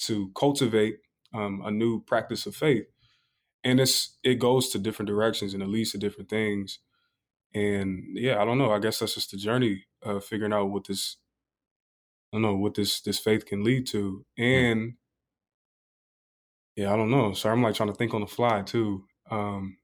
to 0.01 0.31
cultivate 0.35 0.99
um, 1.35 1.63
a 1.65 1.71
new 1.71 2.03
practice 2.03 2.47
of 2.47 2.57
faith? 2.57 2.87
And 3.63 3.79
it's 3.79 4.19
it 4.25 4.41
goes 4.41 4.71
to 4.71 4.79
different 4.79 5.09
directions 5.09 5.55
and 5.55 5.63
it 5.63 5.69
leads 5.69 5.93
to 5.93 5.99
different 5.99 6.31
things. 6.31 6.81
And 7.55 8.05
yeah, 8.15 8.41
I 8.41 8.45
don't 8.45 8.59
know. 8.59 8.73
I 8.73 8.81
guess 8.81 8.99
that's 8.99 9.15
just 9.15 9.31
the 9.31 9.37
journey 9.37 9.85
of 10.03 10.25
figuring 10.25 10.53
out 10.53 10.71
what 10.71 10.89
this 10.89 11.19
I 12.33 12.37
don't 12.37 12.43
know 12.43 12.57
what 12.57 12.75
this 12.75 13.01
this 13.01 13.19
faith 13.19 13.45
can 13.45 13.63
lead 13.63 13.87
to. 13.89 14.25
And 14.39 14.95
yeah, 16.77 16.93
I 16.93 16.97
don't 16.97 17.11
know. 17.11 17.35
So 17.35 17.51
I'm 17.51 17.63
like 17.63 17.75
trying 17.75 17.91
to 17.91 17.95
think 17.95 18.15
on 18.15 18.23
the 18.23 18.27
fly 18.27 18.63
too. 18.63 19.05
Um, 19.31 19.77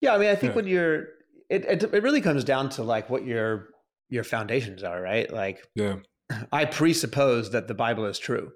yeah, 0.00 0.14
I 0.14 0.18
mean, 0.18 0.28
I 0.28 0.34
think 0.34 0.52
yeah. 0.52 0.56
when 0.56 0.66
you're, 0.66 1.00
it, 1.48 1.64
it 1.64 1.82
it 1.82 2.02
really 2.02 2.20
comes 2.20 2.44
down 2.44 2.68
to 2.70 2.82
like 2.82 3.08
what 3.08 3.24
your 3.24 3.68
your 4.10 4.24
foundations 4.24 4.82
are, 4.82 5.00
right? 5.00 5.32
Like, 5.32 5.66
yeah, 5.74 5.96
I 6.52 6.66
presuppose 6.66 7.52
that 7.52 7.68
the 7.68 7.74
Bible 7.74 8.04
is 8.06 8.18
true. 8.18 8.52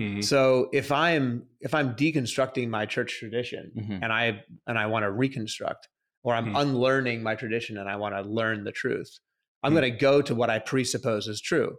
Mm-hmm. 0.00 0.20
So 0.20 0.68
if 0.72 0.92
I'm 0.92 1.44
if 1.60 1.74
I'm 1.74 1.94
deconstructing 1.94 2.68
my 2.68 2.86
church 2.86 3.16
tradition 3.18 3.72
mm-hmm. 3.76 3.98
and 4.02 4.12
I 4.12 4.42
and 4.66 4.78
I 4.78 4.86
want 4.86 5.04
to 5.04 5.10
reconstruct, 5.10 5.88
or 6.22 6.34
I'm 6.34 6.46
mm-hmm. 6.46 6.56
unlearning 6.56 7.22
my 7.22 7.34
tradition 7.34 7.78
and 7.78 7.88
I 7.88 7.96
want 7.96 8.14
to 8.14 8.22
learn 8.22 8.64
the 8.64 8.72
truth, 8.72 9.18
I'm 9.62 9.70
mm-hmm. 9.70 9.80
going 9.80 9.92
to 9.92 9.98
go 9.98 10.22
to 10.22 10.34
what 10.34 10.50
I 10.50 10.58
presuppose 10.58 11.26
is 11.26 11.40
true. 11.40 11.76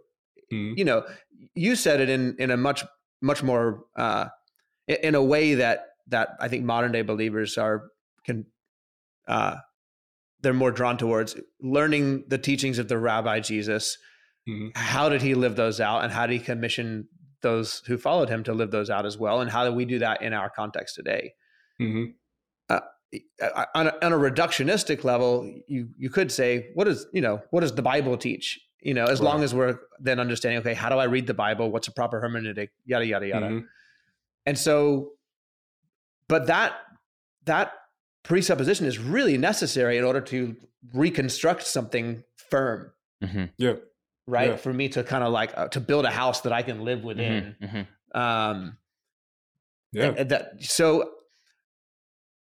Mm-hmm. 0.52 0.78
You 0.78 0.84
know, 0.84 1.06
you 1.54 1.76
said 1.76 2.00
it 2.00 2.08
in 2.08 2.36
in 2.38 2.50
a 2.50 2.56
much 2.56 2.84
much 3.20 3.42
more 3.42 3.84
uh, 3.96 4.26
in 4.86 5.14
a 5.14 5.22
way 5.22 5.54
that 5.54 5.86
that 6.08 6.30
I 6.40 6.48
think 6.48 6.64
modern 6.64 6.92
day 6.92 7.02
believers 7.02 7.56
are 7.58 7.84
can 8.24 8.46
uh, 9.28 9.56
they're 10.42 10.52
more 10.52 10.72
drawn 10.72 10.98
towards 10.98 11.36
learning 11.60 12.24
the 12.28 12.38
teachings 12.38 12.78
of 12.78 12.88
the 12.88 12.98
Rabbi 12.98 13.40
Jesus. 13.40 13.96
Mm-hmm. 14.48 14.68
How 14.74 15.08
did 15.08 15.22
he 15.22 15.34
live 15.34 15.56
those 15.56 15.80
out, 15.80 16.02
and 16.02 16.12
how 16.12 16.26
did 16.26 16.34
he 16.34 16.44
commission 16.44 17.08
those 17.42 17.82
who 17.86 17.96
followed 17.96 18.28
him 18.28 18.42
to 18.44 18.52
live 18.52 18.70
those 18.70 18.90
out 18.90 19.06
as 19.06 19.16
well? 19.18 19.40
And 19.40 19.50
how 19.50 19.64
do 19.64 19.72
we 19.72 19.84
do 19.84 19.98
that 20.00 20.22
in 20.22 20.32
our 20.32 20.50
context 20.50 20.94
today? 20.94 21.32
Mm-hmm. 21.80 22.04
Uh, 22.68 22.80
on, 23.74 23.88
a, 23.88 23.94
on 24.02 24.12
a 24.12 24.16
reductionistic 24.16 25.04
level, 25.04 25.52
you 25.66 25.88
you 25.98 26.10
could 26.10 26.32
say, 26.32 26.68
what 26.74 26.88
is 26.88 27.06
you 27.12 27.20
know 27.20 27.42
what 27.50 27.60
does 27.60 27.74
the 27.74 27.82
Bible 27.82 28.16
teach? 28.16 28.58
You 28.82 28.94
know, 28.94 29.04
as 29.04 29.20
right. 29.20 29.26
long 29.26 29.42
as 29.42 29.54
we're 29.54 29.78
then 29.98 30.18
understanding, 30.18 30.60
okay, 30.60 30.74
how 30.74 30.88
do 30.88 30.96
I 30.96 31.04
read 31.04 31.26
the 31.26 31.34
Bible? 31.34 31.70
What's 31.70 31.88
a 31.88 31.92
proper 31.92 32.20
hermeneutic? 32.20 32.70
Yada 32.86 33.06
yada 33.06 33.28
yada. 33.28 33.46
Mm-hmm. 33.46 33.66
And 34.46 34.58
so, 34.58 35.12
but 36.28 36.46
that 36.46 36.74
that 37.44 37.72
presupposition 38.22 38.86
is 38.86 38.98
really 38.98 39.36
necessary 39.36 39.98
in 39.98 40.04
order 40.04 40.20
to 40.20 40.56
reconstruct 40.94 41.64
something 41.66 42.24
firm. 42.36 42.92
Mm-hmm. 43.22 43.44
Yeah. 43.58 43.74
Right. 44.26 44.50
Yeah. 44.50 44.56
For 44.56 44.72
me 44.72 44.88
to 44.90 45.04
kind 45.04 45.24
of 45.24 45.32
like 45.32 45.52
uh, 45.56 45.68
to 45.68 45.80
build 45.80 46.04
a 46.04 46.10
house 46.10 46.40
that 46.42 46.52
I 46.52 46.62
can 46.62 46.84
live 46.84 47.04
within. 47.04 47.56
Mm-hmm. 47.60 47.76
mm-hmm. 47.76 48.18
Um, 48.18 48.76
yeah. 49.92 50.22
that, 50.24 50.62
so 50.62 51.10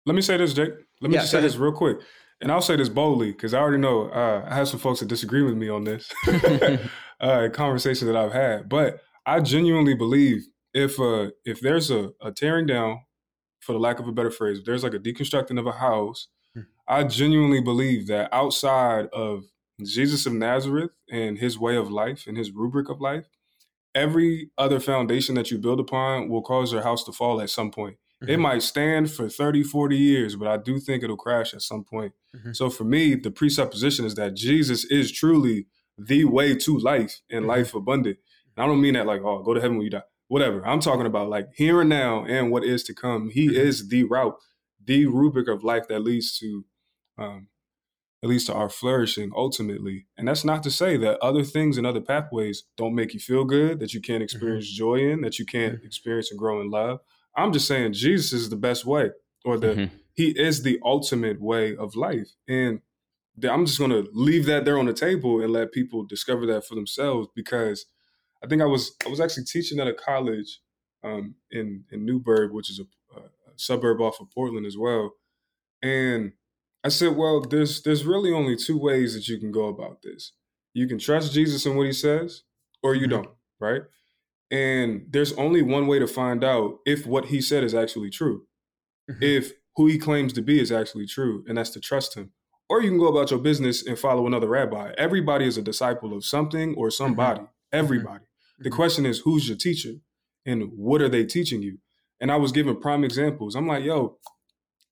let 0.05 0.15
me 0.15 0.21
say 0.21 0.37
this, 0.37 0.53
Jake. 0.53 0.73
Let 1.01 1.09
me 1.09 1.15
yeah, 1.15 1.21
just 1.21 1.31
say 1.31 1.41
this 1.41 1.55
real 1.55 1.71
quick. 1.71 1.97
And 2.41 2.51
I'll 2.51 2.61
say 2.61 2.75
this 2.75 2.89
boldly 2.89 3.31
because 3.31 3.53
I 3.53 3.59
already 3.59 3.77
know 3.77 4.09
uh, 4.09 4.45
I 4.49 4.55
have 4.55 4.67
some 4.67 4.79
folks 4.79 4.99
that 4.99 5.07
disagree 5.07 5.43
with 5.43 5.55
me 5.55 5.69
on 5.69 5.83
this 5.83 6.11
uh, 7.19 7.49
conversation 7.53 8.07
that 8.07 8.15
I've 8.15 8.33
had. 8.33 8.67
But 8.67 9.01
I 9.25 9.39
genuinely 9.39 9.93
believe 9.93 10.47
if 10.73 10.99
uh, 10.99 11.29
if 11.45 11.61
there's 11.61 11.91
a, 11.91 12.11
a 12.21 12.31
tearing 12.31 12.65
down 12.65 13.01
for 13.59 13.73
the 13.73 13.79
lack 13.79 13.99
of 13.99 14.07
a 14.07 14.11
better 14.11 14.31
phrase, 14.31 14.59
if 14.59 14.65
there's 14.65 14.83
like 14.83 14.95
a 14.95 14.99
deconstructing 14.99 15.59
of 15.59 15.67
a 15.67 15.73
house, 15.73 16.27
hmm. 16.55 16.61
I 16.87 17.03
genuinely 17.03 17.61
believe 17.61 18.07
that 18.07 18.29
outside 18.33 19.07
of 19.13 19.43
Jesus 19.83 20.25
of 20.25 20.33
Nazareth 20.33 20.91
and 21.11 21.37
his 21.37 21.59
way 21.59 21.75
of 21.75 21.91
life 21.91 22.25
and 22.27 22.37
his 22.37 22.51
rubric 22.51 22.89
of 22.89 23.01
life, 23.01 23.25
every 23.93 24.49
other 24.57 24.79
foundation 24.79 25.35
that 25.35 25.51
you 25.51 25.57
build 25.57 25.79
upon 25.79 26.29
will 26.29 26.41
cause 26.41 26.71
your 26.71 26.83
house 26.83 27.03
to 27.03 27.11
fall 27.11 27.41
at 27.41 27.49
some 27.49 27.71
point. 27.71 27.97
Mm-hmm. 28.21 28.31
It 28.31 28.39
might 28.39 28.61
stand 28.63 29.11
for 29.11 29.29
30, 29.29 29.63
40 29.63 29.97
years, 29.97 30.35
but 30.35 30.47
I 30.47 30.57
do 30.57 30.79
think 30.79 31.03
it'll 31.03 31.17
crash 31.17 31.53
at 31.53 31.61
some 31.61 31.83
point. 31.83 32.13
Mm-hmm. 32.35 32.53
So 32.53 32.69
for 32.69 32.83
me, 32.83 33.15
the 33.15 33.31
presupposition 33.31 34.05
is 34.05 34.15
that 34.15 34.35
Jesus 34.35 34.85
is 34.85 35.11
truly 35.11 35.67
the 35.97 36.25
way 36.25 36.55
to 36.55 36.77
life 36.77 37.21
and 37.29 37.41
mm-hmm. 37.41 37.49
life 37.49 37.73
abundant. 37.73 38.17
And 38.55 38.63
I 38.63 38.67
don't 38.67 38.81
mean 38.81 38.93
that 38.93 39.05
like, 39.05 39.21
oh, 39.21 39.41
go 39.43 39.53
to 39.53 39.61
heaven 39.61 39.77
when 39.77 39.85
you 39.85 39.91
die 39.91 40.03
whatever. 40.31 40.65
I'm 40.65 40.79
talking 40.79 41.05
about 41.05 41.27
like 41.27 41.49
here 41.55 41.81
and 41.81 41.89
now 41.89 42.23
and 42.23 42.51
what 42.51 42.63
is 42.63 42.85
to 42.85 42.93
come. 42.93 43.31
He 43.31 43.47
mm-hmm. 43.47 43.57
is 43.57 43.89
the 43.89 44.05
route, 44.05 44.37
the 44.81 45.05
rubric 45.05 45.49
of 45.49 45.61
life 45.61 45.89
that 45.89 45.99
leads 45.99 46.37
to 46.39 46.63
um 47.17 47.47
at 48.23 48.29
least 48.29 48.47
to 48.47 48.53
our 48.53 48.69
flourishing 48.69 49.31
ultimately. 49.35 50.05
And 50.17 50.29
that's 50.29 50.45
not 50.45 50.63
to 50.63 50.71
say 50.71 50.95
that 50.97 51.19
other 51.21 51.43
things 51.43 51.77
and 51.77 51.85
other 51.85 51.99
pathways 51.99 52.63
don't 52.77 52.95
make 52.95 53.13
you 53.13 53.19
feel 53.19 53.43
good, 53.43 53.81
that 53.81 53.93
you 53.93 53.99
can't 53.99 54.17
mm-hmm. 54.17 54.23
experience 54.23 54.67
mm-hmm. 54.67 54.77
joy 54.77 55.11
in, 55.11 55.19
that 55.21 55.37
you 55.37 55.45
can't 55.45 55.75
mm-hmm. 55.75 55.85
experience 55.85 56.31
and 56.31 56.39
grow 56.39 56.61
in 56.61 56.69
love. 56.69 57.01
I'm 57.35 57.53
just 57.53 57.67
saying 57.67 57.93
Jesus 57.93 58.33
is 58.33 58.49
the 58.49 58.55
best 58.55 58.85
way, 58.85 59.11
or 59.45 59.57
the 59.57 59.67
mm-hmm. 59.67 59.95
he 60.13 60.29
is 60.37 60.63
the 60.63 60.79
ultimate 60.83 61.41
way 61.41 61.75
of 61.75 61.95
life. 61.95 62.29
And 62.47 62.81
I'm 63.49 63.65
just 63.65 63.79
gonna 63.79 64.03
leave 64.13 64.45
that 64.45 64.65
there 64.65 64.77
on 64.77 64.85
the 64.85 64.93
table 64.93 65.41
and 65.41 65.51
let 65.51 65.71
people 65.71 66.03
discover 66.03 66.45
that 66.47 66.65
for 66.65 66.75
themselves 66.75 67.29
because 67.35 67.85
I 68.43 68.47
think 68.47 68.61
I 68.61 68.65
was 68.65 68.95
I 69.05 69.09
was 69.09 69.19
actually 69.19 69.45
teaching 69.45 69.79
at 69.79 69.87
a 69.87 69.93
college 69.93 70.59
um, 71.03 71.35
in 71.51 71.85
in 71.91 72.05
Newberg, 72.05 72.51
which 72.51 72.69
is 72.69 72.79
a, 72.79 73.17
a, 73.17 73.23
suburb 73.55 74.01
off 74.01 74.19
of 74.19 74.31
Portland 74.31 74.65
as 74.65 74.77
well. 74.77 75.13
And 75.83 76.33
I 76.83 76.89
said, 76.89 77.15
well, 77.15 77.41
there's 77.41 77.81
there's 77.83 78.05
really 78.05 78.31
only 78.31 78.55
two 78.55 78.77
ways 78.77 79.13
that 79.13 79.27
you 79.27 79.39
can 79.39 79.51
go 79.51 79.67
about 79.67 80.01
this. 80.01 80.33
You 80.73 80.87
can 80.87 80.99
trust 80.99 81.33
Jesus 81.33 81.65
and 81.65 81.75
what 81.75 81.85
he 81.85 81.93
says, 81.93 82.43
or 82.81 82.95
you 82.95 83.01
mm-hmm. 83.01 83.23
don't, 83.23 83.29
right? 83.59 83.81
And 84.51 85.05
there's 85.09 85.31
only 85.33 85.61
one 85.61 85.87
way 85.87 85.97
to 85.97 86.07
find 86.07 86.43
out 86.43 86.79
if 86.85 87.07
what 87.07 87.25
he 87.25 87.41
said 87.41 87.63
is 87.63 87.73
actually 87.73 88.09
true. 88.09 88.43
Mm-hmm. 89.09 89.23
If 89.23 89.53
who 89.77 89.87
he 89.87 89.97
claims 89.97 90.33
to 90.33 90.41
be 90.41 90.59
is 90.59 90.71
actually 90.71 91.07
true, 91.07 91.45
and 91.47 91.57
that's 91.57 91.69
to 91.71 91.79
trust 91.79 92.15
him. 92.15 92.31
Or 92.69 92.81
you 92.81 92.89
can 92.89 92.99
go 92.99 93.07
about 93.07 93.31
your 93.31 93.39
business 93.39 93.85
and 93.85 93.97
follow 93.97 94.27
another 94.27 94.47
rabbi. 94.47 94.93
Everybody 94.97 95.45
is 95.45 95.57
a 95.57 95.61
disciple 95.61 96.15
of 96.15 96.25
something 96.25 96.75
or 96.75 96.87
mm-hmm. 96.87 97.03
somebody. 97.03 97.41
Mm-hmm. 97.41 97.73
Everybody. 97.77 98.25
The 98.59 98.69
mm-hmm. 98.69 98.75
question 98.75 99.05
is, 99.05 99.19
who's 99.19 99.47
your 99.47 99.57
teacher 99.57 99.93
and 100.45 100.71
what 100.75 101.01
are 101.01 101.09
they 101.09 101.25
teaching 101.25 101.61
you? 101.61 101.77
And 102.19 102.31
I 102.31 102.35
was 102.35 102.51
given 102.51 102.79
prime 102.79 103.03
examples. 103.03 103.55
I'm 103.55 103.67
like, 103.67 103.83
yo, 103.83 104.17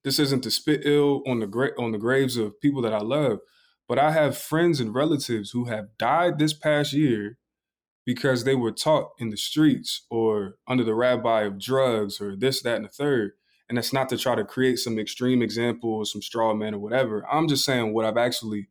this 0.04 0.20
isn't 0.20 0.42
to 0.44 0.52
spit 0.52 0.82
ill 0.86 1.22
on 1.28 1.40
the 1.40 1.48
gra- 1.48 1.80
on 1.80 1.92
the 1.92 1.98
graves 1.98 2.38
of 2.38 2.60
people 2.62 2.82
that 2.84 2.94
I 2.94 3.00
love, 3.00 3.40
but 3.88 4.00
I 4.00 4.12
have 4.12 4.38
friends 4.38 4.80
and 4.80 4.96
relatives 4.96 5.52
who 5.52 5.66
have 5.66 5.98
died 5.98 6.40
this 6.40 6.54
past 6.54 6.94
year 6.94 7.38
because 8.10 8.44
they 8.44 8.56
were 8.56 8.72
taught 8.72 9.12
in 9.20 9.30
the 9.30 9.38
streets 9.38 10.08
or 10.10 10.56
under 10.68 10.84
the 10.84 10.96
rabbi 10.96 11.44
of 11.44 11.60
drugs 11.60 12.20
or 12.20 12.36
this, 12.36 12.60
that, 12.64 12.78
and 12.78 12.86
the 12.86 12.90
third. 12.90 13.34
And 13.70 13.78
that's 13.78 13.94
not 13.94 14.10
to 14.10 14.18
try 14.18 14.34
to 14.34 14.44
create 14.44 14.80
some 14.80 14.98
extreme 14.98 15.44
example 15.44 15.94
or 15.94 16.06
some 16.06 16.24
straw 16.24 16.56
man 16.56 16.74
or 16.74 16.80
whatever. 16.80 17.24
I'm 17.32 17.48
just 17.48 17.64
saying 17.64 17.94
what 17.94 18.06
I've 18.06 18.18
actually 18.18 18.70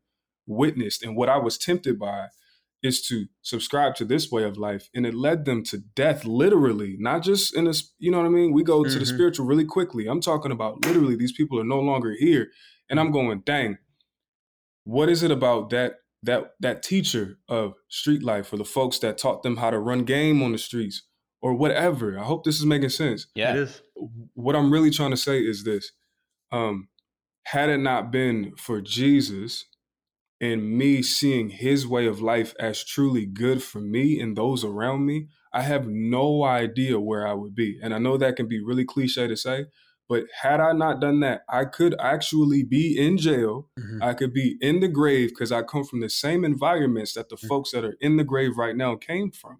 witnessed 0.49 1.05
and 1.05 1.15
what 1.15 1.29
I 1.29 1.37
was 1.37 1.57
tempted 1.57 2.01
by 2.01 2.31
is 2.83 3.01
to 3.03 3.27
subscribe 3.43 3.95
to 3.95 4.05
this 4.05 4.29
way 4.29 4.43
of 4.43 4.59
life 4.59 4.89
and 4.93 5.07
it 5.07 5.15
led 5.15 5.45
them 5.45 5.63
to 5.67 5.79
death 5.79 6.25
literally 6.25 6.97
not 6.99 7.23
just 7.23 7.57
in 7.57 7.65
this 7.65 7.93
you 7.99 8.09
know 8.09 8.19
what 8.19 8.27
i 8.27 8.29
mean 8.29 8.53
we 8.53 8.63
go 8.63 8.83
mm-hmm. 8.83 8.93
to 8.93 9.01
the 9.01 9.05
mm-hmm. 9.05 9.17
spiritual 9.17 9.45
really 9.45 9.65
quickly 9.65 10.07
i'm 10.07 10.21
talking 10.21 10.53
about 10.53 10.87
literally 10.87 11.17
these 11.17 11.33
people 11.33 11.59
are 11.59 11.65
no 11.65 11.81
longer 11.81 12.15
here 12.17 12.47
and 12.89 13.01
i'm 13.01 13.11
going 13.11 13.43
dang 13.45 13.77
what 14.85 15.09
is 15.09 15.25
it 15.25 15.33
about 15.33 15.71
that 15.71 15.95
that 16.23 16.53
that 16.61 16.83
teacher 16.83 17.39
of 17.49 17.75
street 17.89 18.23
life 18.23 18.53
or 18.53 18.57
the 18.57 18.65
folks 18.65 18.99
that 18.99 19.19
taught 19.19 19.43
them 19.43 19.57
how 19.57 19.71
to 19.71 19.79
run 19.79 20.05
game 20.05 20.43
on 20.43 20.53
the 20.53 20.59
streets 20.59 21.03
or 21.41 21.55
whatever 21.55 22.19
i 22.19 22.25
hope 22.25 22.45
this 22.45 22.59
is 22.59 22.67
making 22.67 22.89
sense 22.89 23.27
yeah 23.35 23.53
it 23.53 23.59
is. 23.59 23.83
what 24.35 24.57
i'm 24.57 24.73
really 24.73 24.91
trying 24.91 25.11
to 25.11 25.17
say 25.17 25.39
is 25.39 25.65
this 25.65 25.93
um 26.51 26.89
had 27.45 27.69
it 27.69 27.79
not 27.79 28.11
been 28.11 28.53
for 28.57 28.81
jesus 28.81 29.65
and 30.41 30.71
me 30.77 31.03
seeing 31.03 31.51
his 31.51 31.87
way 31.87 32.07
of 32.07 32.21
life 32.21 32.55
as 32.61 32.85
truly 32.85 33.27
good 33.27 33.63
for 33.63 33.81
me 33.81 34.21
and 34.21 34.37
those 34.37 34.65
around 34.65 35.05
me, 35.05 35.29
I 35.53 35.63
have 35.63 35.87
no 35.89 36.45
idea 36.45 37.01
where 37.01 37.27
I 37.27 37.33
would 37.33 37.55
be. 37.55 37.79
And 37.83 37.93
I 37.93 37.99
know 37.99 38.17
that 38.17 38.37
can 38.37 38.47
be 38.47 38.63
really 38.63 38.85
cliche 38.85 39.27
to 39.27 39.37
say, 39.37 39.67
but 40.09 40.25
had 40.43 40.61
I 40.61 40.73
not 40.73 41.01
done 41.01 41.21
that, 41.21 41.43
I 41.49 41.65
could 41.67 41.95
actually 42.01 42.63
be 42.65 42.97
in 42.99 43.19
jail. 43.19 43.69
Mhm. 43.79 44.03
I 44.03 44.15
could 44.15 44.33
be 44.33 44.57
in 44.61 44.81
the 44.81 44.89
grave 44.89 45.31
because 45.31 45.53
I 45.53 45.63
come 45.63 45.85
from 45.85 46.01
the 46.01 46.09
same 46.09 46.45
environments 46.45 47.13
that 47.15 47.29
the 47.29 47.37
Mhm. 47.37 47.47
folks 47.49 47.71
that 47.73 47.85
are 47.85 47.97
in 48.01 48.17
the 48.17 48.25
grave 48.25 48.57
right 48.57 48.77
now 48.77 48.97
came 48.97 49.31
from. 49.31 49.59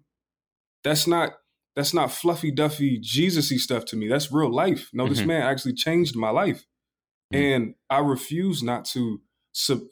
That's 0.83 1.05
not 1.07 1.33
that's 1.75 1.93
not 1.93 2.11
fluffy 2.11 2.51
duffy 2.51 2.99
Jesus-y 2.99 3.55
stuff 3.57 3.85
to 3.85 3.95
me. 3.95 4.07
That's 4.09 4.31
real 4.33 4.51
life. 4.51 4.89
No, 4.91 5.07
this 5.07 5.21
Mhm. 5.21 5.27
man 5.27 5.41
actually 5.43 5.73
changed 5.75 6.13
my 6.15 6.29
life. 6.29 6.65
Mhm. 7.33 7.39
And 7.55 7.75
I 7.89 7.99
refuse 7.99 8.61
not 8.63 8.83
to 8.85 9.21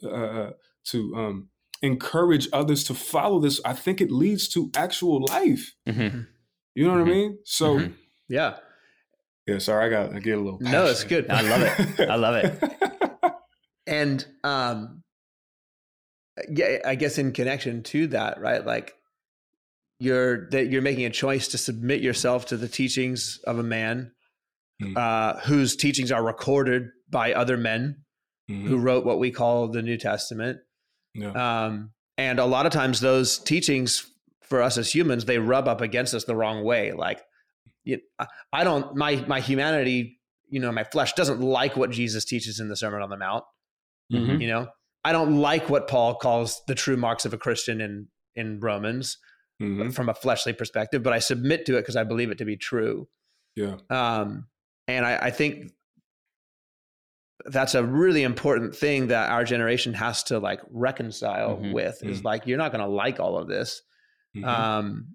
uh, 0.04 0.50
to 0.84 1.14
um, 1.16 1.50
encourage 1.82 2.48
others 2.52 2.84
to 2.84 2.94
follow 2.94 3.38
this. 3.40 3.60
I 3.64 3.72
think 3.74 4.00
it 4.00 4.10
leads 4.10 4.48
to 4.50 4.70
actual 4.74 5.24
life. 5.28 5.74
Mhm. 5.86 6.26
You 6.74 6.84
know 6.84 6.92
what. 6.92 7.00
I 7.02 7.04
mean? 7.04 7.38
So. 7.44 7.90
Yeah. 8.28 8.58
Yeah, 9.48 9.58
sorry, 9.58 9.86
I 9.86 9.88
got 9.88 10.14
I 10.14 10.20
get 10.20 10.38
a 10.38 10.40
little. 10.40 10.60
No, 10.60 10.86
it's 10.86 11.04
good. 11.04 11.30
I 11.30 11.40
love 11.40 11.62
it. 11.62 12.00
I 12.08 12.14
love 12.16 12.34
it. 12.36 12.62
And 13.86 14.24
um 14.44 15.02
yeah, 16.50 16.78
I 16.84 16.94
guess 16.94 17.16
in 17.16 17.32
connection 17.32 17.82
to 17.84 18.06
that, 18.08 18.38
right? 18.40 18.64
Like 18.64 18.92
you're 19.98 20.48
that 20.50 20.66
you're 20.68 20.82
making 20.82 21.06
a 21.06 21.10
choice 21.10 21.48
to 21.48 21.58
submit 21.58 22.00
yourself 22.02 22.46
to 22.46 22.56
the 22.58 22.68
teachings 22.68 23.40
of 23.46 23.58
a 23.58 23.62
man 23.62 24.12
Mm. 24.80 24.96
uh, 24.96 25.40
whose 25.40 25.74
teachings 25.74 26.12
are 26.12 26.22
recorded 26.22 26.90
by 27.10 27.32
other 27.32 27.56
men 27.56 28.04
Mhm. 28.48 28.68
who 28.68 28.78
wrote 28.78 29.04
what 29.04 29.18
we 29.18 29.32
call 29.32 29.66
the 29.66 29.82
New 29.82 29.96
Testament. 29.96 30.58
Yeah. 31.14 31.32
Um, 31.64 31.90
and 32.16 32.38
a 32.38 32.44
lot 32.44 32.64
of 32.64 32.70
times 32.72 33.00
those 33.00 33.38
teachings 33.40 34.08
for 34.44 34.62
us 34.62 34.78
as 34.78 34.94
humans, 34.94 35.24
they 35.24 35.38
rub 35.38 35.66
up 35.66 35.80
against 35.80 36.14
us 36.14 36.22
the 36.26 36.36
wrong 36.36 36.62
way. 36.62 36.92
Like, 36.92 37.20
you, 37.88 37.98
I- 38.18 38.26
I 38.52 38.64
don't, 38.64 38.94
my, 38.96 39.16
my 39.26 39.40
humanity, 39.40 40.20
you 40.48 40.60
know, 40.60 40.70
my 40.72 40.84
flesh 40.84 41.12
doesn't 41.14 41.40
like 41.40 41.76
what 41.76 41.90
Jesus 41.90 42.24
teaches 42.24 42.60
in 42.60 42.68
the 42.68 42.76
Sermon 42.76 43.02
on 43.02 43.10
the 43.10 43.16
Mount. 43.16 43.44
Mhm. 44.12 44.40
You 44.40 44.48
know, 44.48 44.68
I 45.04 45.12
don't 45.12 45.36
like 45.40 45.68
what 45.68 45.88
Paul 45.88 46.14
calls 46.16 46.62
the 46.66 46.74
true 46.74 46.96
marks 46.96 47.24
of 47.24 47.32
a 47.34 47.38
Christian 47.38 47.80
in, 47.80 48.08
in 48.34 48.60
Romans 48.60 49.18
Mhm. 49.60 49.92
from 49.94 50.08
a 50.08 50.14
fleshly 50.14 50.52
perspective, 50.52 51.02
but 51.02 51.12
I 51.12 51.18
submit 51.18 51.66
to 51.66 51.76
it 51.76 51.82
because 51.82 51.96
I 51.96 52.04
believe 52.04 52.30
it 52.30 52.38
to 52.38 52.44
be 52.44 52.56
true. 52.56 53.08
Yeah. 53.56 53.76
Um, 53.90 54.48
and 54.86 55.04
I, 55.04 55.16
I 55.26 55.30
think 55.30 55.72
that's 57.44 57.74
a 57.74 57.84
really 57.84 58.22
important 58.22 58.74
thing 58.74 59.08
that 59.08 59.30
our 59.30 59.44
generation 59.44 59.94
has 59.94 60.22
to 60.24 60.38
like 60.38 60.60
reconcile 60.70 61.56
Mhm. 61.58 61.72
with 61.72 62.02
is 62.04 62.20
Mm. 62.20 62.24
like 62.24 62.46
you're 62.46 62.58
not 62.58 62.72
going 62.72 62.84
to 62.84 62.90
like 62.90 63.20
all 63.20 63.38
of 63.38 63.48
this 63.48 63.82
Mhm. 64.36 64.44
um, 64.44 65.14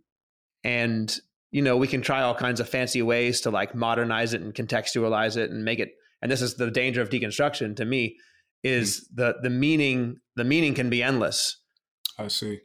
and 0.64 1.20
you 1.56 1.62
know 1.62 1.76
we 1.78 1.88
can 1.88 2.02
try 2.02 2.22
all 2.22 2.36
kinds 2.46 2.60
of 2.60 2.68
fancy 2.68 3.02
ways 3.02 3.42
to 3.42 3.50
like 3.60 3.74
modernize 3.76 4.34
it 4.34 4.42
and 4.42 4.54
contextualize 4.54 5.36
it 5.38 5.50
and 5.52 5.64
make 5.64 5.80
it 5.80 5.92
and 6.22 6.32
this 6.32 6.42
is 6.42 6.56
the 6.56 6.70
danger 6.72 7.02
of 7.02 7.10
deconstruction 7.10 7.76
to 7.76 7.86
me 7.86 8.18
is 8.64 9.08
the 9.14 9.36
the 9.46 9.50
meaning 9.50 10.18
the 10.36 10.44
meaning 10.44 10.74
can 10.74 10.90
be 10.90 11.02
endless 11.04 11.40
I 12.18 12.28
see. 12.30 12.60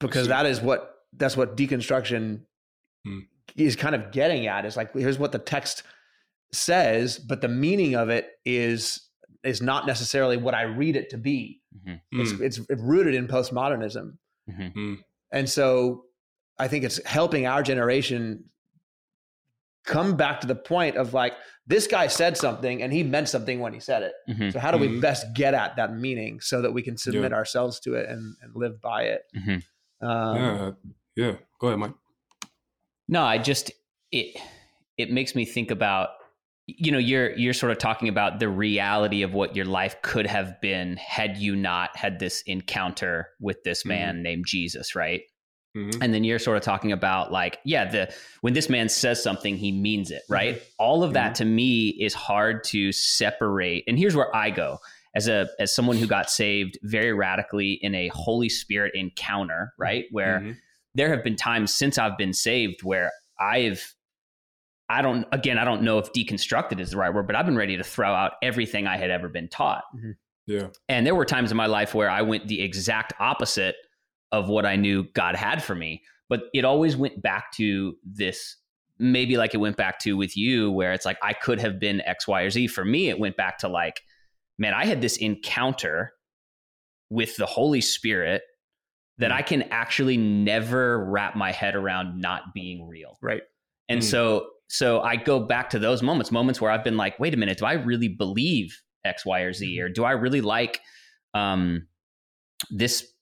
because 0.00 0.24
see. 0.26 0.28
that 0.36 0.46
is 0.46 0.60
what 0.60 0.80
that's 1.16 1.36
what 1.36 1.56
deconstruction 1.56 2.42
Hmm. 3.06 3.20
is 3.56 3.76
kind 3.76 3.94
of 3.94 4.10
getting 4.12 4.46
at 4.46 4.64
is 4.64 4.76
like 4.76 4.92
here's 4.94 5.18
what 5.18 5.32
the 5.32 5.38
text 5.38 5.82
says 6.52 7.18
but 7.18 7.40
the 7.40 7.48
meaning 7.48 7.94
of 7.96 8.08
it 8.08 8.28
is 8.44 9.08
is 9.42 9.60
not 9.60 9.86
necessarily 9.86 10.36
what 10.38 10.54
i 10.54 10.62
read 10.62 10.96
it 10.96 11.10
to 11.10 11.18
be 11.18 11.60
it's 12.12 12.32
Mm. 12.32 12.40
it's 12.40 12.60
rooted 12.92 13.14
in 13.14 13.26
postmodernism 13.28 14.16
Mhm. 14.50 14.74
Mm. 14.74 14.96
and 15.32 15.50
so 15.50 16.04
i 16.58 16.68
think 16.68 16.84
it's 16.84 17.04
helping 17.06 17.46
our 17.46 17.62
generation 17.62 18.44
come 19.84 20.16
back 20.16 20.40
to 20.40 20.46
the 20.46 20.54
point 20.54 20.96
of 20.96 21.12
like 21.12 21.34
this 21.66 21.86
guy 21.86 22.06
said 22.06 22.36
something 22.36 22.82
and 22.82 22.92
he 22.92 23.02
meant 23.02 23.28
something 23.28 23.60
when 23.60 23.72
he 23.74 23.80
said 23.80 24.02
it 24.02 24.12
Mhm. 24.28 24.52
so 24.52 24.58
how 24.58 24.70
do 24.70 24.78
we 24.78 24.88
Mhm. 24.88 25.00
best 25.02 25.26
get 25.34 25.52
at 25.54 25.76
that 25.76 25.94
meaning 25.94 26.40
so 26.40 26.62
that 26.62 26.72
we 26.72 26.80
can 26.82 26.96
submit 26.96 27.32
ourselves 27.34 27.80
to 27.80 27.94
it 27.94 28.08
and, 28.08 28.34
and 28.40 28.54
live 28.54 28.80
by 28.80 29.02
it 29.04 29.22
Mhm. 29.36 29.62
um, 30.00 30.36
yeah. 30.36 30.70
Yeah. 31.16 31.36
Go 31.60 31.68
ahead, 31.68 31.78
Mike. 31.78 31.94
No, 33.08 33.22
I 33.22 33.38
just 33.38 33.70
it 34.10 34.36
it 34.96 35.10
makes 35.10 35.34
me 35.34 35.44
think 35.44 35.70
about 35.70 36.08
you 36.66 36.90
know 36.90 36.98
you're 36.98 37.30
you're 37.36 37.52
sort 37.52 37.70
of 37.70 37.78
talking 37.78 38.08
about 38.08 38.40
the 38.40 38.48
reality 38.48 39.22
of 39.22 39.32
what 39.34 39.54
your 39.54 39.64
life 39.66 40.00
could 40.02 40.26
have 40.26 40.60
been 40.60 40.96
had 40.96 41.36
you 41.36 41.54
not 41.54 41.96
had 41.96 42.18
this 42.18 42.42
encounter 42.46 43.28
with 43.38 43.62
this 43.64 43.84
man 43.84 44.22
named 44.22 44.44
Jesus, 44.46 44.94
right? 44.96 45.22
Mhm. 45.76 45.98
And 46.00 46.14
then 46.14 46.22
you're 46.24 46.38
sort 46.38 46.56
of 46.56 46.62
talking 46.62 46.92
about 46.92 47.32
like 47.32 47.58
yeah, 47.64 47.84
the 47.84 48.14
when 48.42 48.52
this 48.54 48.68
man 48.68 48.88
says 48.88 49.22
something 49.22 49.56
he 49.56 49.72
means 49.72 50.10
it, 50.10 50.22
right? 50.28 50.62
All 50.78 51.02
of 51.02 51.12
that 51.14 51.34
to 51.36 51.44
me 51.44 51.88
is 52.00 52.14
hard 52.14 52.62
to 52.64 52.92
separate. 52.92 53.84
And 53.88 53.98
here's 53.98 54.14
where 54.14 54.34
I 54.34 54.50
go 54.50 54.78
as 55.16 55.26
a 55.28 55.48
as 55.58 55.74
someone 55.74 55.96
who 55.96 56.06
got 56.06 56.30
saved 56.30 56.78
very 56.82 57.12
radically 57.12 57.72
in 57.82 57.94
a 57.94 58.08
Holy 58.08 58.48
Spirit 58.48 58.92
encounter, 58.94 59.72
right? 59.78 60.04
Where 60.12 60.40
Mhm. 60.40 60.56
there 60.94 61.08
have 61.08 61.24
been 61.24 61.36
times 61.36 61.74
since 61.74 61.98
I've 61.98 62.16
been 62.16 62.32
saved 62.32 62.82
where 62.84 63.10
I've 63.40 63.94
I 64.88 65.02
don't 65.02 65.26
again 65.32 65.58
I 65.58 65.64
don't 65.64 65.82
know 65.82 65.98
if 65.98 66.12
deconstructed 66.12 66.78
is 66.78 66.90
the 66.92 66.98
right 66.98 67.12
word, 67.12 67.26
but 67.26 67.34
I've 67.34 67.46
been 67.46 67.56
ready 67.56 67.76
to 67.76 67.82
throw 67.82 68.12
out 68.14 68.34
everything 68.42 68.86
I 68.86 68.96
had 68.96 69.10
ever 69.10 69.28
been 69.28 69.48
taught. 69.48 69.82
Yeah. 70.46 70.68
And 70.88 71.04
there 71.06 71.14
were 71.16 71.24
times 71.24 71.50
in 71.50 71.56
my 71.56 71.66
life 71.66 71.94
where 71.94 72.10
I 72.10 72.22
went 72.22 72.46
the 72.46 72.60
exact 72.60 73.12
opposite 73.18 73.74
of 74.38 74.48
what 74.48 74.66
I 74.66 74.76
knew 74.76 75.04
God 75.14 75.36
had 75.36 75.62
for 75.62 75.74
me, 75.74 76.02
but 76.28 76.44
it 76.52 76.64
always 76.64 76.96
went 76.96 77.22
back 77.22 77.52
to 77.52 77.94
this 78.04 78.56
maybe 78.98 79.36
like 79.36 79.54
it 79.54 79.58
went 79.58 79.76
back 79.76 79.98
to 79.98 80.16
with 80.16 80.36
you 80.36 80.70
where 80.70 80.92
it's 80.92 81.04
like 81.04 81.18
I 81.20 81.32
could 81.32 81.58
have 81.60 81.80
been 81.80 82.00
X 82.02 82.28
Y 82.28 82.42
or 82.42 82.50
Z. 82.50 82.68
For 82.68 82.84
me 82.84 83.08
it 83.08 83.18
went 83.18 83.36
back 83.36 83.58
to 83.58 83.68
like 83.68 84.00
man, 84.58 84.72
I 84.72 84.86
had 84.86 85.00
this 85.00 85.16
encounter 85.16 86.12
with 87.10 87.36
the 87.36 87.46
Holy 87.46 87.80
Spirit 87.80 88.42
that 89.18 89.30
Mm. 89.30 89.34
I 89.34 89.42
can 89.42 89.62
actually 89.70 90.16
never 90.16 91.04
wrap 91.04 91.34
my 91.36 91.52
head 91.52 91.74
around 91.74 92.20
not 92.20 92.54
being 92.54 92.88
real. 92.88 93.18
right 93.22 93.42
And 93.88 94.00
Mm. 94.00 94.04
so 94.04 94.46
so 94.68 95.00
I 95.02 95.16
go 95.16 95.40
back 95.40 95.70
to 95.70 95.78
those 95.78 96.02
moments, 96.02 96.30
moments 96.32 96.60
where 96.60 96.70
I've 96.70 96.84
been 96.84 96.96
like, 96.96 97.18
wait 97.20 97.34
a 97.34 97.36
minute, 97.36 97.58
do 97.58 97.66
I 97.66 97.74
really 97.74 98.08
believe 98.08 98.80
X, 99.04 99.26
Y, 99.26 99.40
or 99.40 99.52
Z? 99.52 99.80
Or 99.80 99.88
do 99.88 100.04
I 100.04 100.12
really 100.12 100.40
like 100.40 100.80
um, 101.34 101.86
this 102.70 103.13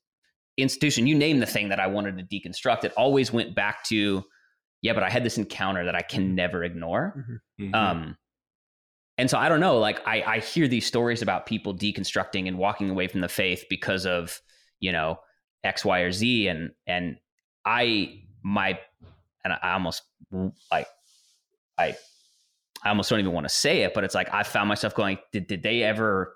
institution? 0.56 1.06
You 1.06 1.14
name 1.14 1.40
the 1.40 1.46
thing 1.46 1.68
that 1.70 1.80
I 1.80 1.86
wanted 1.86 2.18
to 2.18 2.24
deconstruct. 2.24 2.84
It 2.84 2.92
always 2.96 3.32
went 3.32 3.54
back 3.54 3.84
to, 3.84 4.22
yeah, 4.82 4.92
but 4.92 5.02
I 5.02 5.10
had 5.10 5.24
this 5.24 5.38
encounter 5.38 5.84
that 5.84 5.94
I 5.94 6.02
can 6.02 6.34
never 6.34 6.64
ignore. 6.64 7.40
Mhm. 7.60 7.74
Um, 7.74 8.16
and 9.18 9.30
so 9.30 9.38
I 9.38 9.48
don't 9.48 9.60
know, 9.60 9.78
like 9.78 10.00
I, 10.06 10.22
I 10.22 10.38
hear 10.40 10.66
these 10.68 10.86
stories 10.86 11.22
about 11.22 11.46
people 11.46 11.74
deconstructing 11.74 12.48
and 12.48 12.58
walking 12.58 12.90
away 12.90 13.08
from 13.08 13.20
the 13.20 13.28
faith 13.28 13.64
because 13.68 14.06
of, 14.06 14.40
you 14.80 14.90
know, 14.90 15.18
X, 15.62 15.84
Y, 15.84 16.00
or 16.00 16.10
Z. 16.10 16.48
And, 16.48 16.70
and 16.86 17.16
I, 17.64 18.22
my, 18.42 18.78
and 19.44 19.52
I 19.52 19.72
almost 19.74 20.02
like, 20.70 20.88
I, 21.78 21.94
I 22.84 22.88
almost 22.88 23.10
don't 23.10 23.20
even 23.20 23.32
want 23.32 23.44
to 23.46 23.54
say 23.54 23.82
it, 23.82 23.94
but 23.94 24.02
it's 24.02 24.14
like, 24.14 24.32
I 24.34 24.42
found 24.42 24.68
myself 24.68 24.94
going, 24.94 25.18
did, 25.32 25.46
did 25.46 25.62
they 25.62 25.82
ever, 25.82 26.34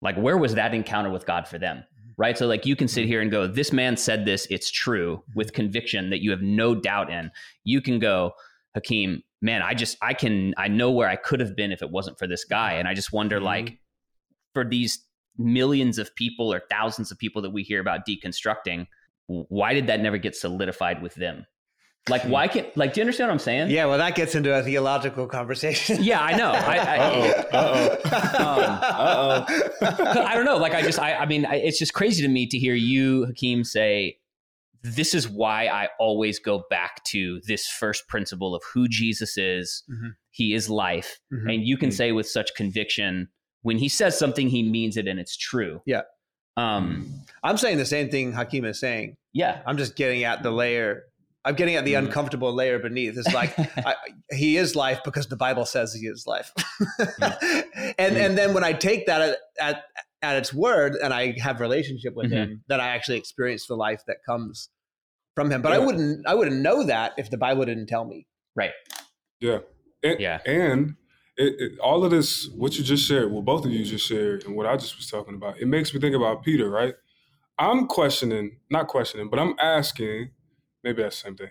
like, 0.00 0.16
where 0.16 0.36
was 0.36 0.54
that 0.54 0.74
encounter 0.74 1.10
with 1.10 1.26
God 1.26 1.48
for 1.48 1.58
them? 1.58 1.82
Right. 2.18 2.36
So 2.36 2.48
like 2.48 2.66
you 2.66 2.74
can 2.74 2.88
sit 2.88 3.06
here 3.06 3.20
and 3.20 3.30
go, 3.30 3.46
this 3.46 3.72
man 3.72 3.96
said 3.96 4.24
this, 4.24 4.46
it's 4.50 4.70
true 4.72 5.22
with 5.36 5.52
conviction 5.52 6.10
that 6.10 6.20
you 6.20 6.32
have 6.32 6.42
no 6.42 6.74
doubt 6.74 7.10
in. 7.12 7.30
You 7.62 7.80
can 7.80 8.00
go, 8.00 8.32
Hakeem, 8.74 9.22
man, 9.40 9.62
I 9.62 9.72
just 9.74 9.96
I 10.02 10.14
can 10.14 10.52
I 10.58 10.66
know 10.66 10.90
where 10.90 11.08
I 11.08 11.14
could 11.14 11.38
have 11.38 11.54
been 11.54 11.70
if 11.70 11.80
it 11.80 11.90
wasn't 11.92 12.18
for 12.18 12.26
this 12.26 12.44
guy. 12.44 12.72
And 12.72 12.88
I 12.88 12.94
just 12.94 13.12
wonder 13.12 13.38
Mhm. 13.38 13.44
like 13.44 13.78
for 14.52 14.64
these 14.64 15.04
millions 15.36 15.96
of 15.98 16.12
people 16.16 16.52
or 16.52 16.60
thousands 16.68 17.12
of 17.12 17.18
people 17.18 17.40
that 17.42 17.50
we 17.50 17.62
hear 17.62 17.80
about 17.80 18.04
deconstructing, 18.04 18.88
why 19.28 19.72
did 19.72 19.86
that 19.86 20.00
never 20.00 20.18
get 20.18 20.34
solidified 20.34 21.00
with 21.00 21.14
them? 21.14 21.46
Like 22.08 22.22
why 22.22 22.48
can't, 22.48 22.74
like 22.76 22.94
do 22.94 23.00
you 23.00 23.02
understand 23.02 23.28
what 23.28 23.34
I'm 23.34 23.38
saying? 23.38 23.70
yeah 23.70 23.84
well 23.84 23.98
that 23.98 24.14
gets 24.14 24.34
into 24.34 24.54
a 24.58 24.62
theological 24.62 25.26
conversation 25.26 26.02
Yeah, 26.02 26.20
I 26.22 26.36
know. 26.36 26.52
I, 26.52 26.76
I, 26.78 26.98
Uh-oh. 27.52 27.98
Uh-oh. 28.82 30.22
I 30.24 30.34
don't 30.34 30.44
know. 30.44 30.56
Like 30.56 30.74
I 30.74 30.82
just, 30.82 30.98
I, 30.98 31.14
I 31.16 31.26
mean, 31.26 31.44
I, 31.46 31.56
it's 31.56 31.78
just 31.78 31.94
crazy 31.94 32.22
to 32.22 32.28
me 32.28 32.46
to 32.46 32.58
hear 32.58 32.74
you, 32.74 33.26
Hakeem, 33.26 33.64
say, 33.64 34.18
"This 34.82 35.14
is 35.14 35.28
why 35.28 35.66
I 35.66 35.88
always 35.98 36.38
go 36.38 36.64
back 36.70 37.04
to 37.04 37.40
this 37.46 37.66
first 37.66 38.08
principle 38.08 38.54
of 38.54 38.62
who 38.72 38.88
Jesus 38.88 39.36
is. 39.36 39.82
Mhm. 39.90 40.12
He 40.30 40.54
is 40.54 40.70
life, 40.70 41.20
Mhm. 41.32 41.52
and 41.54 41.64
you 41.64 41.76
can 41.76 41.90
Mhm. 41.90 41.94
say 41.94 42.12
with 42.12 42.28
such 42.28 42.54
conviction 42.54 43.28
when 43.62 43.76
he 43.78 43.88
says 43.88 44.18
something, 44.18 44.48
he 44.48 44.62
means 44.62 44.96
it, 44.96 45.06
and 45.08 45.18
it's 45.20 45.36
true. 45.36 45.82
Yeah. 45.84 46.02
Um. 46.56 47.06
i'm 47.44 47.56
saying 47.56 47.76
the 47.78 47.84
same 47.86 48.08
thing 48.10 48.32
hakeem 48.32 48.64
is 48.64 48.80
saying 48.80 49.16
Yeah. 49.32 49.60
i'm 49.64 49.76
just 49.78 49.94
getting 49.94 50.24
at 50.24 50.42
the 50.42 50.50
layer 50.50 51.04
i'm 51.48 51.54
getting 51.54 51.74
at 51.76 51.84
the 51.84 51.94
Mhm. 51.94 52.04
uncomfortable 52.06 52.52
layer 52.52 52.78
beneath 52.78 53.16
it's 53.18 53.32
like 53.34 53.52
I, 53.90 53.94
he 54.30 54.56
is 54.56 54.76
life 54.76 55.00
because 55.04 55.26
the 55.28 55.36
bible 55.36 55.64
says 55.66 55.92
he 55.94 56.06
is 56.06 56.26
life 56.26 56.52
and 57.98 58.16
and 58.16 58.36
then 58.38 58.54
when 58.54 58.64
i 58.64 58.72
take 58.72 59.06
that 59.06 59.20
at, 59.20 59.36
at 59.60 59.84
at 60.22 60.36
its 60.36 60.52
word 60.52 60.94
and 61.02 61.12
i 61.14 61.34
have 61.40 61.60
relationship 61.60 62.14
with 62.14 62.26
Mhm. 62.30 62.36
him 62.36 62.64
then 62.68 62.80
i 62.80 62.88
actually 62.88 63.18
experience 63.18 63.66
the 63.66 63.76
life 63.76 64.02
that 64.06 64.18
comes 64.24 64.68
from 65.34 65.52
him. 65.52 65.62
But 65.62 65.70
I 65.70 65.78
wouldn't 65.78 66.26
I 66.26 66.34
wouldn't 66.34 66.60
know 66.62 66.82
that 66.82 67.12
if 67.16 67.30
the 67.30 67.36
Bible 67.38 67.64
didn't 67.64 67.86
tell 67.86 68.04
me. 68.04 68.26
Right. 68.56 68.72
Yeah. 69.38 69.58
And, 70.02 70.18
Yeah. 70.18 70.40
And 70.44 70.96
it, 71.36 71.54
it, 71.60 71.78
all 71.78 72.04
of 72.04 72.10
this, 72.10 72.48
what 72.48 72.76
you 72.76 72.82
just 72.82 73.06
shared, 73.06 73.30
what 73.30 73.44
both 73.44 73.64
of 73.64 73.70
you 73.70 73.84
just 73.84 74.04
shared, 74.04 74.42
and 74.46 74.56
what 74.56 74.66
I 74.66 74.76
just 74.76 74.96
was 74.96 75.08
talking 75.08 75.36
about, 75.36 75.60
it 75.60 75.66
makes 75.66 75.94
me 75.94 76.00
think 76.00 76.16
about 76.16 76.42
Peter, 76.42 76.68
right? 76.68 76.94
I'm 77.56 77.86
questioning, 77.86 78.56
not 78.68 78.88
questioning, 78.88 79.28
but 79.30 79.38
I'm 79.38 79.54
asking, 79.60 80.30
maybe 80.84 81.02
that's 81.02 81.20
the 81.22 81.28
same 81.28 81.36
thing. 81.36 81.50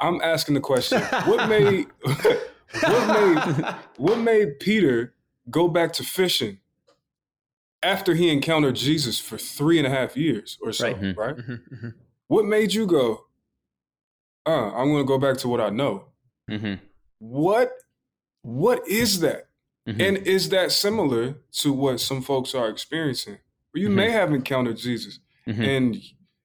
I'm 0.00 0.20
asking 0.20 0.54
the 0.54 0.60
question, 0.60 1.00
what 1.26 1.48
made 1.48 1.86
what 2.84 3.06
made 3.08 3.64
what 3.96 4.18
made 4.18 4.60
Peter 4.60 5.14
go 5.50 5.68
back 5.68 5.92
to 5.94 6.04
fishing 6.04 6.58
after 7.82 8.14
he 8.14 8.30
encountered 8.30 8.76
Jesus 8.76 9.18
for 9.18 9.38
three 9.38 9.78
and 9.78 9.86
a 9.86 9.90
half 9.90 10.16
years 10.16 10.58
or 10.60 10.72
so, 10.72 10.86
Right. 10.86 11.00
Mhm. 11.00 11.16
right? 11.16 11.36
Mhm, 11.36 11.60
mhm. 11.72 11.94
What 12.26 12.44
made 12.44 12.74
you 12.74 12.86
go, 12.86 13.26
uh, 14.46 14.72
I'm 14.74 14.90
gonna 14.92 15.04
go 15.04 15.18
back 15.18 15.36
to 15.38 15.48
what 15.48 15.60
I 15.60 15.70
know? 15.70 16.06
hmm 16.48 16.74
What 17.18 17.72
what 18.42 18.86
is 18.88 19.20
that? 19.20 19.48
hmm 19.86 20.00
And 20.00 20.16
is 20.18 20.48
that 20.50 20.70
similar 20.72 21.36
to 21.62 21.72
what 21.72 22.00
some 22.00 22.22
folks 22.22 22.54
are 22.54 22.68
experiencing? 22.68 23.38
Or 23.74 23.78
you 23.80 23.90
may 23.90 24.10
have 24.10 24.32
encountered 24.32 24.76
Jesus. 24.76 25.18
And 25.46 25.96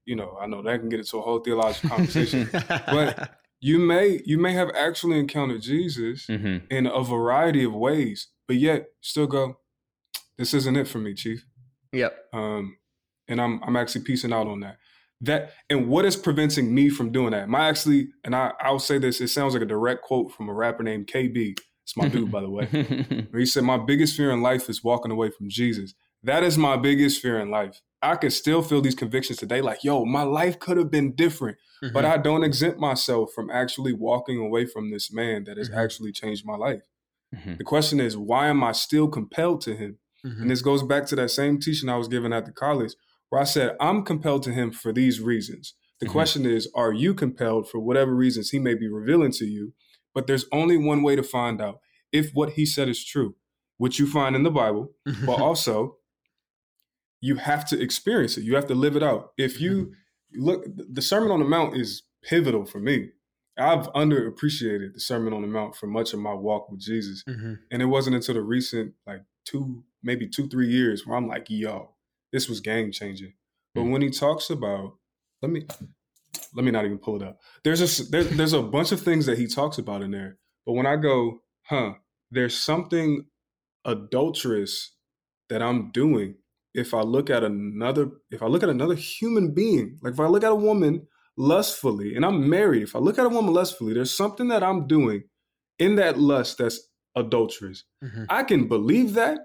you 0.06 0.16
know, 0.16 0.38
I 0.42 0.48
know 0.48 0.62
that 0.62 0.80
can 0.80 0.90
get 0.90 1.00
into 1.00 1.18
a 1.18 1.22
whole 1.22 1.40
theological 1.40 1.90
conversation. 1.90 2.50
But- 2.68 3.40
you 3.66 3.80
may 3.80 4.20
you 4.26 4.38
may 4.38 4.52
have 4.52 4.70
actually 4.76 5.18
encountered 5.18 5.62
Jesus 5.62 6.26
hmm 6.26 6.58
in 6.70 6.86
a 6.86 7.02
variety 7.02 7.64
of 7.64 7.74
ways, 7.74 8.28
but 8.46 8.58
yet 8.58 8.88
still 9.00 9.26
go, 9.26 9.58
this 10.38 10.54
isn't 10.54 10.76
it 10.76 10.86
for 10.86 10.98
me, 11.00 11.14
Chief. 11.14 11.46
Yep. 11.94 12.14
Um, 12.34 12.78
and 13.30 13.40
I'm 13.40 13.62
I'm 13.64 13.78
actually 13.78 14.02
piecing 14.02 14.34
out 14.34 14.48
on 14.48 14.60
that. 14.60 14.80
That 15.22 15.54
and 15.70 15.88
what 15.88 16.04
is 16.04 16.18
preventing 16.18 16.76
me 16.76 16.90
from 16.90 17.14
doing 17.14 17.32
that? 17.32 17.48
My 17.48 17.70
actually, 17.70 18.10
and 18.26 18.36
I 18.36 18.52
I'll 18.60 18.80
say 18.80 18.98
this. 18.98 19.22
It 19.22 19.30
sounds 19.30 19.54
like 19.54 19.64
a 19.64 19.66
direct 19.66 20.02
quote 20.02 20.34
from 20.34 20.50
a 20.50 20.54
rapper 20.54 20.84
named 20.84 21.08
KB. 21.08 21.58
It's 21.84 21.96
my 21.96 22.10
dude, 22.10 22.32
by 22.32 22.42
the 22.42 22.50
way. 22.50 22.68
He 23.34 23.46
said, 23.46 23.64
"My 23.64 23.78
biggest 23.78 24.18
fear 24.18 24.32
in 24.32 24.42
life 24.42 24.70
is 24.70 24.84
walking 24.84 25.12
away 25.12 25.30
from 25.30 25.48
Jesus. 25.50 25.94
That 26.22 26.44
is 26.44 26.58
my 26.58 26.76
biggest 26.76 27.22
fear 27.22 27.40
in 27.40 27.50
life. 27.50 27.82
I 28.04 28.16
can 28.18 28.30
still 28.32 28.62
feel 28.62 28.82
these 28.82 28.96
convictions 28.96 29.40
today. 29.40 29.62
Like, 29.62 29.84
yo, 29.84 30.06
my 30.06 30.24
life 30.24 30.60
could 30.60 30.78
have 30.78 30.92
been 30.92 31.16
different, 31.16 31.58
but 31.94 32.06
I 32.06 32.18
don't 32.18 32.44
exempt 32.44 32.80
myself 32.80 33.32
from 33.34 33.50
actually 33.50 33.94
walking 33.94 34.38
away 34.40 34.66
from 34.66 34.92
this 34.92 35.12
man 35.12 35.46
that 35.46 35.58
has 35.58 35.70
Mhm. 35.70 35.78
actually 35.78 36.12
changed 36.12 36.46
my 36.46 36.56
life. 36.56 36.82
Mhm. 37.36 37.58
The 37.58 37.64
question 37.64 38.00
is, 38.00 38.16
why 38.18 38.48
am 38.48 38.64
I 38.64 38.74
still 38.74 39.08
compelled 39.08 39.62
to 39.62 39.76
him? 39.76 40.00
And 40.24 40.50
this 40.50 40.62
goes 40.62 40.84
back 40.84 41.06
to 41.08 41.16
that 41.18 41.32
same 41.32 41.60
teaching 41.60 41.90
I 41.90 41.98
was 41.98 42.08
given 42.08 42.32
at 42.32 42.46
the 42.46 42.54
college, 42.54 42.94
where 43.30 43.42
I 43.42 43.44
said, 43.46 43.76
I'm 43.82 44.04
compelled 44.04 44.44
to 44.44 44.54
him 44.54 44.72
for 44.72 44.94
these 44.94 45.20
reasons. 45.20 45.74
The 46.00 46.06
Mhm. 46.06 46.12
question 46.12 46.46
is, 46.46 46.70
are 46.76 46.94
you 46.94 47.14
compelled 47.14 47.70
for 47.70 47.80
whatever 47.80 48.14
reasons 48.16 48.50
he 48.52 48.60
may 48.60 48.74
be 48.74 48.88
revealing 48.88 49.32
to 49.34 49.46
you? 49.46 49.74
But 50.14 50.28
there's 50.28 50.46
only 50.52 50.78
one 50.78 51.04
way 51.04 51.16
to 51.18 51.24
find 51.24 51.60
out 51.62 51.80
if 52.12 52.32
what 52.34 52.52
he 52.54 52.66
said 52.66 52.88
is 52.88 53.04
true, 53.04 53.36
which 53.78 54.00
you 54.00 54.08
find 54.08 54.36
in 54.36 54.44
the 54.44 54.52
Bible, 54.52 54.94
but 55.26 55.40
also 55.48 55.98
you 57.24 57.36
have 57.38 57.64
to 57.70 57.82
experience 57.82 58.38
it. 58.38 58.44
You 58.44 58.54
have 58.56 58.68
to 58.68 58.76
live 58.76 58.98
it 58.98 59.02
out. 59.04 59.32
If 59.38 59.62
you 59.62 59.94
look, 60.34 60.66
the 60.76 61.02
Sermon 61.02 61.32
on 61.32 61.40
the 61.40 61.46
Mount 61.46 61.78
is 61.78 62.04
pivotal 62.22 62.66
for 62.66 62.80
me. 62.80 63.12
I've 63.58 63.88
underappreciated 63.94 64.94
the 64.94 65.00
Sermon 65.00 65.32
on 65.32 65.42
the 65.42 65.48
Mount 65.48 65.74
for 65.74 65.88
much 65.88 66.12
of 66.14 66.20
my 66.20 66.34
walk 66.34 66.70
with 66.70 66.82
Jesus. 66.82 67.24
Mhm. 67.24 67.60
And 67.72 67.82
it 67.82 67.86
wasn't 67.86 68.18
until 68.18 68.34
the 68.36 68.42
recent, 68.42 68.96
like 69.08 69.22
two, 69.46 69.86
maybe 70.02 70.28
two, 70.28 70.50
three 70.50 70.68
years 70.68 71.08
where 71.08 71.16
I'm 71.16 71.28
like, 71.30 71.46
yo, 71.50 71.96
this 72.34 72.50
was 72.50 72.60
game 72.60 72.92
changing. 72.92 73.34
But 73.74 73.84
Mm. 73.86 73.92
when 73.92 74.02
he 74.02 74.10
talks 74.10 74.50
about, 74.50 74.98
let 75.42 75.50
me, 75.52 75.66
let 76.54 76.66
me 76.66 76.72
not 76.72 76.84
even 76.84 76.98
pull 76.98 77.16
it 77.16 77.22
up. 77.24 77.40
There's 77.64 77.82
a 78.00 78.04
there, 78.12 78.24
there's 78.26 78.54
a 78.54 78.62
bunch 78.62 78.92
of 78.92 79.00
things 79.00 79.26
that 79.28 79.38
he 79.38 79.48
talks 79.48 79.78
about 79.78 80.02
in 80.02 80.12
there. 80.12 80.40
But 80.66 80.74
when 80.74 80.86
I 80.88 80.98
go, 80.98 81.42
huh, 81.68 81.94
there's 82.32 82.58
something 82.58 83.28
adulterous 83.86 84.96
that 85.50 85.62
I'm 85.62 85.92
doing 85.92 86.36
if 86.74 86.94
I 86.94 87.02
look 87.02 87.30
at 87.30 87.44
another, 87.44 88.10
if 88.32 88.42
I 88.42 88.48
look 88.48 88.64
at 88.64 88.70
another 88.70 88.96
human 88.96 89.54
being, 89.54 90.00
like 90.02 90.14
if 90.14 90.20
I 90.20 90.28
look 90.28 90.44
at 90.44 90.52
a 90.52 90.56
woman 90.56 91.08
lustfully 91.38 92.16
and 92.16 92.26
I'm 92.26 92.50
married, 92.50 92.84
if 92.84 92.96
I 92.96 93.00
look 93.00 93.18
at 93.20 93.26
a 93.26 93.30
woman 93.30 93.54
lustfully, 93.54 93.94
there's 93.94 94.16
something 94.16 94.48
that 94.50 94.64
I'm 94.64 94.88
doing 94.88 95.24
in 95.80 95.96
that 95.96 96.18
lust 96.20 96.58
that's 96.58 96.80
adulterous. 97.16 97.84
Mhm. 98.04 98.26
I 98.30 98.44
can 98.44 98.68
believe 98.68 99.14
that 99.14 99.40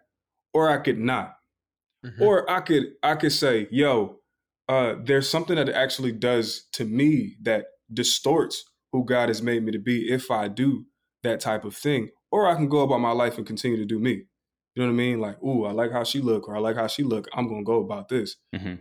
or 0.54 0.68
I 0.70 0.78
could 0.78 0.98
not. 0.98 1.34
Mhm. 2.04 2.20
Or 2.20 2.48
I 2.50 2.60
could 2.60 2.84
I 3.02 3.14
could 3.16 3.32
say, 3.32 3.68
yo, 3.70 4.20
uh, 4.68 4.94
there's 5.04 5.28
something 5.28 5.56
that 5.56 5.68
it 5.68 5.74
actually 5.74 6.12
does 6.12 6.66
to 6.72 6.84
me 6.84 7.36
that 7.42 7.66
distorts 7.92 8.64
who 8.92 9.04
God 9.04 9.28
has 9.28 9.42
made 9.42 9.64
me 9.64 9.72
to 9.72 9.78
be 9.78 10.10
if 10.10 10.30
I 10.30 10.48
do 10.48 10.86
that 11.22 11.40
type 11.40 11.64
of 11.64 11.74
thing. 11.74 12.10
Or 12.30 12.46
I 12.46 12.54
can 12.54 12.68
go 12.68 12.80
about 12.80 13.00
my 13.00 13.12
life 13.12 13.36
and 13.38 13.46
continue 13.46 13.78
to 13.78 13.84
do 13.86 13.98
me. 13.98 14.24
You 14.78 14.84
know 14.84 14.92
what 14.92 14.94
I 14.94 14.96
mean? 14.96 15.20
Like, 15.20 15.42
ooh, 15.42 15.64
I 15.64 15.72
like 15.72 15.90
how 15.90 16.04
she 16.04 16.20
look, 16.20 16.46
or 16.46 16.54
I 16.54 16.60
like 16.60 16.76
how 16.76 16.86
she 16.86 17.02
look. 17.02 17.26
I'm 17.32 17.48
gonna 17.48 17.64
go 17.64 17.82
about 17.82 18.08
this. 18.08 18.36
Mhm. 18.54 18.78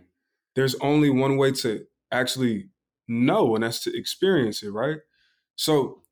There's 0.54 0.76
only 0.76 1.10
one 1.10 1.36
way 1.38 1.50
to 1.50 1.88
actually 2.12 2.70
know, 3.08 3.56
and 3.56 3.64
that's 3.64 3.82
to 3.82 3.98
experience 3.98 4.62
it, 4.62 4.70
right? 4.70 4.98
So 5.56 6.04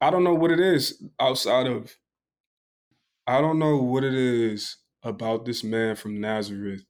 I 0.00 0.10
don't 0.10 0.22
know 0.22 0.34
what 0.34 0.52
it 0.52 0.60
is 0.60 1.02
outside 1.18 1.66
of 1.66 1.96
I 3.26 3.40
don't 3.40 3.58
know 3.58 3.76
what 3.76 4.04
it 4.04 4.14
is 4.14 4.76
about 5.02 5.44
this 5.44 5.64
man 5.64 5.96
from 5.96 6.20
Nazareth 6.20 6.84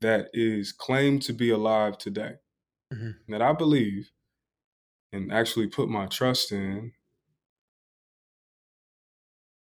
that 0.00 0.30
is 0.32 0.72
claimed 0.72 1.22
to 1.22 1.32
be 1.34 1.50
alive 1.50 1.98
today. 1.98 2.36
Mhm. 2.92 3.16
That 3.28 3.42
I 3.42 3.52
believe 3.52 4.10
and 5.12 5.32
actually 5.32 5.68
put 5.68 5.88
my 5.88 6.06
trust 6.06 6.52
in. 6.52 6.92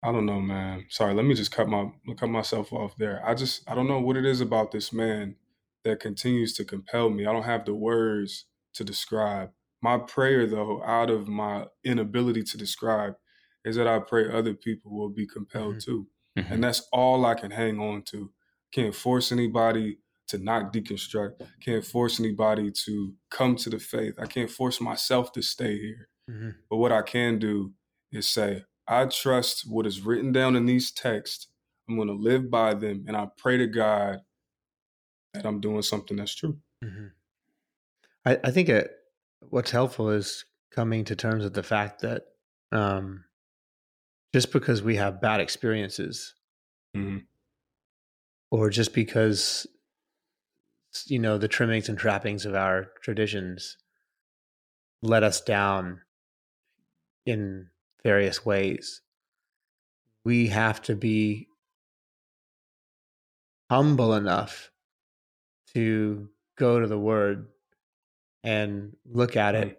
I 0.03 0.11
don't 0.11 0.25
know, 0.25 0.39
man. 0.39 0.85
Sorry, 0.89 1.13
let 1.13 1.25
me 1.25 1.33
just 1.33 1.51
cut 1.51 1.67
my 1.67 1.89
cut 2.17 2.29
myself 2.29 2.71
off 2.71 2.95
there. 2.97 3.21
I 3.25 3.33
just 3.33 3.69
I 3.69 3.75
don't 3.75 3.87
know 3.87 3.99
what 3.99 4.17
it 4.17 4.25
is 4.25 4.41
about 4.41 4.71
this 4.71 4.93
man 4.93 5.35
that 5.83 5.99
continues 5.99 6.53
to 6.55 6.65
compel 6.65 7.09
me. 7.09 7.25
I 7.25 7.33
don't 7.33 7.43
have 7.43 7.65
the 7.65 7.73
words 7.73 8.45
to 8.75 8.83
describe. 8.83 9.51
My 9.81 9.97
prayer 9.97 10.45
though, 10.45 10.83
out 10.83 11.09
of 11.09 11.27
my 11.27 11.65
inability 11.83 12.43
to 12.43 12.57
describe, 12.57 13.15
is 13.65 13.75
that 13.75 13.87
I 13.87 13.99
pray 13.99 14.31
other 14.31 14.53
people 14.53 14.91
will 14.95 15.09
be 15.09 15.25
compelled 15.27 15.75
Mhm. 15.77 15.83
too. 15.83 16.07
Mhm. 16.37 16.51
And 16.51 16.63
that's 16.63 16.87
all 16.91 17.25
I 17.25 17.33
can 17.33 17.51
hang 17.51 17.79
on 17.79 18.03
to. 18.03 18.31
Can't 18.71 18.93
force 18.95 19.31
anybody 19.31 19.99
to 20.27 20.37
not 20.37 20.73
deconstruct. 20.73 21.41
Can't 21.61 21.85
force 21.85 22.19
anybody 22.19 22.69
to 22.85 23.15
come 23.29 23.55
to 23.55 23.69
the 23.69 23.79
faith. 23.79 24.13
I 24.19 24.25
can't 24.27 24.51
force 24.51 24.79
myself 24.81 25.31
to 25.33 25.41
stay 25.41 25.77
here. 25.79 26.09
Mhm. 26.29 26.55
But 26.69 26.77
what 26.77 26.91
I 26.91 27.01
can 27.01 27.39
do 27.39 27.73
is 28.11 28.29
say, 28.29 28.65
I 28.87 29.05
trust 29.05 29.69
what 29.69 29.85
is 29.85 30.01
written 30.01 30.31
down 30.31 30.55
in 30.55 30.65
these 30.65 30.91
texts. 30.91 31.47
I'm 31.89 31.95
going 31.95 32.07
to 32.07 32.13
live 32.13 32.49
by 32.49 32.73
them. 32.73 33.05
And 33.07 33.15
I 33.17 33.27
pray 33.37 33.57
to 33.57 33.67
God 33.67 34.19
that 35.33 35.45
I'm 35.45 35.59
doing 35.59 35.81
something 35.81 36.17
that's 36.17 36.35
true. 36.35 36.57
Mhm. 36.83 37.11
I, 38.25 38.39
I 38.43 38.51
think 38.51 38.69
it, 38.69 38.91
what's 39.49 39.71
helpful 39.71 40.09
is 40.09 40.45
coming 40.71 41.05
to 41.05 41.15
terms 41.15 41.43
with 41.43 41.53
the 41.53 41.63
fact 41.63 42.01
that 42.01 42.23
um, 42.71 43.23
just 44.33 44.51
because 44.51 44.81
we 44.81 44.95
have 44.97 45.21
bad 45.21 45.39
experiences, 45.39 46.35
Mhm. 46.95 47.25
or 48.51 48.69
just 48.69 48.93
because 48.93 49.65
you 51.05 51.19
know 51.19 51.37
the 51.37 51.47
trimmings 51.47 51.89
and 51.89 51.97
trappings 51.97 52.45
of 52.45 52.55
our 52.55 52.87
traditions 53.01 53.77
let 55.01 55.23
us 55.23 55.39
down 55.41 56.01
in 57.25 57.69
various 58.07 58.45
ways, 58.45 59.01
we 60.23 60.47
have 60.47 60.81
to 60.81 60.95
be 60.95 61.49
humble 63.69 64.13
enough 64.13 64.71
to 65.73 66.29
go 66.57 66.79
to 66.79 66.87
the 66.87 66.97
word 66.97 67.47
and 68.45 68.95
look 69.05 69.35
at 69.35 69.55
it 69.55 69.77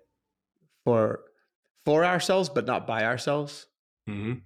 for 0.84 1.20
for 1.86 2.04
ourselves 2.04 2.50
but 2.50 2.66
not 2.66 2.86
by 2.86 3.04
ourselves 3.04 3.66
Mhm. 4.06 4.42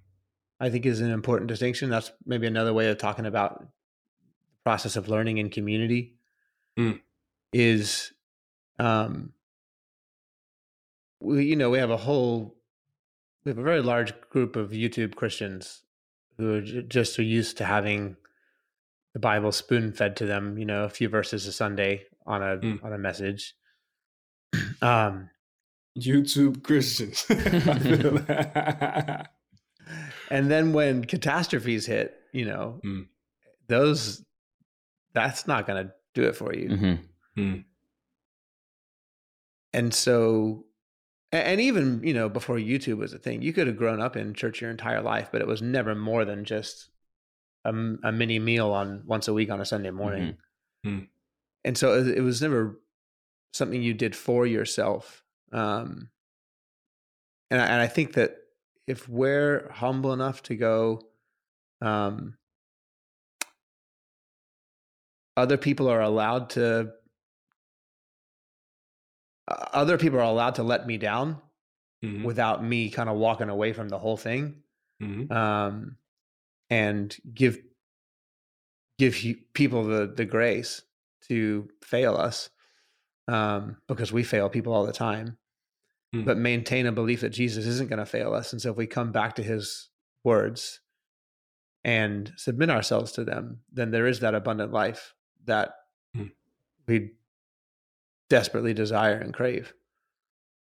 i 0.61 0.69
think 0.69 0.85
is 0.85 1.01
an 1.01 1.11
important 1.11 1.49
distinction 1.49 1.89
that's 1.89 2.11
maybe 2.25 2.47
another 2.47 2.73
way 2.73 2.87
of 2.89 2.97
talking 2.97 3.25
about 3.25 3.59
the 3.59 3.67
process 4.63 4.95
of 4.95 5.09
learning 5.09 5.39
in 5.39 5.49
community 5.49 6.15
Mm. 6.79 7.01
is 7.51 8.13
um 8.79 9.33
we 11.19 11.45
you 11.45 11.57
know 11.57 11.69
we 11.69 11.79
have 11.79 11.91
a 11.91 11.97
whole 11.97 12.55
we 13.43 13.49
have 13.49 13.57
a 13.57 13.63
very 13.63 13.81
large 13.81 14.13
group 14.29 14.55
of 14.55 14.71
youtube 14.71 15.15
christians 15.15 15.83
who 16.37 16.55
are 16.55 16.61
just 16.61 17.17
are 17.19 17.23
used 17.23 17.57
to 17.57 17.65
having 17.65 18.15
the 19.13 19.19
bible 19.19 19.51
spoon 19.51 19.91
fed 19.91 20.15
to 20.15 20.25
them 20.25 20.57
you 20.57 20.65
know 20.65 20.83
a 20.83 20.89
few 20.89 21.09
verses 21.09 21.45
a 21.47 21.51
sunday 21.51 22.03
on 22.25 22.41
a 22.41 22.57
Mm. 22.57 22.83
on 22.83 22.93
a 22.93 22.97
message 22.97 23.55
um 24.81 25.29
YouTube 25.95 26.63
Christians. 26.63 27.23
I 27.29 27.35
feel 27.77 28.13
that. 28.27 29.29
and 30.31 30.49
then 30.49 30.73
when 30.73 31.05
catastrophes 31.05 31.85
hit 31.85 32.15
you 32.31 32.45
know 32.45 32.79
Mm. 32.83 33.07
those 33.67 34.23
that's 35.13 35.45
not 35.45 35.67
going 35.67 35.85
to 35.85 35.93
do 36.15 36.23
it 36.23 36.35
for 36.35 36.51
you 36.55 36.69
Mhm. 37.37 37.65
and 39.73 39.93
so 39.93 40.65
and 41.33 41.59
even 41.59 42.01
you 42.03 42.13
know 42.13 42.29
before 42.29 42.57
youtube 42.57 42.97
was 42.97 43.11
a 43.13 43.17
thing 43.17 43.41
you 43.41 43.51
could 43.51 43.67
have 43.67 43.77
grown 43.77 43.99
up 43.99 44.15
in 44.15 44.33
church 44.33 44.61
your 44.61 44.69
entire 44.71 45.01
life 45.01 45.29
but 45.31 45.41
it 45.41 45.47
was 45.47 45.61
never 45.61 45.95
more 45.95 46.23
than 46.25 46.45
just 46.45 46.89
a, 47.65 47.69
a 47.69 48.11
mini 48.11 48.39
meal 48.39 48.71
on 48.71 49.01
once 49.05 49.27
a 49.27 49.33
week 49.33 49.49
on 49.49 49.59
a 49.59 49.65
sunday 49.65 49.91
morning 49.91 50.37
Mm-hmm. 50.85 51.05
and 51.63 51.77
so 51.77 51.93
it, 51.93 52.19
was 52.19 52.41
never 52.41 52.77
something 53.53 53.81
you 53.81 53.93
did 53.93 54.15
for 54.15 54.45
yourself 54.45 55.23
um 55.53 56.09
and 57.49 57.61
I, 57.61 57.65
and 57.65 57.81
I 57.81 57.87
think 57.87 58.13
that 58.13 58.35
if 58.85 59.07
we're 59.07 59.69
humble 59.71 60.11
enough 60.11 60.43
to 60.43 60.55
go 60.55 61.01
um 61.81 62.35
other 65.37 65.57
people 65.57 65.87
are 65.87 66.01
allowed 66.01 66.49
to 66.51 66.91
other 69.73 69.97
people 69.97 70.19
are 70.19 70.23
allowed 70.23 70.55
to 70.55 70.63
let 70.63 70.85
me 70.87 70.97
down 70.97 71.41
Mhm. 72.03 72.23
without 72.23 72.63
me 72.63 72.89
kind 72.89 73.09
of 73.09 73.15
walking 73.17 73.49
away 73.49 73.73
from 73.73 73.89
the 73.89 73.99
whole 73.99 74.17
thing 74.17 74.63
Mhm. 75.01 75.31
um, 75.31 75.97
and 76.69 77.15
give 77.33 77.57
give 78.99 79.15
people 79.53 79.83
the 79.83 80.07
the 80.07 80.25
grace 80.25 80.81
to 81.27 81.69
fail 81.81 82.15
us 82.15 82.49
um, 83.27 83.77
because 83.87 84.11
we 84.11 84.23
fail 84.23 84.49
people 84.49 84.73
all 84.73 84.85
the 84.85 84.93
time 84.93 85.37
Mm. 86.13 86.25
but 86.25 86.37
maintain 86.37 86.85
a 86.85 86.91
belief 86.91 87.21
that 87.21 87.29
jesus 87.29 87.65
isn't 87.65 87.89
going 87.89 87.97
to 87.97 88.05
fail 88.05 88.33
us 88.35 88.53
and 88.53 88.61
so 88.61 88.69
if 88.71 88.77
we 88.77 88.85
come 88.85 89.11
back 89.11 89.33
to 89.35 89.41
his 89.43 89.89
words 90.23 90.79
and 91.83 92.31
submit 92.37 92.69
ourselves 92.69 93.11
to 93.13 93.23
them 93.23 93.61
then 93.71 93.89
there 93.91 94.05
is 94.05 94.19
that 94.19 94.35
abundant 94.35 94.71
life 94.71 95.15
that 95.45 95.73
Mm. 96.15 96.31
we 96.87 97.15
desperately 98.29 98.73
desire 98.73 99.15
and 99.17 99.33
crave 99.33 99.73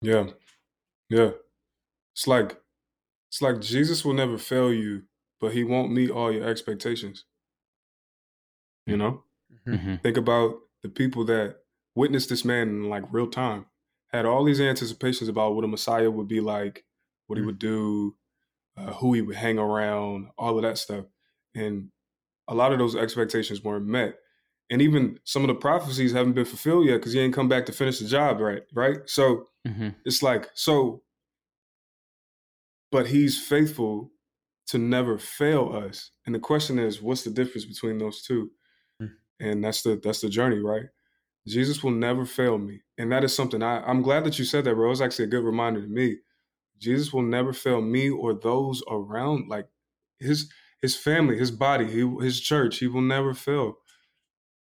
Yeah. 0.01 0.27
Yeah. 1.09 1.31
It's 2.13 2.27
like 2.27 2.61
it's 3.29 3.41
like 3.41 3.61
Jesus 3.61 4.03
will 4.03 4.13
never 4.13 4.37
fail 4.37 4.73
you, 4.73 5.03
but 5.39 5.53
he 5.53 5.63
won't 5.63 5.91
meet 5.93 6.09
all 6.11 6.31
your 6.31 6.47
expectations. 6.47 7.25
You 8.85 8.97
know? 8.97 9.23
hmm 9.65 9.95
Think 9.97 10.17
about 10.17 10.55
the 10.83 10.89
people 10.89 11.23
that 11.25 11.57
witnessed 11.95 12.29
this 12.29 12.43
man 12.43 12.69
in 12.69 12.89
like 12.89 13.03
real 13.11 13.27
time, 13.29 13.67
had 14.11 14.25
all 14.25 14.43
these 14.43 14.59
anticipations 14.59 15.29
about 15.29 15.55
what 15.55 15.63
a 15.63 15.67
Messiah 15.67 16.09
would 16.11 16.27
be 16.27 16.41
like, 16.41 16.83
what 17.27 17.37
he 17.37 17.43
Mm. 17.43 17.45
would 17.47 17.59
do, 17.59 18.15
uh, 18.75 18.93
who 18.93 19.13
he 19.13 19.21
would 19.21 19.35
hang 19.35 19.59
around, 19.59 20.29
all 20.37 20.57
of 20.57 20.63
that 20.63 20.77
stuff. 20.77 21.05
And 21.55 21.91
a 22.47 22.55
lot 22.55 22.73
of 22.73 22.79
those 22.79 22.95
expectations 22.95 23.63
weren't 23.63 23.85
met. 23.85 24.19
And 24.71 24.81
even 24.81 25.19
some 25.25 25.43
of 25.43 25.49
the 25.49 25.55
prophecies 25.55 26.13
haven't 26.13 26.33
been 26.33 26.45
fulfilled 26.45 26.87
yet 26.87 26.97
because 26.97 27.13
he 27.13 27.19
ain't 27.19 27.35
come 27.35 27.49
back 27.49 27.67
to 27.67 27.73
finish 27.73 27.99
the 27.99 28.07
job, 28.07 28.39
right? 28.41 28.63
Right. 28.73 28.99
So 29.07 29.47
hmm 29.67 29.89
it's 30.05 30.23
like, 30.23 30.49
so, 30.55 31.03
but 32.91 33.07
he's 33.07 33.41
faithful 33.41 34.11
to 34.67 34.79
never 34.79 35.19
fail 35.19 35.73
us. 35.75 36.11
And 36.25 36.33
the 36.35 36.39
question 36.39 36.79
is, 36.79 37.01
what's 37.01 37.23
the 37.23 37.31
difference 37.31 37.65
between 37.65 37.99
those 37.99 38.23
two? 38.23 38.51
Mm. 39.01 39.11
And 39.41 39.63
that's 39.63 39.83
the 39.83 39.99
that's 40.03 40.21
the 40.21 40.29
journey, 40.29 40.59
right? 40.59 40.85
Jesus 41.47 41.83
will 41.83 41.91
never 41.91 42.25
fail 42.25 42.57
me. 42.59 42.81
And 42.97 43.11
that 43.11 43.23
is 43.25 43.35
something 43.35 43.63
I, 43.63 43.81
I'm 43.83 44.03
glad 44.03 44.25
that 44.25 44.39
you 44.39 44.45
said 44.45 44.65
that, 44.65 44.75
bro. 44.75 44.87
It 44.87 44.91
was 44.91 45.01
actually 45.01 45.25
a 45.25 45.29
good 45.29 45.43
reminder 45.43 45.81
to 45.81 45.87
me. 45.87 46.17
Jesus 46.79 47.13
will 47.13 47.23
never 47.23 47.53
fail 47.53 47.81
me 47.81 48.09
or 48.09 48.33
those 48.33 48.83
around, 48.89 49.49
like 49.49 49.67
his 50.19 50.51
his 50.81 50.95
family, 50.95 51.37
his 51.37 51.51
body, 51.51 51.85
he, 51.85 52.07
his 52.23 52.41
church. 52.41 52.79
He 52.79 52.87
will 52.87 53.01
never 53.01 53.33
fail. 53.33 53.77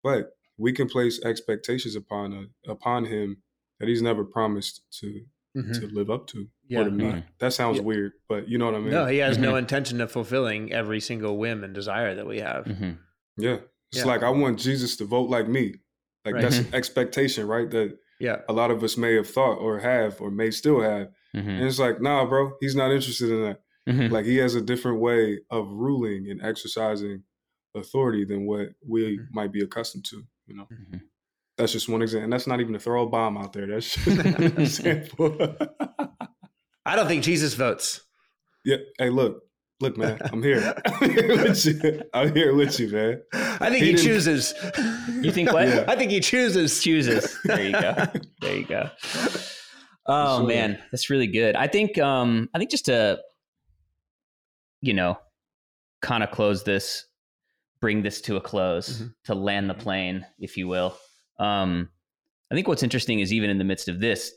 But 0.03 0.31
we 0.57 0.71
can 0.73 0.87
place 0.87 1.23
expectations 1.23 1.95
upon 1.95 2.33
uh, 2.67 2.71
upon 2.71 3.05
him 3.05 3.37
that 3.79 3.87
he's 3.89 4.01
never 4.01 4.23
promised 4.23 4.81
to 4.99 5.25
Mhm. 5.55 5.79
to 5.79 5.87
live 5.87 6.09
up 6.09 6.27
to 6.27 6.39
or 6.39 6.47
yeah 6.67 6.83
to 6.83 6.91
meet. 6.91 7.23
That 7.39 7.53
sounds 7.53 7.77
Yeah. 7.77 7.83
weird, 7.83 8.13
but 8.27 8.47
you 8.49 8.57
know 8.57 8.65
what 8.65 8.75
I 8.75 8.79
mean. 8.79 8.89
no 8.91 9.05
he 9.05 9.17
has 9.19 9.37
no 9.37 9.53
Mhm. 9.53 9.59
intention 9.63 10.01
of 10.01 10.11
fulfilling 10.11 10.71
every 10.73 10.99
single 10.99 11.37
whim 11.37 11.63
and 11.63 11.73
desire 11.73 12.15
that 12.15 12.25
we 12.27 12.39
have 12.39 12.65
hmm 12.67 12.91
yeah, 13.37 13.59
it's 13.91 13.99
Yeah. 14.01 14.05
like 14.05 14.21
I 14.23 14.29
want 14.29 14.59
Jesus 14.59 14.95
to 14.97 15.05
vote 15.05 15.29
like 15.29 15.47
me. 15.47 15.75
Like 16.25 16.35
Right. 16.35 16.41
that's 16.41 16.59
an 16.59 16.73
expectation, 16.73 17.47
right? 17.47 17.69
That 17.69 17.97
yeah 18.19 18.41
a 18.47 18.53
lot 18.53 18.71
of 18.71 18.83
us 18.83 18.95
may 18.97 19.13
have 19.15 19.27
thought 19.29 19.57
or 19.59 19.79
have 19.79 20.21
or 20.21 20.29
may 20.31 20.51
still 20.51 20.81
have. 20.81 21.07
hmm 21.33 21.39
And 21.57 21.65
it's 21.65 21.79
like, 21.79 21.99
nah, 22.01 22.25
bro, 22.25 22.53
he's 22.61 22.75
not 22.75 22.91
interested 22.91 23.29
in 23.31 23.41
that. 23.43 23.61
hmm 23.87 24.11
Like 24.13 24.25
he 24.25 24.37
has 24.37 24.53
a 24.55 24.61
different 24.61 24.99
way 24.99 25.39
of 25.49 25.67
ruling 25.71 26.29
and 26.29 26.41
exercising 26.41 27.23
authority 27.75 28.25
than 28.25 28.45
what 28.45 28.69
we 28.87 29.17
Mhm. 29.19 29.27
might 29.31 29.51
be 29.51 29.61
accustomed 29.63 30.05
to. 30.05 30.23
You 30.47 30.55
know, 30.55 30.67
Mhm. 30.71 31.01
that's 31.57 31.71
just 31.71 31.89
one 31.89 32.01
example, 32.01 32.25
and 32.25 32.33
that's 32.33 32.47
not 32.47 32.59
even 32.61 32.73
to 32.73 32.79
throw 32.79 33.03
a 33.03 33.09
bomb 33.09 33.37
out 33.37 33.53
there. 33.53 33.67
That's 33.67 33.95
just 33.95 34.07
an 34.25 34.43
example. 34.61 35.37
i 36.85 36.95
don't 36.97 37.07
think 37.07 37.23
jesus 37.23 37.53
votes 37.53 38.01
yeah. 38.65 38.77
Hey, 38.97 39.09
look, 39.09 39.43
look, 39.81 39.97
man, 39.97 40.17
I'm 40.31 40.41
here. 40.41 40.73
I'm 40.85 41.09
here 41.11 41.43
with 41.43 41.65
you. 41.65 42.01
I'm 42.13 42.33
here 42.33 42.55
with 42.55 42.79
you, 42.79 42.87
man. 42.89 43.21
i 43.33 43.69
think 43.69 43.83
He 43.83 43.91
he, 43.91 43.97
chooses 43.97 44.53
You 45.21 45.31
think 45.33 45.51
what? 45.51 45.67
Yeah. 45.67 45.83
i 45.87 45.95
think 45.97 46.11
he 46.11 46.21
chooses 46.21 46.81
Chooses. 46.81 47.37
There 47.43 47.61
you 47.65 47.71
go. 47.73 47.93
There 48.39 48.55
you 48.55 48.65
go. 48.65 48.89
Oh 50.05 50.39
Sure. 50.39 50.47
man, 50.47 50.81
that's 50.91 51.09
really 51.09 51.27
good. 51.27 51.55
I 51.57 51.67
think 51.67 51.97
um 51.97 52.49
I 52.53 52.57
think 52.57 52.71
just 52.71 52.85
to 52.85 53.19
you 54.81 54.93
know 54.93 55.17
kind 56.01 56.23
of 56.23 56.31
close 56.31 56.63
this 56.63 57.05
bring 57.83 58.01
this 58.01 58.21
to 58.21 58.37
a 58.37 58.41
close 58.41 59.01
Mhm. 59.01 59.13
to 59.25 59.35
land 59.35 59.69
the 59.69 59.73
plane 59.73 60.25
if 60.39 60.55
you 60.57 60.67
will. 60.69 60.97
Um 61.37 61.89
I 62.49 62.55
think 62.55 62.67
what's 62.67 62.83
interesting 62.83 63.19
is 63.19 63.33
even 63.33 63.49
in 63.49 63.57
the 63.57 63.63
midst 63.63 63.89
of 63.89 63.99
this 63.99 64.31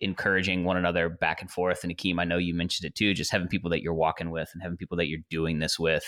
encouraging 0.00 0.62
one 0.64 0.76
another 0.76 1.08
back 1.08 1.40
and 1.40 1.50
forth 1.50 1.82
and 1.82 1.90
Hakeem, 1.90 2.18
I 2.20 2.24
know 2.24 2.38
you 2.38 2.54
mentioned 2.54 2.86
it 2.86 2.94
too, 2.94 3.12
just 3.14 3.32
having 3.32 3.48
people 3.48 3.70
that 3.70 3.82
you're 3.82 3.94
walking 4.06 4.30
with 4.30 4.48
and 4.52 4.62
having 4.62 4.76
people 4.76 4.96
that 4.98 5.06
you're 5.08 5.24
doing 5.30 5.58
this 5.58 5.78
with. 5.78 6.04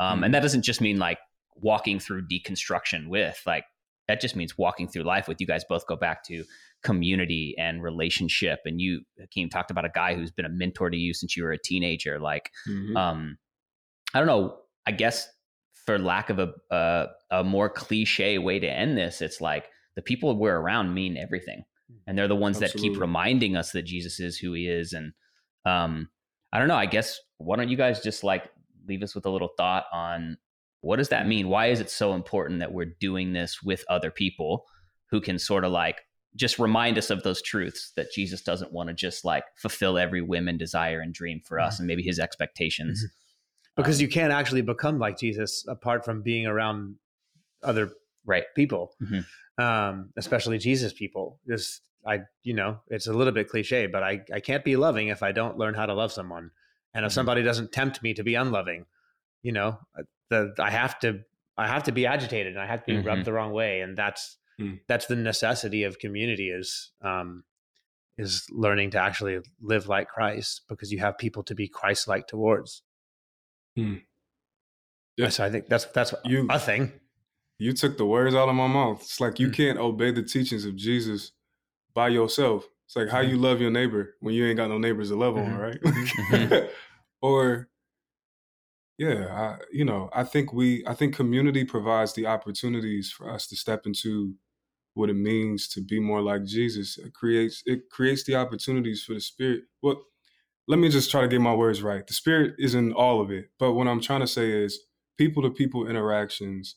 Um, 0.00 0.24
and 0.24 0.34
that 0.34 0.40
doesn't 0.40 0.62
just 0.62 0.80
mean 0.80 0.98
like 0.98 1.18
walking 1.54 2.00
through 2.00 2.26
deconstruction 2.28 3.08
with, 3.08 3.40
like 3.46 3.64
that 4.08 4.20
just 4.20 4.36
means 4.36 4.56
walking 4.58 4.88
through 4.88 5.02
life 5.04 5.28
with. 5.28 5.40
You 5.40 5.46
guys 5.46 5.64
both 5.68 5.86
go 5.86 5.96
back 5.96 6.24
to 6.24 6.44
community 6.82 7.54
and 7.58 7.82
relationship. 7.82 8.60
And 8.64 8.80
you, 8.80 9.02
Hakeem, 9.20 9.48
talked 9.50 9.70
about 9.70 9.84
a 9.84 9.90
guy 9.90 10.14
who's 10.14 10.30
been 10.32 10.44
a 10.44 10.50
mentor 10.62 10.90
to 10.90 10.96
you 10.96 11.12
since 11.14 11.36
you 11.36 11.42
were 11.44 11.52
a 11.52 11.58
teenager. 11.58 12.18
Like, 12.18 12.50
Mhm. 12.68 12.96
um, 12.96 13.38
I 14.14 14.18
don't 14.18 14.28
know. 14.28 14.58
I 14.86 14.92
guess 14.92 15.28
for 15.86 15.98
lack 15.98 16.30
of 16.30 16.38
a, 16.38 16.52
a 16.70 17.06
a 17.30 17.44
more 17.44 17.70
cliche 17.70 18.38
way 18.38 18.58
to 18.58 18.68
end 18.68 18.98
this, 18.98 19.22
it's 19.22 19.40
like 19.40 19.70
the 19.94 20.02
people 20.02 20.36
we're 20.36 20.58
around 20.58 20.92
mean 20.92 21.16
everything, 21.16 21.64
mm. 21.90 21.96
and 22.06 22.18
they're 22.18 22.28
the 22.28 22.36
ones 22.36 22.58
that 22.58 22.74
keep 22.74 22.98
reminding 22.98 23.56
us 23.56 23.72
that 23.72 23.82
Jesus 23.82 24.20
is 24.20 24.36
who 24.36 24.52
He 24.52 24.68
is. 24.68 24.92
And 24.92 25.12
um, 25.64 26.08
I 26.52 26.58
don't 26.58 26.68
know. 26.68 26.76
I 26.76 26.86
guess 26.86 27.20
why 27.38 27.56
don't 27.56 27.68
you 27.68 27.76
guys 27.76 28.02
just 28.02 28.24
like 28.24 28.50
leave 28.86 29.02
us 29.02 29.14
with 29.14 29.26
a 29.26 29.30
little 29.30 29.50
thought 29.56 29.84
on 29.92 30.38
what 30.80 30.96
does 30.96 31.08
that 31.08 31.24
mm. 31.24 31.28
mean? 31.28 31.48
Why 31.48 31.66
is 31.66 31.80
it 31.80 31.90
so 31.90 32.14
important 32.14 32.60
that 32.60 32.72
we're 32.72 32.94
doing 33.00 33.32
this 33.32 33.62
with 33.62 33.84
other 33.88 34.10
people 34.10 34.66
who 35.10 35.20
can 35.20 35.38
sort 35.38 35.64
of 35.64 35.72
like 35.72 36.02
just 36.36 36.58
remind 36.58 36.98
us 36.98 37.10
of 37.10 37.22
those 37.22 37.40
truths 37.40 37.92
that 37.96 38.12
Jesus 38.12 38.42
doesn't 38.42 38.72
want 38.72 38.88
to 38.88 38.94
just 38.94 39.24
like 39.24 39.44
fulfill 39.56 39.96
every 39.98 40.20
whim 40.20 40.48
and 40.48 40.58
desire 40.58 41.00
and 41.00 41.14
dream 41.14 41.40
for 41.44 41.58
us 41.58 41.74
mm-hmm. 41.74 41.82
and 41.82 41.86
maybe 41.88 42.02
his 42.02 42.18
expectations. 42.18 43.00
Mm-hmm. 43.00 43.25
Because 43.76 43.98
Um, 43.98 44.02
you 44.02 44.08
can't 44.08 44.32
actually 44.32 44.62
become 44.62 44.98
like 44.98 45.18
Jesus 45.18 45.64
apart 45.68 46.04
from 46.04 46.22
being 46.22 46.46
around 46.46 46.96
other 47.62 47.92
right. 48.24 48.44
people, 48.54 48.94
Mhm. 49.00 49.24
um, 49.58 50.12
especially 50.16 50.58
Jesus 50.58 50.92
people. 50.92 51.40
Just 51.46 51.82
I, 52.06 52.20
you 52.44 52.54
know, 52.54 52.80
it's 52.88 53.08
a 53.08 53.12
little 53.12 53.32
bit 53.32 53.48
cliche, 53.48 53.86
but 53.86 54.02
I 54.02 54.24
I 54.32 54.40
can't 54.40 54.64
be 54.64 54.76
loving 54.76 55.08
if 55.08 55.22
I 55.22 55.32
don't 55.32 55.58
learn 55.58 55.74
how 55.74 55.86
to 55.86 55.94
love 55.94 56.12
someone, 56.12 56.50
and 56.94 57.04
if 57.04 57.10
Mhm. 57.10 57.14
somebody 57.14 57.42
doesn't 57.42 57.72
tempt 57.72 58.02
me 58.02 58.14
to 58.14 58.22
be 58.22 58.34
unloving, 58.34 58.86
you 59.42 59.52
know, 59.52 59.78
uh, 59.98 60.02
the 60.30 60.54
I 60.58 60.70
have 60.70 60.98
to 61.00 61.24
I 61.58 61.66
have 61.66 61.84
to 61.84 61.92
be 61.92 62.06
agitated 62.06 62.52
and 62.54 62.62
I 62.62 62.66
have 62.66 62.84
to 62.84 62.92
be 62.92 62.98
Mhm. 62.98 63.04
rubbed 63.06 63.24
the 63.24 63.32
wrong 63.32 63.52
way, 63.52 63.80
and 63.80 63.96
that's 63.96 64.38
Mm. 64.60 64.80
that's 64.86 65.06
the 65.06 65.16
necessity 65.16 65.82
of 65.82 65.98
community 65.98 66.48
is 66.50 66.92
um, 67.02 67.44
is 68.18 68.46
learning 68.50 68.90
to 68.92 68.98
actually 68.98 69.40
live 69.60 69.86
like 69.88 70.08
Christ 70.08 70.62
because 70.68 70.90
you 70.92 70.98
have 71.00 71.18
people 71.18 71.42
to 71.44 71.54
be 71.54 71.68
Christ 71.68 72.08
like 72.08 72.26
towards. 72.26 72.82
Hmm. 73.76 73.94
Yeah. 75.16 75.28
So 75.28 75.44
I 75.44 75.50
think 75.50 75.66
that's 75.68 75.84
that's 75.86 76.14
You- 76.24 76.46
a 76.50 76.58
thing. 76.58 76.92
You 77.58 77.72
took 77.72 77.96
the 77.96 78.04
words 78.04 78.34
out 78.34 78.48
of 78.50 78.54
my 78.54 78.66
mouth. 78.66 79.00
It's 79.00 79.20
like 79.20 79.38
you 79.40 79.48
Mm. 79.48 79.54
can't 79.54 79.78
obey 79.78 80.10
the 80.10 80.22
teachings 80.22 80.64
of 80.66 80.76
Jesus 80.76 81.32
by 81.94 82.08
yourself. 82.08 82.66
It's 82.86 82.96
like 82.96 83.08
how 83.08 83.20
Mm-hmm. 83.22 83.30
you 83.30 83.38
love 83.38 83.60
your 83.60 83.70
neighbor 83.70 84.14
when 84.20 84.34
you 84.34 84.46
ain't 84.46 84.58
got 84.58 84.68
no 84.68 84.78
neighbors 84.78 85.08
to 85.08 85.16
love 85.16 85.36
on, 85.36 85.46
Mhm. 85.52 85.58
right? 85.58 85.80
Mhm. 85.82 86.70
or 87.22 87.68
yeah, 88.98 89.26
I, 89.30 89.58
you 89.72 89.84
know, 89.84 90.08
I 90.14 90.24
think 90.24 90.52
we, 90.54 90.82
I 90.86 90.94
think 90.94 91.14
community 91.14 91.64
provides 91.64 92.14
the 92.14 92.26
opportunities 92.26 93.10
for 93.12 93.30
us 93.30 93.46
to 93.48 93.56
step 93.56 93.84
into 93.86 94.34
what 94.94 95.10
it 95.10 95.14
means 95.14 95.68
to 95.68 95.82
be 95.82 96.00
more 96.00 96.22
like 96.22 96.44
Jesus. 96.44 96.96
It 96.96 97.12
creates, 97.12 97.62
it 97.66 97.90
creates 97.90 98.24
the 98.24 98.36
opportunities 98.36 99.02
for 99.04 99.12
the 99.12 99.20
Spirit. 99.20 99.64
Well, 99.82 100.02
let 100.68 100.78
me 100.78 100.88
just 100.88 101.10
try 101.10 101.20
to 101.22 101.28
get 101.28 101.40
my 101.40 101.54
words 101.54 101.82
right. 101.82 102.06
The 102.06 102.12
Spirit 102.14 102.54
is 102.58 102.74
in 102.74 102.92
all 102.92 103.20
of 103.20 103.30
it, 103.30 103.50
but 103.58 103.72
what 103.74 103.86
I'm 103.86 104.00
trying 104.00 104.20
to 104.20 104.26
say 104.26 104.50
is 104.50 104.80
people 105.18 105.42
to 105.42 105.50
people 105.50 105.86
interactions 105.88 106.76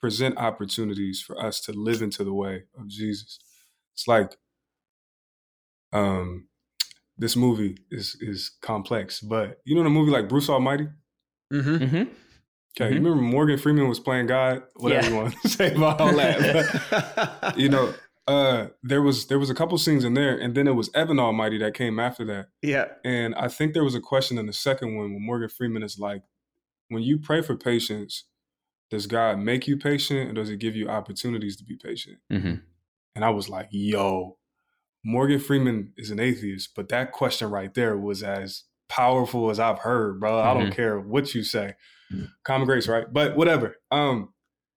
present 0.00 0.36
opportunities 0.38 1.20
for 1.20 1.42
us 1.44 1.60
to 1.62 1.72
live 1.72 2.02
into 2.02 2.22
the 2.24 2.32
way 2.34 2.64
of 2.78 2.86
Jesus. 2.88 3.38
It's 3.94 4.06
like 4.08 4.36
Um, 5.92 6.48
this 7.16 7.34
movie 7.36 7.78
is 7.90 8.16
is 8.20 8.50
complex, 8.62 9.20
but 9.20 9.58
you 9.64 9.74
know 9.74 9.82
the 9.82 9.90
movie 9.90 10.10
like 10.12 10.28
Bruce 10.28 10.48
Almighty. 10.50 10.88
Mm-hmm. 11.52 11.76
Mm-hmm. 11.76 11.96
Okay, 11.96 12.90
Mhm. 12.90 12.90
you 12.90 12.96
remember 13.00 13.22
Morgan 13.22 13.58
Freeman 13.58 13.88
was 13.88 13.98
playing 13.98 14.26
God. 14.26 14.62
Whatever 14.76 15.02
Yeah. 15.04 15.10
you 15.10 15.16
want 15.16 15.34
to 15.42 15.48
say 15.58 15.74
about 15.74 16.00
all 16.00 16.14
that, 16.14 16.80
but, 17.40 17.58
you 17.58 17.68
know, 17.70 17.92
uh, 18.28 18.68
there 18.82 19.02
was 19.02 19.26
there 19.26 19.38
was 19.38 19.50
a 19.50 19.54
couple 19.54 19.76
scenes 19.78 20.04
in 20.04 20.14
there, 20.14 20.36
and 20.38 20.54
then 20.54 20.68
it 20.68 20.74
was 20.74 20.90
Evan 20.94 21.18
Almighty 21.18 21.58
that 21.58 21.74
came 21.74 21.98
after 21.98 22.24
that. 22.26 22.48
yeah. 22.62 22.86
And 23.04 23.34
I 23.34 23.48
think 23.48 23.72
there 23.74 23.84
was 23.84 23.94
a 23.94 24.00
question 24.00 24.38
in 24.38 24.46
the 24.46 24.52
second 24.52 24.96
one 24.96 25.12
when 25.14 25.24
Morgan 25.24 25.48
Freeman 25.48 25.82
is 25.82 25.98
like, 25.98 26.22
when 26.88 27.02
you 27.02 27.18
pray 27.18 27.42
for 27.42 27.56
patience, 27.56 28.24
does 28.90 29.06
God 29.06 29.38
make 29.38 29.66
you 29.66 29.76
patient 29.76 30.30
or 30.30 30.34
does 30.34 30.48
he 30.48 30.56
give 30.56 30.76
you 30.76 30.88
opportunities 30.88 31.56
to 31.56 31.64
be 31.64 31.76
patient? 31.76 32.18
Mm-hmm. 32.32 32.54
And 33.14 33.24
I 33.24 33.30
was 33.30 33.48
like, 33.48 33.68
yo, 33.70 34.38
Morgan 35.04 35.40
Freeman 35.40 35.92
is 35.96 36.10
an 36.10 36.20
atheist, 36.20 36.70
but 36.76 36.88
that 36.90 37.12
question 37.12 37.50
right 37.50 37.72
there 37.74 37.96
was 37.96 38.22
as 38.22 38.64
powerful 38.88 39.50
as 39.50 39.58
I've 39.60 39.80
heard, 39.80 40.20
bro. 40.20 40.38
I 40.38 40.54
don't 40.54 40.70
Mhm. 40.70 40.74
care 40.76 41.00
what 41.00 41.34
you 41.34 41.42
say. 41.42 41.74
Common 42.44 42.66
grace, 42.66 42.88
right? 42.88 43.06
But 43.12 43.36
whatever. 43.36 43.76
Um, 43.90 44.32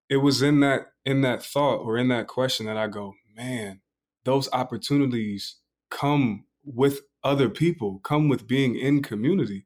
it 0.09 0.17
was 0.17 0.41
in 0.41 0.59
that 0.61 0.87
in 1.05 1.21
that 1.21 1.41
thought 1.43 1.77
or 1.79 1.97
in 1.97 2.09
that 2.09 2.27
question 2.27 2.65
that 2.67 2.77
I 2.77 2.87
go, 2.87 3.13
man, 3.35 3.81
those 4.25 4.49
opportunities 4.53 5.57
come 5.89 6.45
with 6.63 7.01
other 7.23 7.49
people, 7.49 7.99
come 8.03 8.29
with 8.29 8.47
being 8.47 8.75
in 8.75 9.01
community. 9.01 9.65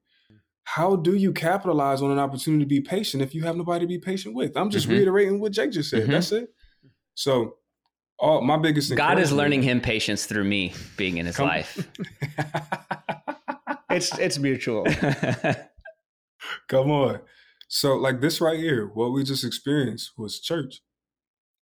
How 0.64 0.96
do 0.96 1.14
you 1.16 1.32
capitalize 1.32 2.02
on 2.02 2.12
an 2.12 2.18
opportunity 2.20 2.64
to 2.64 2.68
be 2.68 2.82
patient 2.82 3.22
if 3.22 3.36
you 3.36 3.44
have 3.44 3.56
nobody 3.56 3.82
to 3.86 3.88
be 3.88 4.00
patient 4.00 4.34
with? 4.34 4.58
I'm 4.58 4.70
just 4.72 4.88
Mhm. 4.88 4.92
reiterating 4.98 5.40
what 5.40 5.52
Jake 5.52 5.72
just 5.72 5.90
said. 5.90 6.04
Mhm. 6.08 6.12
That's 6.12 6.32
it. 6.32 6.50
So, 7.14 7.58
all 8.18 8.42
my 8.42 8.58
biggest 8.58 8.96
God 8.96 9.20
is 9.20 9.32
learning 9.32 9.62
him 9.62 9.80
patience 9.82 10.26
through 10.26 10.46
me 10.46 10.74
being 10.98 11.18
in 11.18 11.26
his 11.26 11.36
Come- 11.38 11.48
life. 11.48 11.88
It's 13.92 14.18
it's 14.20 14.38
mutual. 14.40 14.84
Come 16.68 16.92
on. 16.92 17.22
So, 17.70 17.96
like 17.96 18.20
this 18.22 18.42
right 18.42 18.60
here, 18.60 18.88
what 18.94 19.14
we 19.14 19.24
just 19.24 19.44
experienced 19.46 20.12
was 20.18 20.40
church. 20.42 20.82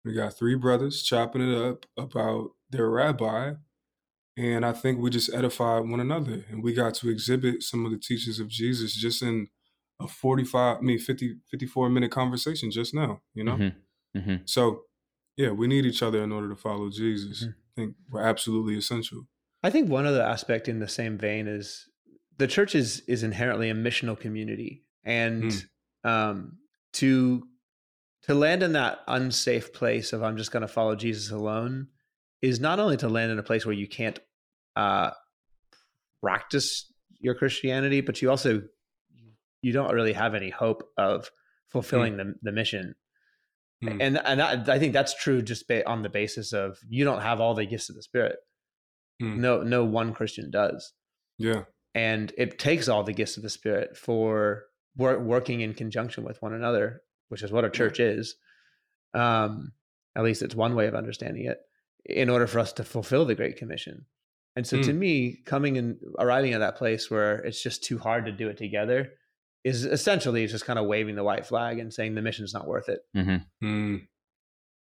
We 0.06 0.14
got 0.14 0.34
three 0.38 0.56
brothers 0.56 1.01
chopping 1.04 1.41
it 1.41 1.56
up 1.58 1.86
about 1.97 2.51
their 2.70 2.89
rabbi. 2.89 3.54
And 4.36 4.66
I 4.66 4.72
think 4.74 4.99
we 4.99 5.10
just 5.10 5.34
edified 5.34 5.88
one 5.88 5.99
another. 5.99 6.43
And 6.49 6.64
we 6.64 6.74
got 6.74 6.95
to 6.95 7.10
exhibit 7.10 7.62
some 7.64 7.86
of 7.86 7.91
the 7.91 7.97
teachings 7.99 8.39
of 8.39 8.47
Jesus 8.47 8.95
just 8.95 9.22
in 9.22 9.47
a 10.01 10.08
45, 10.08 10.78
I 10.78 10.82
mean, 10.82 10.97
50, 10.99 11.36
54 11.51 11.89
minute 11.89 12.12
conversation 12.12 12.72
just 12.72 12.93
now, 12.93 13.22
you 13.34 13.43
know? 13.43 13.58
Mhm. 13.58 13.76
Mhm. 14.18 14.49
So, 14.49 14.86
yeah, 15.38 15.51
we 15.51 15.68
need 15.68 15.86
each 15.86 16.01
other 16.01 16.24
in 16.24 16.32
order 16.32 16.49
to 16.49 16.56
follow 16.56 16.89
Jesus. 16.89 17.43
Mhm. 17.45 17.49
I 17.49 17.76
think 17.76 17.95
we're 18.10 18.22
absolutely 18.22 18.76
essential. 18.78 19.28
I 19.62 19.70
think 19.70 19.89
one 19.89 20.06
other 20.06 20.22
aspect 20.22 20.68
in 20.68 20.80
the 20.80 20.88
same 20.88 21.18
vein 21.18 21.47
is 21.47 21.88
the 22.38 22.47
church 22.47 22.76
is 22.76 22.99
is 23.01 23.24
inherently 23.24 23.70
a 23.70 23.74
missional 23.74 24.20
community, 24.20 24.84
and 25.04 25.66
um, 26.04 26.58
to 26.93 27.47
to 28.24 28.34
land 28.34 28.63
in 28.63 28.74
that 28.74 28.99
unsafe 29.07 29.74
place 29.74 30.13
of 30.13 30.24
I'm 30.24 30.38
just 30.38 30.51
going 30.51 30.61
to 30.61 30.67
follow 30.67 30.95
Jesus 30.95 31.32
alone 31.32 31.88
is 32.41 32.59
not 32.59 32.80
only 32.80 32.97
to 32.97 33.09
land 33.09 33.32
in 33.32 33.39
a 33.39 33.43
place 33.43 33.65
where 33.65 33.76
you 33.76 33.88
can't 33.88 34.19
uh, 34.76 35.11
practice 36.21 36.91
your 37.19 37.36
Christianity, 37.36 38.01
but 38.01 38.21
you 38.21 38.30
also 38.30 38.61
you 39.61 39.71
don't 39.71 39.93
really 39.93 40.13
have 40.13 40.36
any 40.36 40.49
hope 40.49 40.89
of 40.97 41.30
fulfilling 41.69 42.17
the 42.17 42.36
the 42.41 42.51
mission. 42.51 42.95
Hmm. 43.82 44.01
And 44.01 44.17
and 44.26 44.39
that, 44.39 44.69
I 44.69 44.80
think 44.80 44.93
that's 44.93 45.13
true 45.15 45.41
just 45.41 45.67
ba- 45.67 45.88
on 45.89 46.01
the 46.01 46.09
basis 46.09 46.53
of 46.53 46.78
you 46.89 47.03
don't 47.05 47.21
have 47.21 47.39
all 47.39 47.53
the 47.53 47.65
gifts 47.65 47.89
of 47.89 47.95
the 47.95 48.03
Spirit. 48.03 48.38
Hmm. 49.21 49.39
No, 49.41 49.61
no 49.61 49.84
one 49.86 50.13
Christian 50.13 50.49
does 50.51 50.93
Yeah. 51.38 51.63
and 51.93 52.34
it 52.38 52.57
takes 52.57 52.88
all 52.89 53.03
the 53.03 53.13
gifts 53.13 53.38
of 53.38 53.43
the 53.43 53.49
spirit 53.49 53.95
for 53.95 54.63
wor- 54.97 55.19
working 55.19 55.61
in 55.61 55.76
conjunction 55.76 56.24
with 56.24 56.41
one 56.41 56.53
another 56.53 57.01
which 57.34 57.41
is 57.43 57.51
what 57.51 57.65
a 57.65 57.69
church 57.69 57.99
is 57.99 58.36
um 59.15 59.71
at 60.15 60.23
least 60.23 60.43
it's 60.43 60.53
one 60.55 60.75
way 60.75 60.86
of 60.88 60.93
understanding 60.93 61.45
it 61.45 61.57
in 62.05 62.29
order 62.29 62.45
for 62.45 62.59
us 62.59 62.71
to 62.73 62.84
fulfill 62.84 63.25
the 63.25 63.34
great 63.36 63.57
commission 63.57 64.05
and 64.55 64.67
so 64.67 64.79
to 64.81 64.91
Mm. 64.93 64.97
me 64.97 65.41
coming 65.45 65.77
and 65.79 65.97
arriving 66.19 66.53
at 66.53 66.59
that 66.59 66.75
place 66.77 67.09
where 67.09 67.38
it's 67.47 67.61
just 67.63 67.84
too 67.84 67.97
hard 67.97 68.25
to 68.25 68.31
do 68.31 68.47
it 68.49 68.57
together 68.57 69.13
is 69.63 69.84
essentially 69.84 70.45
just 70.45 70.65
kind 70.65 70.77
of 70.77 70.86
waving 70.86 71.15
the 71.15 71.23
white 71.23 71.45
flag 71.47 71.79
and 71.79 71.91
saying 71.91 72.13
the 72.13 72.21
mission's 72.21 72.53
not 72.53 72.67
worth 72.67 72.88
it 72.88 73.01
Mhm. 73.15 73.45
Hmm. 73.61 73.95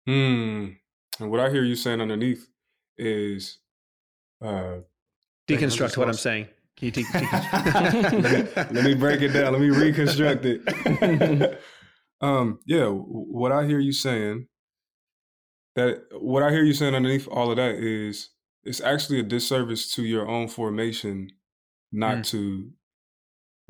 Hmm. 0.07 0.66
And 1.20 1.30
what 1.30 1.40
I 1.40 1.50
hear 1.50 1.62
you 1.64 1.76
saying 1.76 2.00
underneath 2.03 2.46
is, 2.98 3.59
uh, 4.42 4.78
deconstruct 5.48 5.96
what 5.96 6.09
i'm 6.09 6.14
saying 6.14 6.46
can 6.76 6.86
you 6.86 6.92
de- 6.92 7.05
let, 7.12 8.22
me, 8.22 8.74
let 8.76 8.84
me 8.84 8.94
break 8.94 9.20
it 9.20 9.28
down. 9.28 9.53
Let 9.53 9.61
me 9.61 9.70
reconstruct 9.70 10.44
it. 10.46 10.61
um, 12.23 12.61
yeah, 12.66 12.87
what 12.89 13.53
I 13.53 13.66
hear 13.66 13.79
you 13.81 13.93
saying 13.93 14.47
that 15.75 16.03
what 16.20 16.43
I 16.43 16.51
hear 16.51 16.62
you 16.64 16.75
saying 16.75 16.95
underneath 16.95 17.27
all 17.29 17.51
of 17.51 17.57
that 17.57 17.77
is 17.77 18.31
it's 18.64 18.81
actually 18.81 19.20
a 19.20 19.23
disservice 19.25 19.93
to 19.95 20.03
your 20.05 20.29
own 20.29 20.49
formation, 20.49 21.31
not 21.91 22.18
Mm. 22.18 22.27
to 22.31 22.73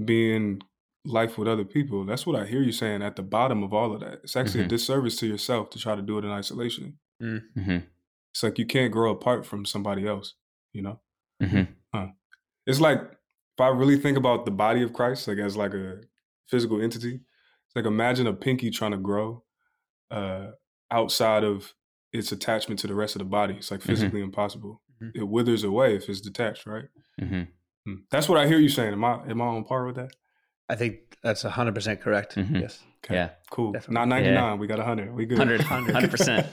be 0.05 0.35
in 0.35 0.61
life 1.05 1.39
with 1.39 1.49
other 1.49 1.65
people. 1.65 2.05
That's 2.05 2.27
what 2.27 2.37
I 2.41 2.47
hear 2.47 2.61
you 2.63 2.73
saying 2.73 3.03
at 3.03 3.17
the 3.17 3.23
bottom 3.23 3.63
of 3.63 3.73
all 3.73 3.93
of 3.95 4.01
that. 4.01 4.21
It's 4.25 4.37
actually 4.37 4.63
Mhm. 4.63 4.67
a 4.67 4.69
disservice 4.69 5.17
to 5.17 5.27
yourself 5.27 5.71
to 5.71 5.79
try 5.79 5.95
to 5.95 6.03
do 6.03 6.19
it 6.19 6.25
in 6.25 6.31
isolation. 6.31 6.99
Mhm. 7.21 7.87
It's 8.33 8.43
like 8.43 8.59
you 8.59 8.67
can't 8.67 8.93
grow 8.93 9.13
apart 9.13 9.47
from 9.47 9.65
somebody 9.65 10.07
else, 10.07 10.35
you 10.73 10.83
know? 10.83 11.01
Mhm. 11.41 11.77
It's 12.67 12.81
like 12.81 13.01
if 13.01 13.61
I 13.61 13.69
really 13.69 13.99
think 13.99 14.17
about 14.17 14.45
the 14.45 14.51
body 14.53 14.83
of 14.83 14.93
Christ, 14.93 15.27
like 15.29 15.39
as 15.39 15.57
like 15.57 15.75
a 15.75 16.03
physical 16.49 16.81
entity, 16.81 17.21
it's 17.73 17.77
like 17.77 17.87
imagine 17.87 18.27
a 18.27 18.35
pinky 18.35 18.71
trying 18.71 18.91
to 18.91 18.99
grow 18.99 19.43
uh, 20.11 20.49
outside 20.91 21.43
of 21.43 21.73
its 22.13 22.33
attachment 22.33 22.79
to 22.81 22.87
the 22.87 22.95
rest 22.95 23.17
of 23.17 23.21
the 23.21 23.25
body. 23.25 23.55
It's 23.55 23.71
like 23.71 23.81
Mhm. 23.81 23.85
physically 23.85 24.21
impossible. 24.21 24.83
Mhm. 25.03 25.13
It 25.15 25.27
withers 25.27 25.65
away 25.65 25.97
if 25.97 26.07
it's 26.11 26.21
detached, 26.21 26.67
right? 26.67 26.85
Mhm. 27.19 27.49
Hmm. 27.87 27.95
That's 28.11 28.29
what 28.29 28.37
I 28.39 28.47
hear 28.47 28.59
you 28.59 28.69
saying. 28.69 28.93
Am 28.93 29.03
I 29.05 29.23
am 29.27 29.41
I 29.41 29.47
on 29.47 29.65
par 29.65 29.87
with 29.87 29.97
that? 29.97 30.11
i 30.69 30.75
think 30.77 31.19
that's 31.23 31.43
100% 31.45 32.01
correct 32.01 32.37
Mhm. 32.37 32.61
yes 32.61 32.83
Okay, 33.05 33.15
Yeah. 33.17 33.31
cool. 33.51 33.73
Definitely. 33.73 33.95
Not 33.95 34.09
ninety 34.09 34.31
nine. 34.31 34.59
We 34.61 34.67
got 34.69 34.79
hundred. 34.79 35.13
We 35.13 35.27
good. 35.27 35.37
100, 35.39 35.61
100%. 35.63 36.47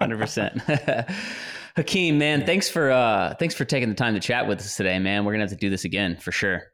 100%. 0.00 1.08
Hakeem, 1.76 2.18
man, 2.18 2.44
thanks 2.44 2.68
for 2.68 2.90
uh 2.90 3.34
thanks 3.34 3.54
for 3.54 3.64
taking 3.64 3.88
the 3.88 3.94
time 3.94 4.14
to 4.14 4.20
chat 4.20 4.48
with 4.48 4.58
us 4.58 4.76
today, 4.76 4.98
man. 4.98 5.24
We're 5.24 5.32
going 5.32 5.40
to 5.46 5.50
have 5.50 5.50
to 5.58 5.66
do 5.66 5.70
this 5.70 5.84
again 5.84 6.16
for 6.16 6.32
sure. 6.32 6.64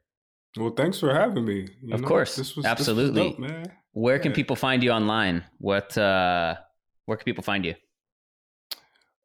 Well, 0.57 0.71
thanks 0.71 0.99
for 0.99 1.13
having 1.13 1.45
me. 1.45 1.67
You 1.81 1.93
Of 1.95 2.03
course. 2.03 2.35
this 2.35 2.55
was 2.55 2.65
Absolutely. 2.65 3.29
This 3.29 3.37
was 3.39 3.47
dope, 3.49 3.57
man. 3.65 3.71
Where 3.93 4.19
can 4.19 4.33
people 4.33 4.55
find 4.55 4.83
you 4.83 4.91
online? 4.91 5.43
What 5.59 5.97
uh 5.97 6.55
where 7.05 7.17
can 7.17 7.25
people 7.25 7.43
find 7.43 7.65
you? 7.65 7.75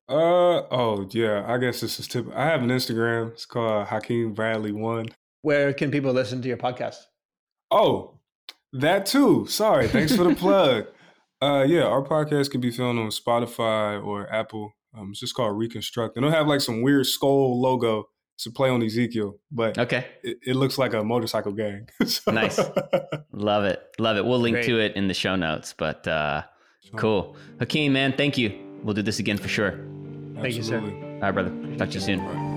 Uh 0.09 0.62
oh 0.72 1.09
yeah. 1.11 1.45
I 1.47 1.59
guess 1.59 1.81
this 1.81 2.01
is 2.01 2.09
tip. 2.09 2.26
I 2.35 2.47
have 2.47 2.62
an 2.62 2.68
Instagram. 2.70 3.33
It's 3.33 3.47
called 3.47 3.87
Hakeem 3.89 4.33
Bradley 4.35 4.72
One. 4.72 5.07
where 5.43 5.72
can 5.72 5.91
people 5.91 6.12
listen 6.12 6.43
to 6.43 6.49
your 6.49 6.57
podcast 6.57 6.97
Oh, 7.72 8.18
that 8.72 9.07
too. 9.07 9.47
Sorry. 9.49 9.87
Thanks 9.87 10.14
for 10.14 10.24
the 10.24 10.35
plug. 10.45 10.87
Uh, 11.41 11.64
yeah, 11.66 11.85
our 11.85 12.03
podcast 12.03 12.51
can 12.51 12.61
be 12.61 12.70
found 12.72 12.99
on 12.99 13.09
Spotify 13.11 14.05
or 14.05 14.31
Apple. 14.33 14.72
Um, 14.97 15.11
it's 15.12 15.20
just 15.20 15.35
called 15.35 15.57
Reconstruct. 15.57 16.16
And 16.16 16.26
it'll 16.26 16.37
have 16.37 16.49
like 16.49 16.61
some 16.61 16.83
weird 16.83 17.07
skull 17.07 17.61
logo 17.62 18.09
to 18.45 18.51
play 18.51 18.68
on 18.70 18.82
Ezekiel, 18.82 19.36
but 19.51 19.78
Okay. 19.78 20.07
it, 20.22 20.38
it 20.47 20.57
looks 20.57 20.78
like 20.78 20.93
a 20.95 21.03
motorcycle 21.05 21.53
gang. 21.53 21.88
So- 22.07 22.32
Nice. 22.32 22.59
Love 23.32 23.64
it. 23.64 23.82
Love 23.99 24.16
it. 24.16 24.24
We'll 24.24 24.41
link 24.41 24.55
Great. 24.57 24.66
to 24.66 24.80
it 24.80 24.97
in 24.97 25.09
the 25.09 25.14
show 25.14 25.36
notes, 25.36 25.74
but 25.76 26.07
uh 26.09 26.43
cool. 26.97 27.36
Hakeem, 27.61 27.93
man, 27.93 28.12
thank 28.16 28.36
you. 28.38 28.49
We'll 28.82 28.95
do 28.95 29.03
this 29.03 29.18
again 29.18 29.36
for 29.38 29.49
sure. 29.49 29.72
Thank 30.41 30.55
you, 30.57 30.62
sir. 30.62 30.76
Absolutely. 30.76 31.07
All 31.14 31.20
right, 31.20 31.32
brother. 31.32 31.51
Talk 31.76 31.88
to 31.91 31.95
you 31.95 32.01
soon. 32.01 32.20
All 32.20 32.26
right. 32.32 32.49